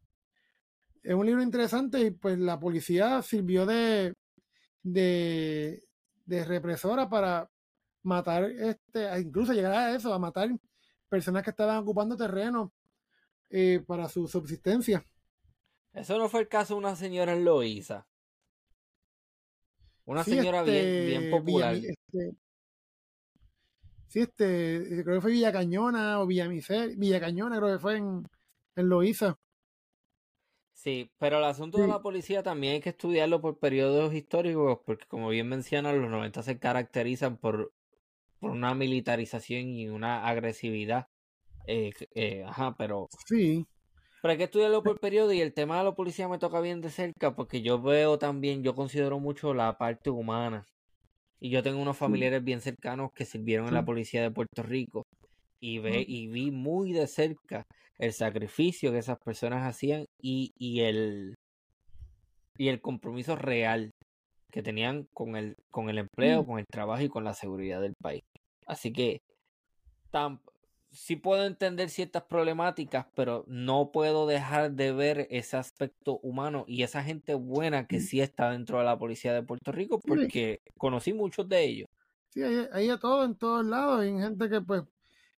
[1.03, 4.13] es un libro interesante y pues la policía sirvió de,
[4.83, 5.83] de,
[6.25, 7.49] de represora para
[8.03, 10.49] matar, este, incluso llegar a eso, a matar
[11.09, 12.71] personas que estaban ocupando terreno
[13.49, 15.05] eh, para su subsistencia.
[15.93, 18.05] Eso no fue el caso de una señora en Loíza.
[20.05, 21.73] Una Sí, señora bien, este, bien popular.
[21.75, 22.35] Villa- este,
[24.07, 27.97] sí, este, creo que fue Villa Cañona o Villa Miser, Villa Cañona creo que fue
[27.97, 28.23] en,
[28.75, 29.37] en Loíza.
[30.73, 35.05] Sí, pero el asunto de la policía también hay que estudiarlo por periodos históricos, porque
[35.07, 37.73] como bien mencionan, los 90 se caracterizan por,
[38.45, 41.07] por una militarización y una agresividad.
[41.65, 43.07] Eh, eh, ajá, pero...
[43.27, 43.65] Sí.
[44.21, 46.79] Pero hay que estudiarlo por periodo y el tema de la policía me toca bien
[46.79, 50.63] de cerca porque yo veo también, yo considero mucho la parte humana.
[51.39, 55.03] Y yo tengo unos familiares bien cercanos que sirvieron en la policía de Puerto Rico
[55.59, 57.65] y, ve, y vi muy de cerca
[57.97, 61.33] el sacrificio que esas personas hacían y, y, el,
[62.59, 63.89] y el compromiso real
[64.51, 67.95] que tenían con el, con el empleo, con el trabajo y con la seguridad del
[67.99, 68.21] país.
[68.65, 69.21] Así que
[70.11, 70.39] tam,
[70.91, 76.83] sí puedo entender ciertas problemáticas, pero no puedo dejar de ver ese aspecto humano y
[76.83, 81.13] esa gente buena que sí está dentro de la policía de Puerto Rico, porque conocí
[81.13, 81.89] muchos de ellos.
[82.29, 84.83] Sí, hay, hay a todo en todos lados, hay gente que pues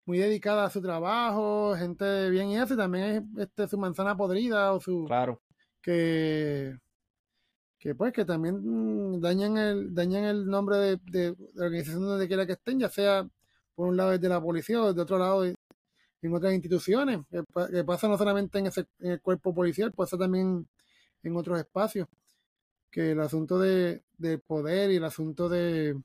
[0.04, 3.04] muy dedicada a su trabajo, gente bien y eso, y también
[3.36, 5.04] es este, su manzana podrida o su...
[5.04, 5.42] Claro.
[5.82, 6.76] Que,
[7.78, 12.46] que pues que también dañan el, dañan el nombre de, de, la organización donde quiera
[12.46, 13.28] que estén, ya sea
[13.74, 18.08] por un lado desde la policía o desde otro lado en otras instituciones, que, pasa
[18.08, 20.66] no solamente en, ese, en el cuerpo policial, pasa también
[21.22, 22.08] en otros espacios,
[22.90, 26.00] que el asunto de, de poder y el asunto de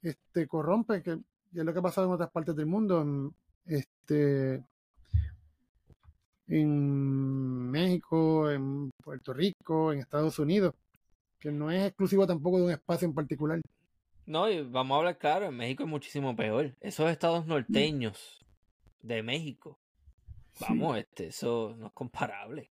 [0.00, 1.18] este corrompe, que es
[1.64, 3.34] lo que ha pasado en otras partes del mundo, en,
[3.66, 4.64] este,
[6.46, 10.74] en México, en Puerto Rico, en Estados Unidos,
[11.38, 13.60] que no es exclusivo tampoco de un espacio en particular.
[14.26, 16.76] No, y vamos a hablar claro, en México es muchísimo peor.
[16.80, 18.44] Esos estados norteños
[19.00, 19.78] de México,
[20.60, 22.70] vamos, este, eso no es comparable.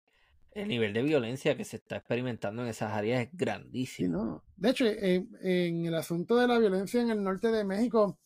[0.52, 4.44] El nivel de violencia que se está experimentando en esas áreas es grandísimo.
[4.58, 8.18] De hecho, en, en el asunto de la violencia en el norte de México,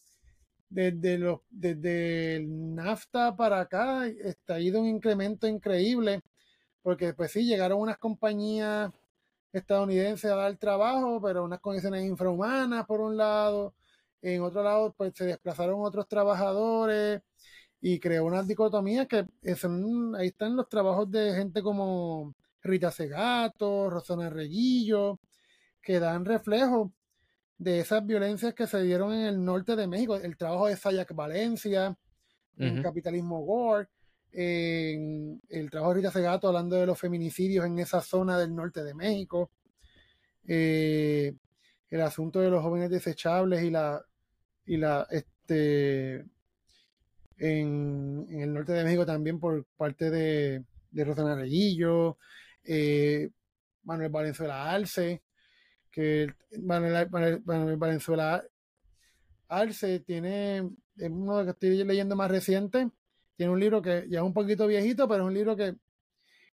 [0.76, 6.22] desde, los, desde el NAFTA para acá está ido un incremento increíble,
[6.82, 8.92] porque pues sí, llegaron unas compañías
[9.54, 13.74] estadounidenses a dar trabajo, pero unas condiciones infrahumanas por un lado,
[14.22, 17.22] en otro lado pues se desplazaron otros trabajadores
[17.82, 19.26] y creó una dicotomía que
[19.56, 25.20] son, ahí están los trabajos de gente como Rita Segato, Rosana Reguillo,
[25.82, 26.92] que dan reflejo
[27.58, 31.14] de esas violencias que se dieron en el norte de México, el trabajo de Sayak
[31.14, 31.98] Valencia,
[32.58, 33.90] en Capitalismo Gore,
[34.32, 38.84] en el trabajo de Rita Segato hablando de los feminicidios en esa zona del norte
[38.84, 39.50] de México,
[40.48, 41.34] eh,
[41.90, 44.04] el asunto de los jóvenes desechables y la
[44.66, 46.26] y la este
[47.38, 52.18] en, el norte de México también por parte de, de Rosana Reguillo,
[52.64, 53.30] eh,
[53.84, 55.22] Manuel Valenzuela Alce,
[55.96, 56.28] que
[57.78, 58.44] Valenzuela
[59.48, 60.58] Arce tiene,
[60.98, 62.90] es uno que estoy leyendo más reciente,
[63.38, 65.78] tiene un libro que ya es un poquito viejito, pero es un libro que,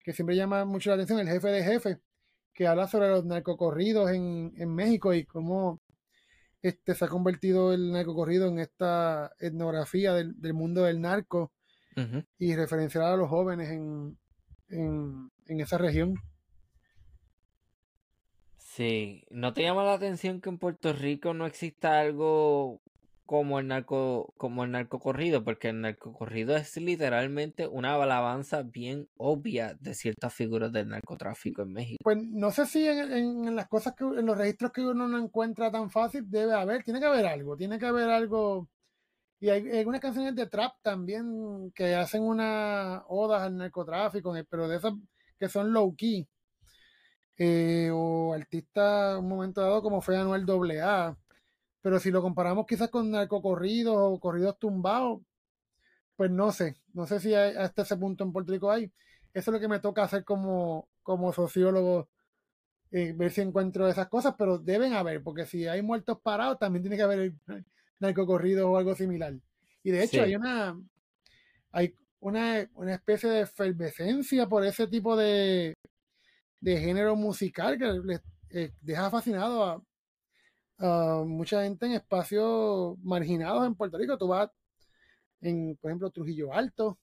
[0.05, 1.99] que siempre llama mucho la atención, El jefe de jefe,
[2.53, 5.81] que habla sobre los narcocorridos en, en México y cómo
[6.61, 11.51] este, se ha convertido el narcocorrido en esta etnografía del, del mundo del narco
[12.39, 14.19] y referenciar a los jóvenes en,
[14.69, 16.15] en, en esa región.
[18.71, 22.81] Sí, ¿no te llama la atención que en Puerto Rico no exista algo
[23.27, 25.43] como el narco, como el narcocorrido?
[25.43, 31.73] Porque el narcocorrido es literalmente una alabanza bien obvia de ciertas figuras del narcotráfico en
[31.73, 31.99] México.
[32.05, 35.19] Pues no sé si en, en las cosas que, en los registros que uno no
[35.19, 38.69] encuentra tan fácil, debe haber, tiene que haber algo, tiene que haber algo.
[39.41, 44.77] Y hay, algunas canciones de trap también que hacen una oda al narcotráfico, pero de
[44.77, 44.93] esas
[45.41, 46.29] que son low key
[47.43, 50.45] eh, o artista un momento dado como fue Anuel
[50.79, 51.17] AA.
[51.81, 55.23] Pero si lo comparamos quizás con narcocorridos o corridos tumbados,
[56.17, 58.93] pues no sé, no sé si hasta ese punto en Puerto Rico hay.
[59.33, 62.11] Eso es lo que me toca hacer como, como sociólogo,
[62.91, 66.83] eh, ver si encuentro esas cosas, pero deben haber, porque si hay muertos parados, también
[66.83, 67.33] tiene que haber
[68.01, 69.35] narcocorridos o algo similar.
[69.83, 70.79] Y de hecho hay una,
[71.73, 75.75] hay una, una especie de efervescencia por ese tipo de,
[76.61, 78.21] de género musical que les
[78.51, 79.83] eh, deja fascinado a,
[81.27, 84.17] mucha gente en espacios marginados en Puerto Rico.
[84.17, 84.51] Tú vas
[85.43, 86.99] en, por ejemplo, Trujillo Alto.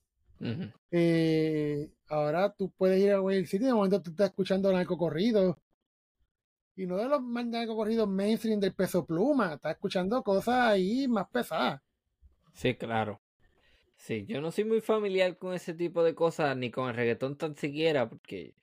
[0.90, 5.60] Eh, ahora tú puedes ir a Way City de momento tú estás escuchando narco corrido.
[6.74, 9.54] Y no de los narco corridos mainstream del peso pluma.
[9.54, 11.80] Estás escuchando cosas ahí más pesadas.
[12.54, 13.20] Sí, claro.
[13.96, 17.36] Sí, yo no soy muy familiar con ese tipo de cosas, ni con el reggaetón
[17.36, 18.54] tan siquiera, porque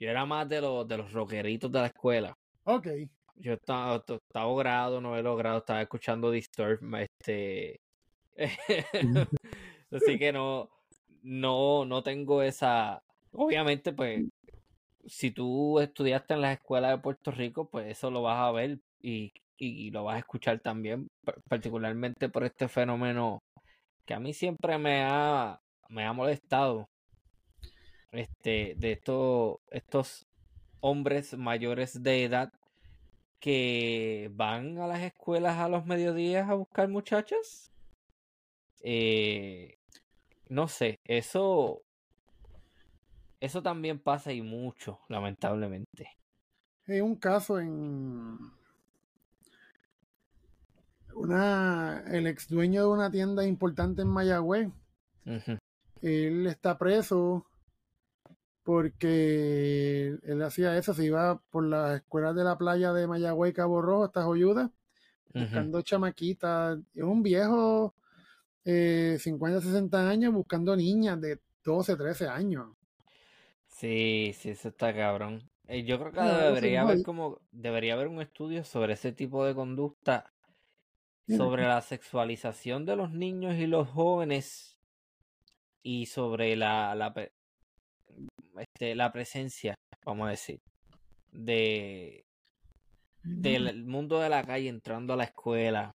[0.00, 2.36] yo era más de los, de los rockeritos de la escuela.
[2.64, 2.88] Ok.
[3.36, 7.80] Yo estaba, estaba grado, no logrado, estaba escuchando Disturb, este...
[9.90, 10.70] Así que no,
[11.22, 13.02] no, no tengo esa...
[13.32, 14.24] Obviamente, pues,
[15.06, 18.78] si tú estudiaste en las escuelas de Puerto Rico, pues eso lo vas a ver
[19.00, 21.08] y, y lo vas a escuchar también,
[21.48, 23.42] particularmente por este fenómeno
[24.06, 26.88] que a mí siempre me ha, me ha molestado.
[28.12, 30.26] Este, de estos, estos
[30.80, 32.52] hombres mayores de edad
[33.38, 37.72] que van a las escuelas a los mediodías a buscar muchachas.
[38.82, 39.78] Eh,
[40.48, 41.82] no sé, eso
[43.40, 46.10] eso también pasa y mucho, lamentablemente.
[46.86, 48.38] Hay un caso en
[51.14, 54.68] una el ex dueño de una tienda importante en Mayagüez.
[56.02, 57.46] Él está preso
[58.70, 63.82] porque él hacía eso, se iba por las escuelas de la playa de Mayagüez, Cabo
[63.82, 64.70] Rojo, hasta Joyuda,
[65.34, 66.78] buscando chamaquitas.
[66.94, 67.96] Es un viejo,
[68.64, 72.68] eh, 50, 60 años, buscando niñas de 12, 13 años.
[73.66, 75.42] Sí, sí, eso está cabrón.
[75.66, 79.52] Eh, yo creo que debería haber como, debería haber un estudio sobre ese tipo de
[79.52, 80.32] conducta,
[81.26, 84.78] sobre la sexualización de los niños y los jóvenes
[85.82, 87.12] y sobre la, la,
[88.60, 89.74] este, la presencia,
[90.04, 90.58] vamos a decir,
[91.32, 92.24] de
[93.22, 95.92] del mundo de la calle entrando a la escuela.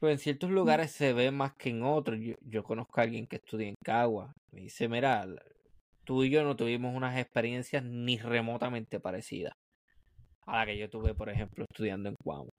[0.00, 2.18] Pues en ciertos lugares se ve más que en otros.
[2.40, 4.32] Yo, conozco a alguien que estudia en Cagua.
[4.50, 5.26] Me dice, mira,
[6.04, 9.52] tú y yo no tuvimos unas experiencias ni remotamente parecidas
[10.46, 12.50] a la que yo tuve, por ejemplo, estudiando en Cuamo.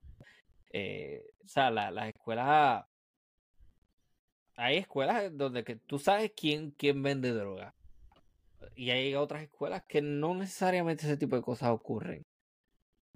[0.72, 2.84] Eh, o sea, las escuelas...
[4.56, 7.74] Hay escuelas donde que tú sabes quién, quién vende droga
[8.74, 12.22] y hay otras escuelas que no necesariamente ese tipo de cosas ocurren.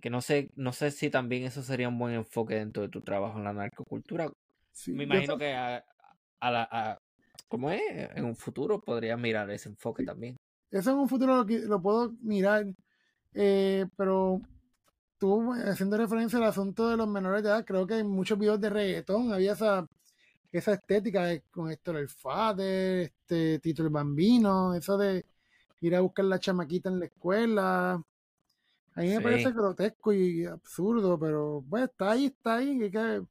[0.01, 3.01] Que no sé, no sé si también eso sería un buen enfoque dentro de tu
[3.03, 4.31] trabajo en la narcocultura.
[4.87, 5.85] Me imagino que a,
[6.41, 7.01] la,
[7.49, 7.83] ¿cómo es?
[8.15, 10.37] En un futuro podría mirar ese enfoque también.
[10.71, 12.67] Eso en un futuro lo, lo puedo mirar,
[13.35, 14.41] eh, pero
[15.19, 18.61] tú haciendo referencia al asunto de los menores de edad, creo que en muchos videos
[18.61, 19.87] de reggaetón había esa,
[20.53, 25.25] esa estética con esto el Fader, este Tito el Bambino, eso de
[25.81, 28.03] ir a buscar la chamaquita en la escuela.
[28.95, 33.23] A mí me parece grotesco y absurdo, pero pues está ahí, está ahí, hay que,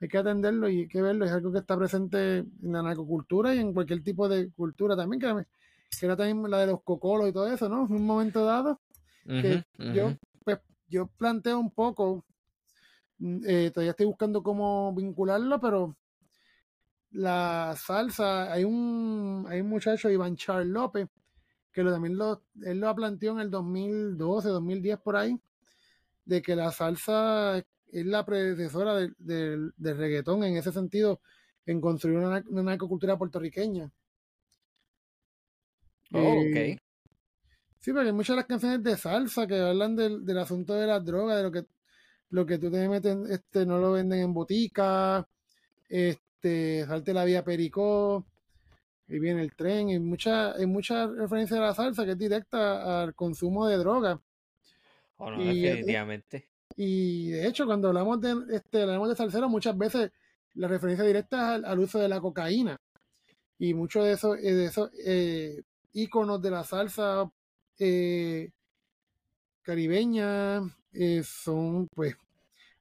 [0.00, 1.24] hay que atenderlo y hay que verlo.
[1.24, 5.20] Es algo que está presente en la narcocultura y en cualquier tipo de cultura también,
[5.20, 5.46] que,
[6.04, 7.86] era también la de los cocolos y todo eso, ¿no?
[7.86, 8.80] En un momento dado,
[9.24, 10.58] que yo, pues,
[10.88, 12.24] yo planteo un poco,
[13.18, 15.96] mm, eh, todavía estoy buscando cómo vincularlo, pero
[17.12, 21.08] la salsa, hay un, hay un muchacho, Iván Charles López,
[21.72, 25.40] que lo, también lo, él lo planteado en el 2012, 2010 por ahí,
[26.24, 31.20] de que la salsa es la predecesora del reggaetón en ese sentido,
[31.66, 33.90] en construir una, una narcocultura puertorriqueña.
[36.12, 36.78] Oh, eh,
[37.78, 40.86] sí, porque hay muchas de las canciones de salsa que hablan del, del asunto de
[40.86, 41.66] las drogas, de lo que
[42.30, 45.26] lo que tú te metes, este, no lo venden en botica,
[45.88, 48.24] este, este, salte la vía Pericó,
[49.10, 53.02] y viene el tren, y mucha, hay mucha referencia a la salsa que es directa
[53.02, 54.20] al consumo de droga.
[55.16, 56.48] Oh, y, definitivamente.
[56.76, 60.12] Y de hecho, cuando hablamos de, este, hablamos de salsero, muchas veces
[60.54, 62.76] la referencia directa es al, uso de la cocaína.
[63.58, 65.62] Y muchos de esos, de esos eh,
[65.92, 67.30] íconos de la salsa
[67.78, 68.50] eh,
[69.62, 70.60] caribeña
[70.92, 72.16] eh, son pues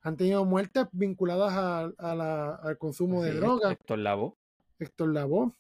[0.01, 3.73] han tenido muertes vinculadas al consumo de drogas.
[3.73, 4.33] Héctor Lavoe.
[4.79, 5.51] Héctor Lavoe.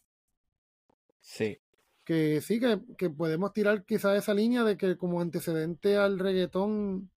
[1.29, 1.59] Sí.
[2.05, 2.59] Que sí,
[2.97, 7.11] que, podemos tirar quizás esa línea de que como antecedente al reggaetón,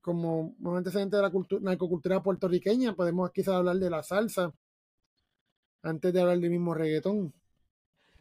[0.00, 4.54] como antecedente de la narcocultura puertorriqueña, podemos quizás hablar de la salsa
[5.82, 7.34] antes de hablar del mismo reggaetón.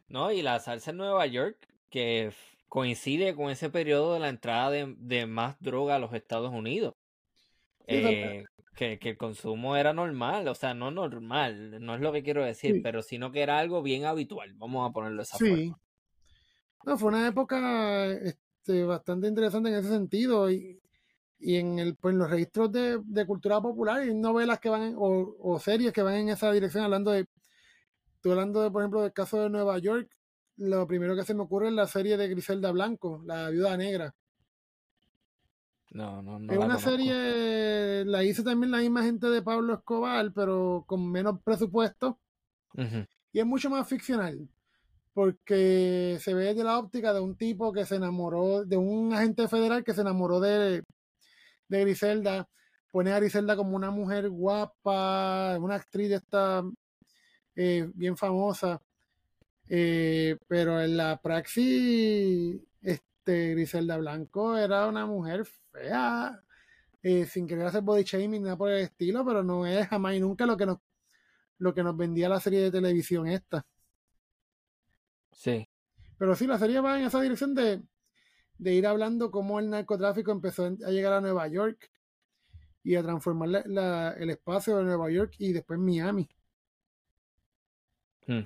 [0.10, 1.56] No, y la salsa en Nueva York,
[1.90, 2.34] que
[2.68, 6.96] coincide con ese periodo de la entrada de más droga a los Estados Unidos.
[7.88, 8.44] Eh,
[8.76, 12.82] que, el consumo era normal, o sea, no normal, no es lo que quiero decir,
[12.82, 15.74] pero sino que era algo bien habitual, vamos a ponerlo de esa sí.
[16.84, 20.82] No, fue una época este, bastante interesante en ese sentido y,
[21.40, 26.02] en, el, pues, los registros de, cultura popular y novelas que van o, series que
[26.02, 27.28] van en esa dirección hablando de,
[28.16, 30.10] estoy hablando de, por ejemplo, del caso de Nueva York,
[30.58, 34.16] lo primero que se me ocurre es la serie de Griselda Blanco, la viuda negra
[35.92, 36.54] no, no, no.
[36.54, 41.42] Es una serie, la hizo también la misma gente de Pablo Escobar, pero con menos
[41.44, 42.20] presupuesto.
[43.34, 44.48] Y es mucho más ficcional.
[45.14, 49.50] Porque se ve de la óptica de un tipo que se enamoró, de un agente
[49.50, 50.84] federal que se enamoró de,
[51.68, 52.48] de Griselda.
[52.92, 56.64] Pone a Griselda como una mujer guapa, una actriz de esta
[57.56, 58.82] eh, bien famosa.
[59.68, 66.42] Eh, pero en la praxis, este, Griselda Blanco era una mujer fea,
[67.04, 70.20] eh, sin querer hacer body shaming, nada por el estilo, pero no es jamás y
[70.20, 70.78] nunca lo que nos,
[71.60, 73.66] lo que nos vendía la serie de televisión esta.
[75.32, 75.68] Sí.
[76.18, 77.82] Pero sí, la serie va en esa dirección de,
[78.58, 81.90] de ir hablando cómo el narcotráfico empezó a llegar a Nueva York
[82.84, 86.30] y a transformar la- la- el espacio de Nueva York y después Miami.
[88.28, 88.42] Hmm.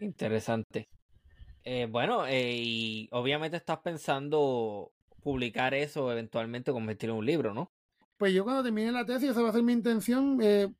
[0.00, 0.88] Interesante.
[1.64, 4.92] Eh, bueno, eh, y obviamente estás pensando
[5.26, 7.72] publicar eso, eventualmente convertirlo en un libro, ¿no?
[8.16, 10.72] Pues yo cuando termine la tesis, esa va a ser mi intención, eh,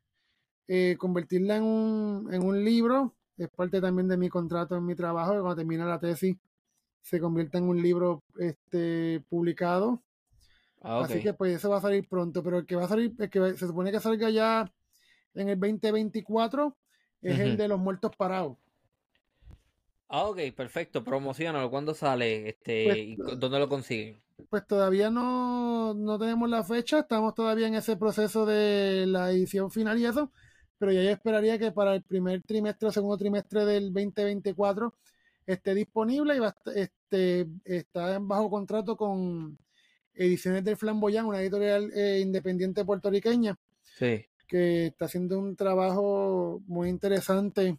[0.68, 3.16] eh, convertirla en un, en un libro.
[3.36, 6.36] Es parte también de mi contrato en mi trabajo, que cuando termine la tesis
[7.02, 10.01] se convierta en un libro este, publicado.
[10.81, 11.06] Ah, ok.
[11.06, 13.28] Así que pues eso va a salir pronto, pero el que va a salir, el
[13.28, 14.73] que se supone que salga ya
[15.35, 16.77] en el 2024
[17.20, 18.56] es el de los muertos parados.
[20.09, 21.02] Ah, ok, perfecto.
[21.02, 21.68] Promocionalo.
[21.68, 22.51] ¿Cuándo sale?
[22.51, 24.24] Este, Pues- ¿Dónde lo consiguen?
[24.51, 29.71] Pues todavía no, no tenemos la fecha, estamos todavía en ese proceso de la edición
[29.71, 30.31] final y eso,
[30.79, 34.95] pero ya yo esperaría que para el primer trimestre o segundo trimestre del 2024
[35.47, 39.59] esté disponible y va este, está bajo contrato con
[40.15, 43.59] Ediciones del Flamboyán, una editorial eh, independiente puertorriqueña
[43.99, 44.27] Sí.
[44.47, 47.79] que está haciendo un trabajo muy interesante,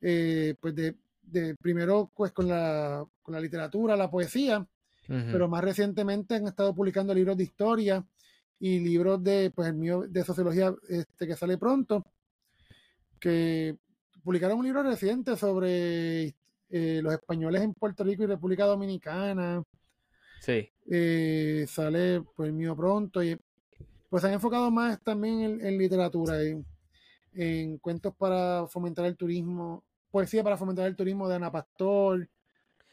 [0.00, 4.66] eh, pues de, de primero pues con la, con la literatura, la poesía,
[5.32, 8.06] Pero más recientemente han estado publicando libros de historia
[8.60, 12.04] y libros de, pues el mío de sociología este, que sale pronto,
[13.18, 13.76] que
[14.22, 16.34] publicaron un libro reciente sobre
[16.68, 19.62] eh, los españoles en Puerto Rico y República Dominicana,
[20.40, 20.70] Sí.
[20.90, 23.36] eh, sale pues el mío pronto y
[24.08, 26.64] pues se han enfocado más también en, en literatura, en,
[27.34, 32.28] en cuentos para fomentar el turismo, poesía para fomentar el turismo de Ana Pastor.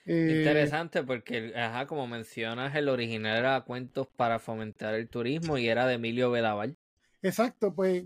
[0.07, 5.67] Eh, Interesante porque, ajá, como mencionas, el original era Cuentos para fomentar el turismo y
[5.67, 6.77] era de Emilio Belaval.
[7.21, 8.05] Exacto, pues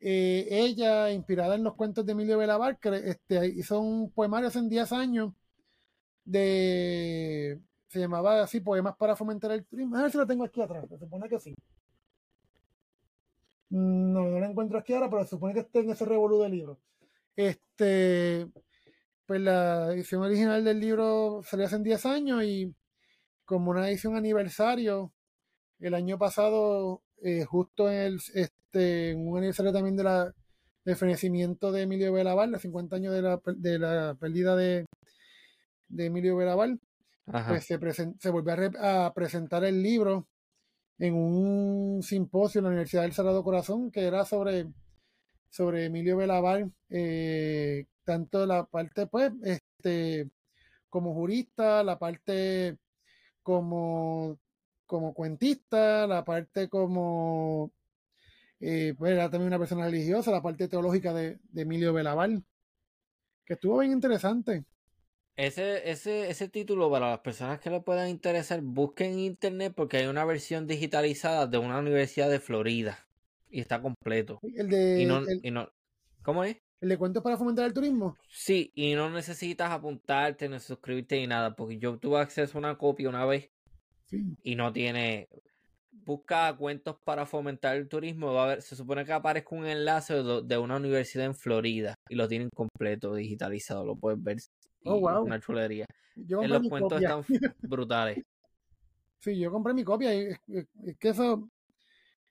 [0.00, 4.92] eh, ella, inspirada en los cuentos de Emilio cre- este, hizo un poemario hace 10
[4.92, 5.32] años
[6.24, 7.60] de.
[7.88, 9.96] Se llamaba así, Poemas para fomentar el turismo.
[9.96, 11.54] A ver si lo tengo aquí atrás, se supone que sí.
[13.68, 16.52] No, no lo encuentro aquí ahora, pero se supone que está en ese revolú del
[16.52, 16.78] libro.
[17.36, 18.46] Este,
[19.26, 22.74] pues la edición original del libro salió hace 10 años y
[23.44, 25.12] como una edición aniversario,
[25.80, 30.32] el año pasado, eh, justo en, el, este, en un aniversario también de la,
[30.84, 34.86] del fenecimiento de Emilio Belaval, los 50 años de la, de la pérdida de,
[35.88, 36.80] de Emilio Belaval,
[37.26, 37.50] Ajá.
[37.50, 40.26] pues se, presen- se volvió a, re- a presentar el libro
[40.98, 44.66] en un simposio en la Universidad del Sagrado Corazón que era sobre,
[45.50, 50.30] sobre Emilio Belaval, eh, tanto la parte, pues, este,
[50.88, 52.78] como jurista, la parte
[53.42, 54.38] como,
[54.86, 57.72] como cuentista, la parte como,
[58.60, 62.44] eh, pues era también una persona religiosa, la parte teológica de, de Emilio Belaval,
[63.44, 64.64] que estuvo bien interesante.
[65.36, 69.96] Ese, ese, ese título, para las personas que le puedan interesar, busquen en internet porque
[69.96, 73.08] hay una versión digitalizada de una universidad de Florida
[73.50, 74.40] y está completo.
[74.42, 75.68] El de, Y no, el, y no,
[76.22, 76.56] ¿cómo es?
[76.84, 78.16] El de cuentos para fomentar el turismo.
[78.28, 82.76] Sí, y no necesitas apuntarte ni suscribirte ni nada, porque yo tuve acceso a una
[82.78, 83.50] copia una vez
[84.06, 84.22] Sí.
[84.42, 85.26] y no tiene.
[85.90, 90.22] Busca cuentos para fomentar el turismo, va a ver, se supone que aparezca un enlace
[90.22, 94.36] de, una universidad en Florida y lo tienen completo digitalizado, lo puedes ver.
[94.84, 95.20] Oh, wow.
[95.20, 95.86] es Una chulería.
[96.16, 97.20] Yo En compré los cuentos copia.
[97.20, 98.18] están brutales.
[99.20, 101.48] Sí, yo compré mi copia y es que eso,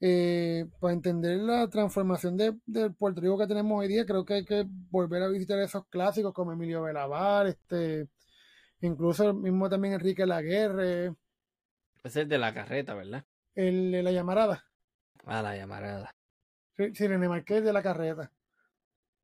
[0.05, 4.33] eh, para entender la transformación de, del Puerto Rico que tenemos hoy día, creo que
[4.33, 8.09] hay que volver a visitar esos clásicos como Emilio Belavar, este,
[8.81, 11.13] incluso el mismo también Enrique Laguerre,
[12.03, 13.23] Ese es de la carreta, ¿verdad?
[13.55, 14.65] el de la llamarada,
[15.25, 16.11] Ah, la llamarada.
[16.75, 18.29] sí, sí, René Marqués de la carreta.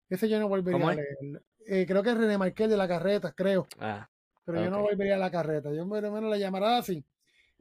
[0.10, 1.44] Ese yo no volvería ¿Cómo a leer.
[1.68, 3.68] Eh, creo que es René Marqués de la carreta, creo.
[3.80, 4.10] Ah,
[4.46, 5.72] Pero yo no volvería a la carreta.
[5.74, 7.04] Yo por lo menos la llamarada sí.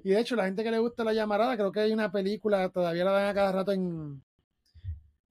[0.03, 2.69] Y de hecho, la gente que le gusta la llamarada, creo que hay una película,
[2.71, 4.23] todavía la dan a cada rato en,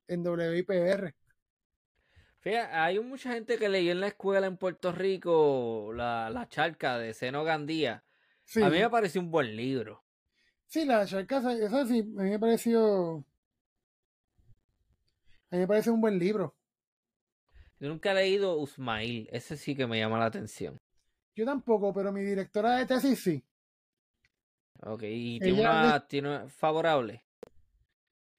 [0.07, 1.14] en WIPR.
[2.39, 6.98] Fíjate, hay mucha gente que leyó en la escuela en Puerto Rico la, la charca
[6.98, 8.03] de Seno Gandía.
[8.45, 10.03] Sí, A mí me pareció un buen libro.
[10.68, 13.26] sí la Charcaza, eso sí, a mí me pareció.
[15.52, 16.56] A mí me parece un buen libro.
[17.80, 20.77] Yo nunca he leído Usmail, ese sí que me llama la atención.
[21.35, 23.45] Yo tampoco, pero mi directora de tesis sí.
[24.84, 27.24] Ok, y tiene Ella una, tiene favorable.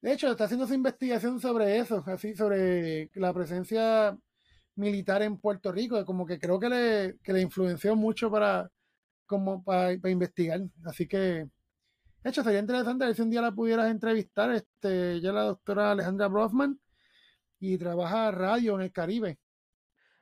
[0.00, 4.16] De hecho, está haciendo su investigación sobre eso, así sobre la presencia
[4.76, 8.70] militar en Puerto Rico, como que creo que le, que le influenció mucho para,
[9.26, 10.60] como para investigar.
[10.84, 11.50] Así que, de
[12.30, 14.52] hecho, sería interesante ver si un día la pudieras entrevistar.
[14.52, 16.78] Este, ella es la doctora Alejandra Brofman
[17.58, 19.38] y trabaja radio en el Caribe.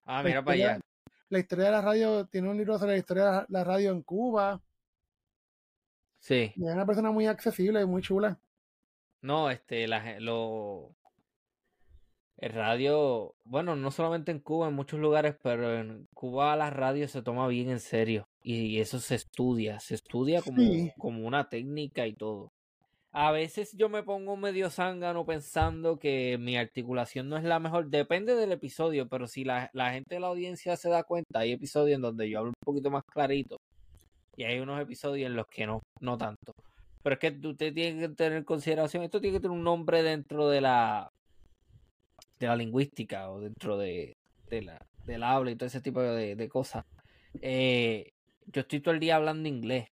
[0.06, 0.80] Ah, La mira para allá.
[1.28, 4.02] La historia de la radio, tiene un libro sobre la historia de la radio en
[4.02, 4.62] Cuba.
[6.26, 6.52] Sí.
[6.56, 8.36] Y es una persona muy accesible y muy chula.
[9.22, 10.90] No, este, la, lo,
[12.38, 17.06] el radio, bueno, no solamente en Cuba, en muchos lugares, pero en Cuba la radio
[17.06, 20.90] se toma bien en serio y eso se estudia, se estudia como, Sí.
[20.98, 22.50] como una técnica y todo.
[23.12, 27.88] A veces yo me pongo medio zángano pensando que mi articulación no es la mejor,
[27.88, 31.52] depende del episodio, pero si la, la gente de la audiencia se da cuenta, hay
[31.52, 33.58] episodios en donde yo hablo un poquito más clarito
[34.36, 36.54] y hay unos episodios en los que no, no tanto.
[37.02, 40.02] Pero es que usted tiene que tener en consideración, esto tiene que tener un nombre
[40.02, 41.10] dentro de la
[42.38, 44.16] de la lingüística o dentro de,
[44.48, 46.84] de la, del habla y todo ese tipo de, de cosas.
[47.40, 48.12] Eh,
[48.46, 49.88] yo estoy todo el día hablando inglés.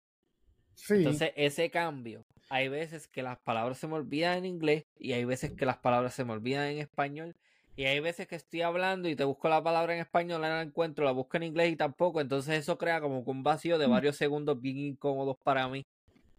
[0.75, 0.95] Sí.
[0.95, 5.25] Entonces, ese cambio, hay veces que las palabras se me olvidan en inglés y hay
[5.25, 7.35] veces que las palabras se me olvidan en español.
[7.77, 10.63] Y hay veces que estoy hablando y te busco la palabra en español, no la
[10.63, 12.21] encuentro, la busco en inglés y tampoco.
[12.21, 15.85] Entonces eso crea como que un vacío de varios segundos bien incómodos para mí.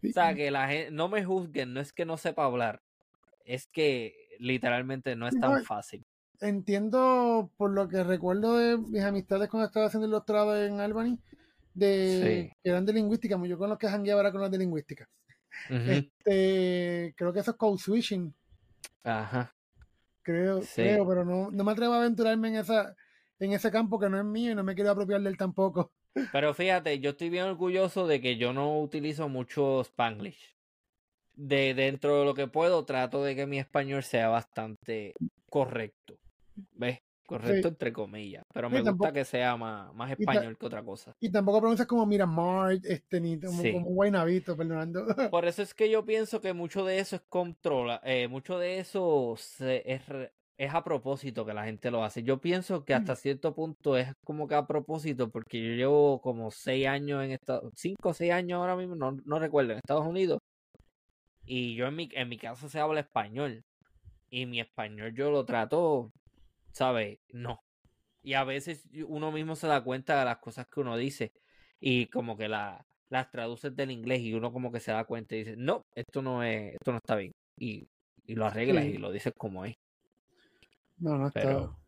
[0.02, 2.80] O sea, que la gente, no me juzguen, no es que no sepa hablar,
[3.44, 6.04] es que literalmente no es tan fácil.
[6.40, 11.18] Entiendo, por lo que recuerdo de mis amistades cuando estaba haciendo el doctorado en Albany,
[11.74, 12.52] de Sí.
[12.62, 15.06] que eran de lingüística, yo con los que jangueaba era con los de lingüística.
[15.70, 18.34] Este, creo que eso es code switching,
[19.04, 19.55] Ajá.
[20.26, 20.82] Creo, Sí.
[20.82, 22.94] creo, pero no, no me atrevo a aventurarme en esa,
[23.38, 25.92] en ese campo que no es mío y no me quiero apropiar de él tampoco.
[26.32, 30.56] Pero fíjate, yo estoy bien orgulloso de que yo no utilizo mucho Spanglish.
[31.34, 35.14] De dentro de lo que puedo, trato de que mi español sea bastante
[35.50, 36.18] correcto.
[36.72, 37.00] ¿Ves?
[37.26, 37.68] Correcto Sí.
[37.68, 38.44] entre comillas.
[38.54, 41.14] Pero Sí, me gusta tampoco- que sea más, más español que otra cosa.
[41.20, 43.72] Y tampoco pronuncias como Miramar, este, ni como, Sí.
[43.72, 45.04] como un guaynabito, perdonando.
[45.34, 48.78] Por eso es que yo pienso que mucho de eso es controla, eh, mucho de
[48.78, 50.02] eso se- es,
[50.58, 52.22] es a propósito que la gente lo hace.
[52.22, 56.50] Yo pienso que hasta cierto punto es como que a propósito, porque yo llevo como
[56.50, 60.06] seis años en Estados, cinco o seis años ahora mismo, no, no recuerdo, en Estados
[60.06, 60.38] Unidos.
[61.44, 63.62] Y yo en mi, en mi caso se habla español.
[64.30, 66.10] Y mi español yo lo trato,
[66.76, 67.18] ¿sabes?
[67.32, 67.58] No.
[68.22, 71.32] Y a veces uno mismo se da cuenta de las cosas que uno dice.
[71.80, 75.34] Y como que la, las traduces del inglés y uno como que se da cuenta
[75.34, 77.32] y dice, no, esto no es, esto no está bien.
[77.58, 77.88] Y,
[78.26, 78.90] y lo arreglas Sí.
[78.90, 79.74] y lo dices como es.
[80.98, 81.40] No, no está.
[81.40, 81.78] Pero,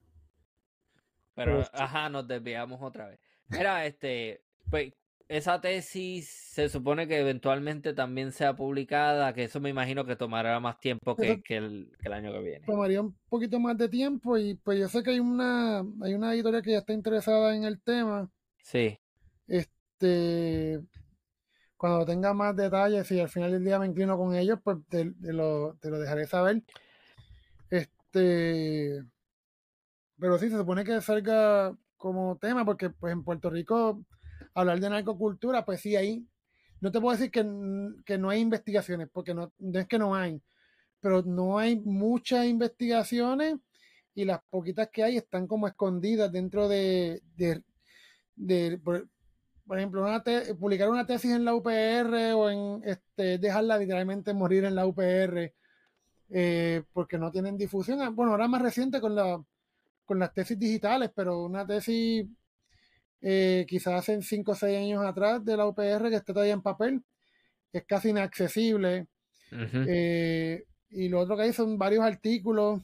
[1.35, 3.19] pero, Pero- ajá, nos desviamos otra vez.
[3.49, 4.41] Mira, este,
[4.71, 4.93] pues,
[5.29, 10.59] esa tesis se supone que eventualmente también sea publicada, que eso me imagino que tomará
[10.61, 12.67] más tiempo que, Eso- que el, que el año que viene.
[12.67, 16.35] tomaría un poquito más de tiempo y pues yo sé que hay una hay una
[16.35, 18.31] editorial que ya está interesada en el tema.
[18.63, 18.99] Sí,
[19.47, 20.81] este
[21.77, 25.13] cuando tenga más detalles y al final del día me inclino con ellos pues te,
[25.13, 26.63] te lo, te lo dejaré saber.
[27.71, 29.05] Este
[30.19, 34.05] pero sí se supone que salga como tema porque pues en Puerto Rico
[34.55, 36.27] hablar de narcocultura pues sí hay
[36.81, 37.45] no te puedo decir que,
[38.05, 40.41] que no hay investigaciones porque no, no es que no hay
[41.01, 43.57] pero no hay muchas investigaciones
[44.15, 47.63] y las poquitas que hay están como escondidas dentro de, de,
[49.67, 54.33] por ejemplo, una te- publicar una tesis en la UPR o en este, dejarla literalmente
[54.35, 55.55] morir en la UPR
[56.31, 58.01] eh, porque no tienen difusión.
[58.03, 59.43] Ah, Bueno, ahora más reciente con, la,
[60.07, 62.27] con las tesis digitales, pero una tesis
[63.21, 66.63] eh, quizás hace 5 o 6 años atrás de la UPR que esté todavía en
[66.63, 67.03] papel
[67.73, 69.09] es casi inaccesible.
[69.51, 72.83] Eh, y lo otro que hay son varios artículos,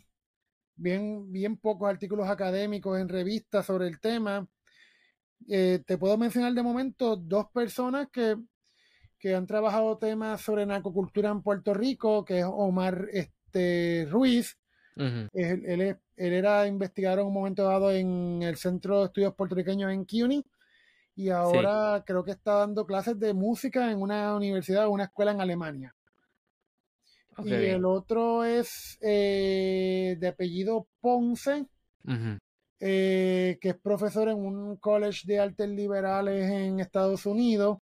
[0.76, 4.46] bien, bien pocos artículos académicos en revistas sobre el tema.
[5.48, 8.36] Eh, te puedo mencionar de momento dos personas que,
[9.18, 14.58] que han trabajado temas sobre narcocultura en Puerto Rico, que es Omar este, Ruiz.
[15.32, 19.34] Él, él es- él era investigador en un momento dado en el Centro de Estudios
[19.34, 20.44] Puertorriqueños en CUNY
[21.16, 25.32] y ahora creo que está dando clases de música en una universidad o una escuela
[25.32, 25.94] en Alemania.
[27.44, 31.66] Y el otro es eh, de apellido Ponce,
[32.78, 37.78] eh, que es profesor en un college de artes liberales en Estados Unidos,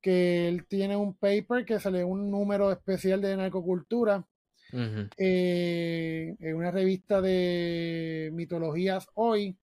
[0.00, 4.24] que él tiene un paper que sale un número especial de narcocultura
[4.72, 9.56] Eh, en una revista de mitologías hoy,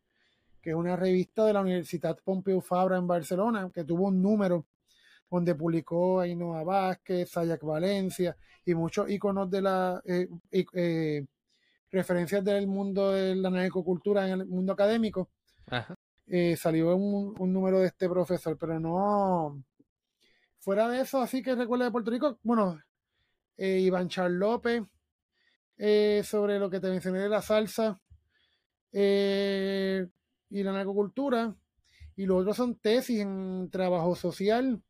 [0.61, 4.65] que es una revista de la Universidad Pompeu Fabra en Barcelona, que tuvo un número
[5.29, 11.25] donde publicó a Ainhoa Vázquez, Sayak Valencia y muchos iconos de la eh, eh,
[11.91, 15.29] referencias del mundo de la narcocultura en el mundo académico.
[15.67, 15.95] Ajá.
[16.27, 19.63] eh, salió un, un número de este profesor, pero no.
[20.59, 22.81] Fuera de eso, así que recuerdo de Puerto Rico, bueno,
[23.57, 24.81] Iván Charles López,
[25.77, 27.99] eh, sobre lo que te mencioné de la salsa
[28.91, 30.07] eh,
[30.49, 31.55] y la narcocultura.
[32.15, 34.81] Y los otros son tesis en trabajo social.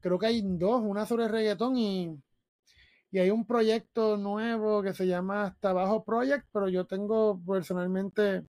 [0.00, 2.18] Creo que hay dos, una sobre reggaetón y,
[3.10, 8.42] y hay un proyecto nuevo que se llama Trabajo Project, pero yo tengo personalmente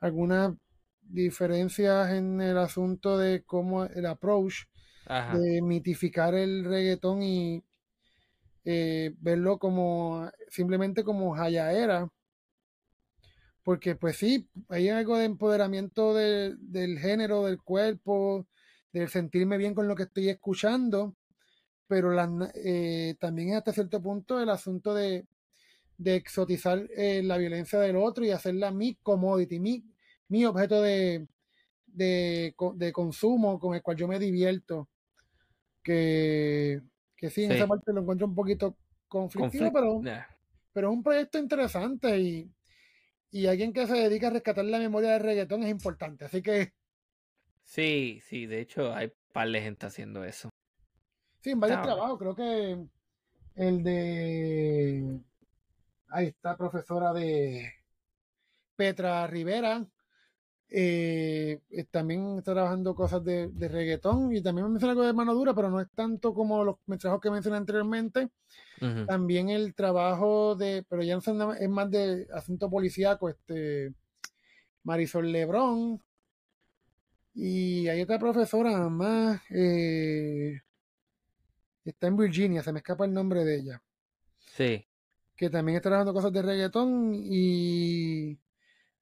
[0.00, 0.54] algunas
[1.02, 4.66] diferencias en el asunto de cómo el approach
[5.06, 5.38] Ajá.
[5.38, 7.62] de mitificar el reggaetón y
[8.64, 12.08] eh, verlo como simplemente como jayaera.
[13.64, 18.46] Porque pues sí, hay algo de empoderamiento de- del género, del cuerpo,
[18.92, 21.14] del sentirme bien con lo que estoy escuchando,
[21.88, 25.26] pero las- eh, también hasta cierto punto el asunto de,
[25.98, 29.84] de exotizar eh, la violencia del otro y hacerla mi commodity, mi,
[30.28, 31.28] mi objeto de,
[31.86, 34.88] de, de consumo con el cual yo me divierto.
[35.82, 36.80] Que,
[37.18, 37.56] que sí, en Sí.
[37.56, 38.78] esa parte lo encuentro un poquito
[39.08, 40.24] conflictivo, Conflict- pero, Nah.
[40.72, 42.52] pero es un proyecto interesante y,
[43.30, 46.26] y alguien que se dedica a rescatar la memoria del reggaetón es importante.
[46.26, 46.74] Así que
[47.64, 50.48] Sí, sí, de hecho hay par de gente haciendo eso.
[51.40, 51.94] sí, en varios bueno.
[51.94, 52.88] trabajos, creo que
[53.56, 55.20] el de
[56.08, 57.72] ahí está profesora de
[58.76, 59.86] Petra Rivera.
[60.70, 65.14] Eh, eh, también está trabajando cosas de, de reggaetón y también me menciona algo de
[65.14, 68.30] mano dura, pero no es tanto como los trabajos que mencioné anteriormente.
[69.08, 73.92] También el trabajo de, pero ya no es más de asunto policíaco, este
[74.84, 76.00] Marisol Lebrón.
[77.34, 80.60] Y hay otra profesora más, eh,
[81.84, 83.82] está en Virginia, se me escapa el nombre de ella,
[84.56, 84.84] Sí,
[85.36, 88.38] que también está trabajando cosas de reggaetón y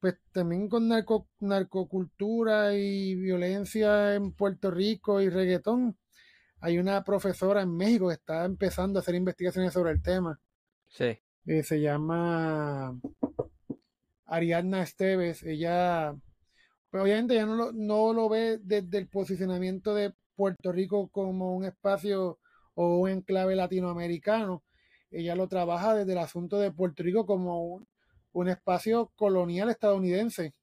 [0.01, 5.97] pues también con narco, narcocultura y violencia en Puerto Rico y reggaetón.
[6.61, 10.41] Hay una profesora en México que está empezando a hacer investigaciones sobre el tema.
[10.89, 11.19] sí.
[11.49, 12.99] Eh, se llama
[14.27, 15.45] Ariadna Esteves.
[15.45, 16.13] Ella,
[16.91, 21.57] pues obviamente ya no lo, no lo ve desde el posicionamiento de Puerto Rico como
[21.57, 22.41] un espacio
[22.75, 24.65] o un enclave latinoamericano.
[25.11, 27.87] Ella lo trabaja desde el asunto de Puerto Rico como
[28.39, 30.55] un, espacio colonial estadounidense.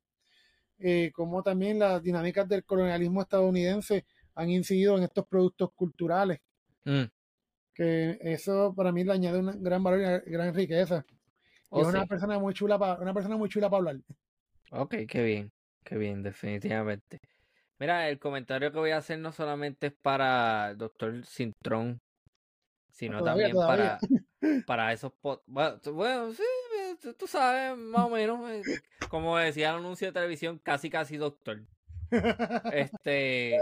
[0.80, 4.06] Eh, como también las dinámicas del colonialismo estadounidense
[4.36, 6.40] han incidido en estos productos culturales
[6.86, 7.04] Mm.
[7.74, 11.06] que eso para mí le añade un gran valor y una gran riqueza.
[11.70, 13.98] Oh, es una persona muy chula para una persona muy chula para hablar.
[14.72, 15.52] Ok, qué bien,
[15.84, 17.20] qué bien, definitivamente.
[17.80, 22.00] Mira, el comentario que voy a hacer no solamente es para el doctor Cintrón,
[22.92, 24.64] sino Todavía, también para, todavía.
[24.68, 26.44] para esos pod- bueno, sí,
[27.04, 28.62] tú, tú sabes, más o menos, eh,
[29.10, 31.62] como decía el anuncio de televisión, casi casi doctor.
[32.72, 33.60] Este,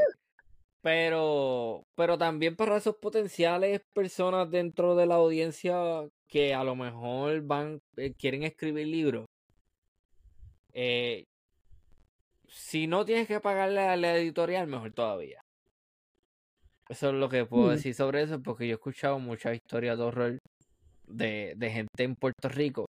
[0.82, 7.42] pero, pero también para esos potenciales personas dentro de la audiencia que a lo mejor
[7.42, 9.26] van, eh, quieren escribir libros.
[10.74, 11.24] Eh,
[12.48, 15.42] si no tienes que pagarle a la editorial, mejor todavía.
[16.90, 17.72] Eso es lo que puedo Mm.
[17.72, 20.38] decir sobre eso, porque yo he escuchado muchas historias de horror
[21.08, 22.86] de, de gente en Puerto Rico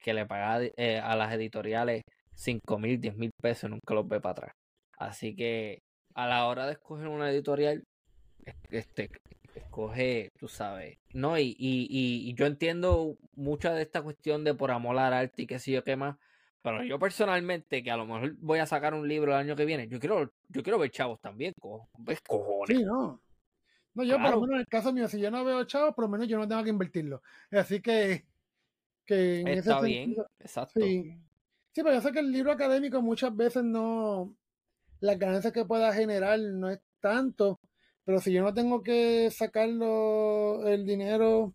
[0.00, 2.02] que le paga eh, a las editoriales
[2.34, 4.52] 5 mil, 10 mil pesos nunca los ve para atrás.
[4.98, 5.78] Así que
[6.14, 7.82] a la hora de escoger una editorial,
[8.44, 9.08] es- este,
[9.54, 11.38] escoge, tú sabes, ¿no?
[11.38, 15.46] Y, y, y, yo entiendo mucha de esta cuestión de por amor al arte y
[15.46, 16.16] qué sé yo qué más,
[16.62, 19.64] pero yo personalmente, que a lo mejor voy a sacar un libro el año que
[19.64, 22.78] viene, yo quiero, yo quiero ver chavos también, co- ¿ves cojones?
[22.78, 23.20] Sí, no.
[23.94, 26.04] No, yo por lo menos en el caso mío, si yo no veo chavos, por
[26.04, 27.22] lo menos yo no tengo que invertirlo.
[27.50, 28.24] Así que,
[29.10, 30.80] que en ese Está bien, sentido, exacto.
[30.80, 31.16] Sí.
[31.72, 34.36] Sí, pero yo sé que el libro académico muchas veces no.
[35.00, 37.60] Las ganancias que pueda generar no es tanto.
[38.04, 41.54] Pero si yo no tengo que sacarlo el dinero.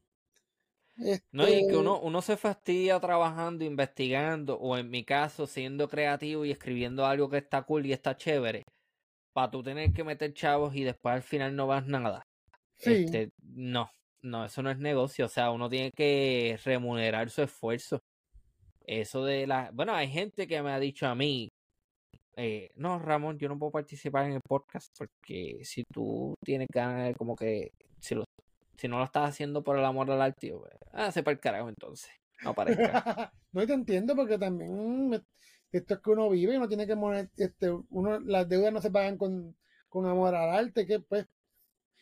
[1.32, 5.90] No, y este, que uno, uno se fastidia trabajando, investigando, o en mi caso, siendo
[5.90, 8.64] creativo y escribiendo algo que está cool y está chévere,
[9.34, 12.23] para tú tener que meter chavos y después al final no vas nada.
[12.77, 13.03] Sí.
[13.06, 13.90] Este, no,
[14.26, 18.00] no, eso no es negocio, o sea, uno tiene que remunerar su esfuerzo.
[18.86, 19.72] Eso de la...
[19.74, 21.50] Bueno, hay gente que me ha dicho a mí,
[22.36, 27.08] eh, no, Ramón, yo no puedo participar en el podcast porque si tú tienes ganas
[27.08, 28.26] de como que, si, lo,
[28.78, 31.40] si no lo estás haciendo por el amor al arte, pues, ah, se para el
[31.40, 32.12] carajo entonces.
[32.44, 33.32] No aparezca.
[33.54, 35.22] no te entiendo porque también me-
[35.72, 38.82] esto es que uno vive y uno tiene que moner- este, uno, las deudas no
[38.82, 39.56] se pagan con,
[39.90, 41.26] con amor al arte, que pues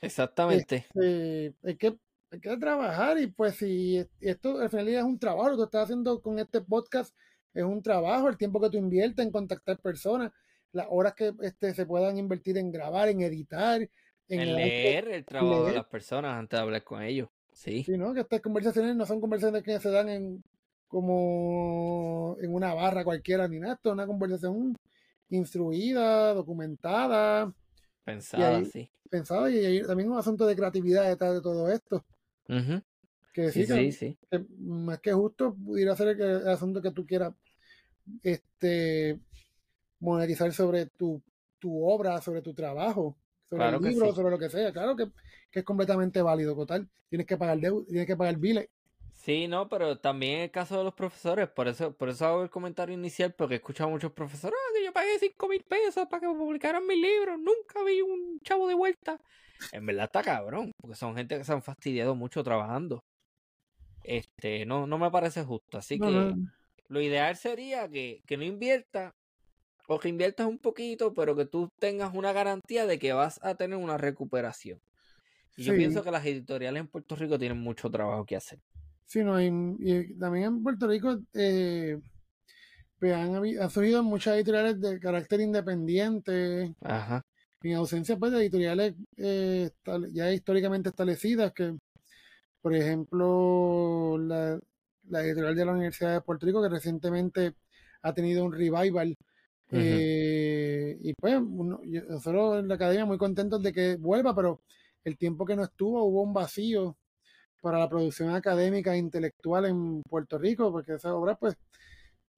[0.02, 0.88] Exactamente.
[0.94, 1.98] este, hay que
[2.34, 5.84] hay que trabajar y pues si esto al final es un trabajo, lo que estás
[5.84, 7.15] haciendo con este podcast
[7.53, 10.31] es un trabajo, el tiempo que tú inviertes en contactar personas,
[10.72, 13.88] las horas que este, se puedan invertir en grabar, en editar,
[14.27, 17.30] en, leer el trabajo de las personas antes de hablar con ellos.
[17.51, 17.84] Sí.
[17.84, 18.15] Sí, ¿no?
[18.15, 20.43] Que estas conversaciones no son conversaciones que se dan en
[20.88, 23.76] como en una barra cualquiera ni nada.
[23.76, 24.76] Esto es una conversación
[25.30, 27.53] instruida, documentada,
[28.03, 28.89] Pensada, ahí- sí.
[29.10, 32.03] pensada y también un asunto de creatividad detrás de todo esto.
[32.48, 37.06] Que sí, Sí, que, sí, que más que justo pudiera ser el, asunto que tú
[37.06, 37.34] quieras
[38.22, 39.20] este
[39.99, 41.22] monetizar sobre tu,
[41.60, 44.15] tu obra, sobre tu trabajo, sobre Claro el libro, sí.
[44.15, 44.72] sobre lo que sea.
[44.72, 45.07] Claro que,
[45.49, 46.88] que es completamente válido, total.
[47.10, 48.70] Tienes que pagar deuda, tienes que pagar biles.
[49.24, 52.49] Sí, no, pero también el caso de los profesores, por eso, por eso hago el
[52.49, 56.07] comentario inicial, porque he escuchado a muchos profesores, ah, que yo pagué cinco mil pesos
[56.10, 59.22] para que publicaran mi libro, nunca vi un chavo de vuelta.
[59.71, 63.01] En verdad está cabrón, porque son gente que se han fastidiado mucho trabajando.
[64.03, 66.49] Este, no, no me parece justo, así No, que no.
[66.89, 69.11] lo ideal sería que, que no inviertas,
[69.88, 73.55] o que inviertas un poquito, pero que tú tengas una garantía de que vas a
[73.55, 74.80] tener una recuperación.
[75.57, 78.59] Y yo pienso que las editoriales en Puerto Rico tienen mucho trabajo que hacer.
[79.05, 79.47] Sí, no, y,
[79.80, 81.99] y también en Puerto Rico eh,
[82.99, 87.21] pues han, han surgido muchas editoriales de carácter independiente, Ajá.
[87.72, 89.69] En ausencia pues, de editoriales eh,
[90.11, 91.76] ya históricamente establecidas, que
[92.61, 94.60] por ejemplo la,
[95.10, 97.56] la editorial de la Universidad de Puerto Rico, que recientemente
[98.02, 99.15] ha tenido un revival.
[99.72, 104.61] Eh, y pues uno- nosotros en la academia muy contentos de que vuelva, pero
[105.03, 106.98] el tiempo que no estuvo hubo un vacío
[107.61, 111.56] para la producción académica e intelectual en Puerto Rico, porque esas obras pues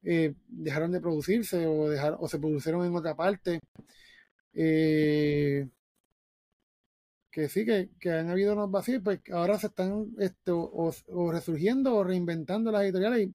[0.03, 3.59] eh, dejaron de producirse o, dejar, o se produjeron en otra parte.
[4.55, 5.67] Eh,
[7.29, 11.31] que sí, que, que han habido unos vacíos, pues ahora se están este, o, o
[11.31, 13.27] resurgiendo o reinventando las editoriales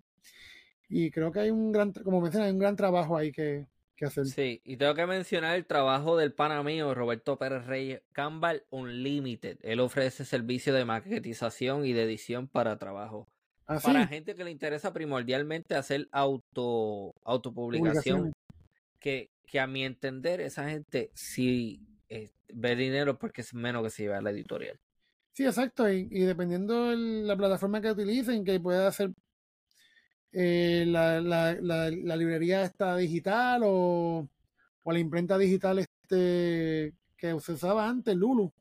[0.88, 3.66] y, y creo que hay un gran, como mencionas, hay un gran trabajo ahí que,
[3.94, 4.24] que hacer.
[4.24, 9.58] Sí, y tengo que mencionar el trabajo del pana mío, Roberto Pérez Reyes, Canval Unlimited.
[9.60, 13.28] Él ofrece servicio de maquetización y de edición para trabajo.
[13.66, 13.86] ¿Ah, sí?
[13.86, 18.32] Para gente que le interesa primordialmente hacer auto autopublicación.
[18.98, 23.90] Que, que a mi entender, esa gente sí eh, ve dinero porque es menos que
[23.90, 24.78] se lleva a la editorial.
[25.32, 25.90] Sí, exacto.
[25.92, 29.10] Y, y dependiendo de la plataforma que utilicen, que pueda hacer
[30.32, 34.28] eh, la, la, la, la librería esta digital o,
[34.84, 38.52] o la imprenta digital este que se usaba antes, Lulu.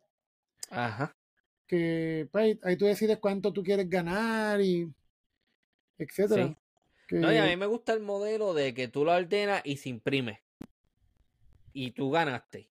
[0.71, 1.15] Ajá.
[1.67, 4.91] Que pues, ahí- ahí tú decides cuánto tú quieres ganar y
[5.97, 6.47] etcétera.
[6.47, 6.55] Sí.
[7.07, 9.77] Que- No, y a mí me gusta el modelo de que tú lo ordenas y
[9.77, 10.41] se imprime.
[11.73, 12.69] Y tú ganaste.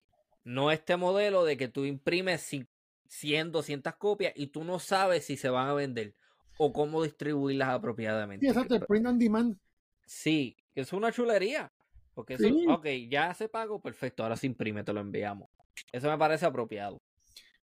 [0.43, 2.67] No este modelo de que tú imprimes cin-
[3.07, 6.15] 100, 200 copias y tú no sabes si se van a vender
[6.57, 8.45] o cómo distribuirlas apropiadamente.
[8.45, 9.57] Sí, exacto, el print on demand.
[10.05, 11.71] Sí, es una chulería.
[12.13, 12.65] Porque eso, Sí.
[12.67, 15.49] ok, ya se pagó, perfecto, ahora se imprime, te lo enviamos.
[15.91, 16.97] Eso me parece apropiado.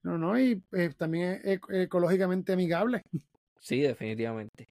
[0.01, 3.01] No, no, y eh, también es ec- ecológicamente amigable.
[3.61, 4.69] Sí, definitivamente.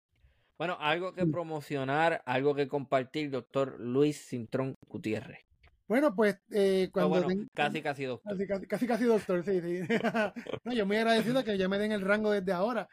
[0.56, 5.40] Bueno, algo que promocionar, algo que compartir, doctor Luis Cintrón Gutiérrez.
[5.88, 8.32] Bueno, pues eh, Ah, cuando bueno, ten- casi, casi doctor.
[8.32, 9.80] Casi, casi, casi, casi doctor, sí, sí.
[10.64, 12.86] no, yo muy agradecido que ya me den el rango desde ahora.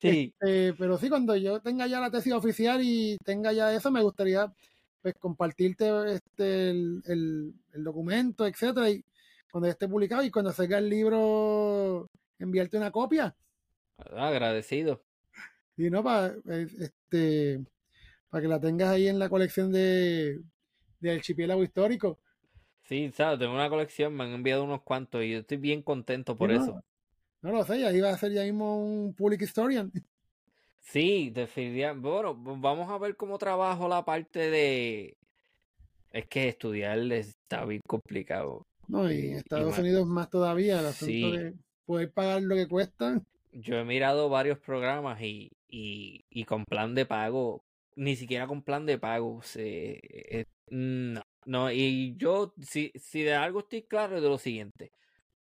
[0.00, 0.34] Sí.
[0.38, 4.02] Este, pero sí, cuando yo tenga ya la tesis oficial y tenga ya eso, me
[4.02, 4.52] gustaría
[5.00, 9.02] pues compartirte este el, el- el documento, etcétera, y
[9.50, 12.06] cuando esté publicado y cuando salga el libro,
[12.38, 13.34] enviarte una copia.
[13.98, 15.02] Ah, Agradecido.
[15.76, 17.64] Y no, para este
[18.28, 20.40] para que la tengas ahí en la colección de,
[21.00, 22.20] de archipiélago histórico.
[22.82, 26.36] Sí, sabes, tengo una colección, me han enviado unos cuantos y yo estoy bien contento
[26.36, 26.84] por no, eso.
[27.40, 29.90] No lo sé, ahí va a ser ya mismo un public historian.
[30.80, 32.08] Sí, definitivamente.
[32.08, 35.16] Bueno, vamos a ver cómo trabajo la parte de...
[36.10, 38.66] Es que estudiar está bien complicado.
[38.88, 41.36] No, y en Estados Unidos más todavía, el asunto Sí.
[41.36, 41.54] de
[41.86, 43.22] poder pagar lo que cuesta.
[43.52, 47.62] Yo he mirado varios programas y, y, y con plan de pago,
[47.96, 53.34] ni siquiera con plan de pago, se, eh, no, no, y yo, si, si de
[53.34, 54.92] algo estoy claro es de lo siguiente,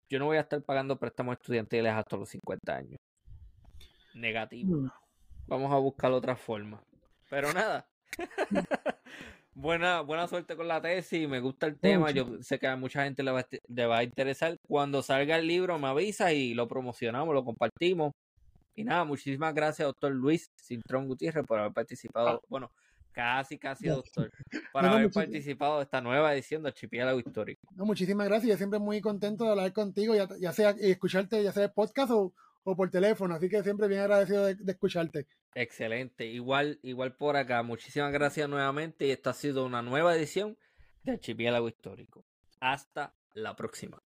[0.09, 2.99] yo no voy a estar pagando préstamos estudiantiles hasta los 50 años.
[4.13, 4.77] Negativo.
[4.77, 4.91] Mm.
[5.47, 6.81] Vamos a buscar otra forma.
[7.29, 7.87] Pero nada.
[9.53, 11.27] buena, buena suerte con la tesis.
[11.27, 12.11] Me gusta el tema.
[12.11, 14.57] Yo sé que a mucha gente le va, a, le va a interesar.
[14.67, 18.13] Cuando salga el libro, me avisa y lo promocionamos, lo compartimos.
[18.75, 22.43] Y nada, muchísimas gracias, doctor Luis Cintrón Gutiérrez, por haber participado.
[22.47, 22.71] Bueno,
[23.17, 24.31] casi, casi, doctor.
[24.71, 27.67] Por haber participado de esta nueva edición de Archipiélago Histórico.
[27.75, 28.51] No, muchísimas gracias.
[28.51, 31.73] Yo siempre muy contento de hablar contigo, ya, ya sea y escucharte, ya sea en
[31.73, 32.33] podcast o,
[32.63, 33.33] o por teléfono.
[33.33, 35.27] Así que siempre bien agradecido de, de escucharte.
[35.55, 36.27] Excelente.
[36.27, 37.63] Igual, igual por acá.
[37.63, 39.07] Muchísimas gracias nuevamente.
[39.07, 40.55] Y esta ha sido una nueva edición
[41.01, 42.23] de Archipiélago Histórico.
[42.59, 43.99] Hasta la próxima.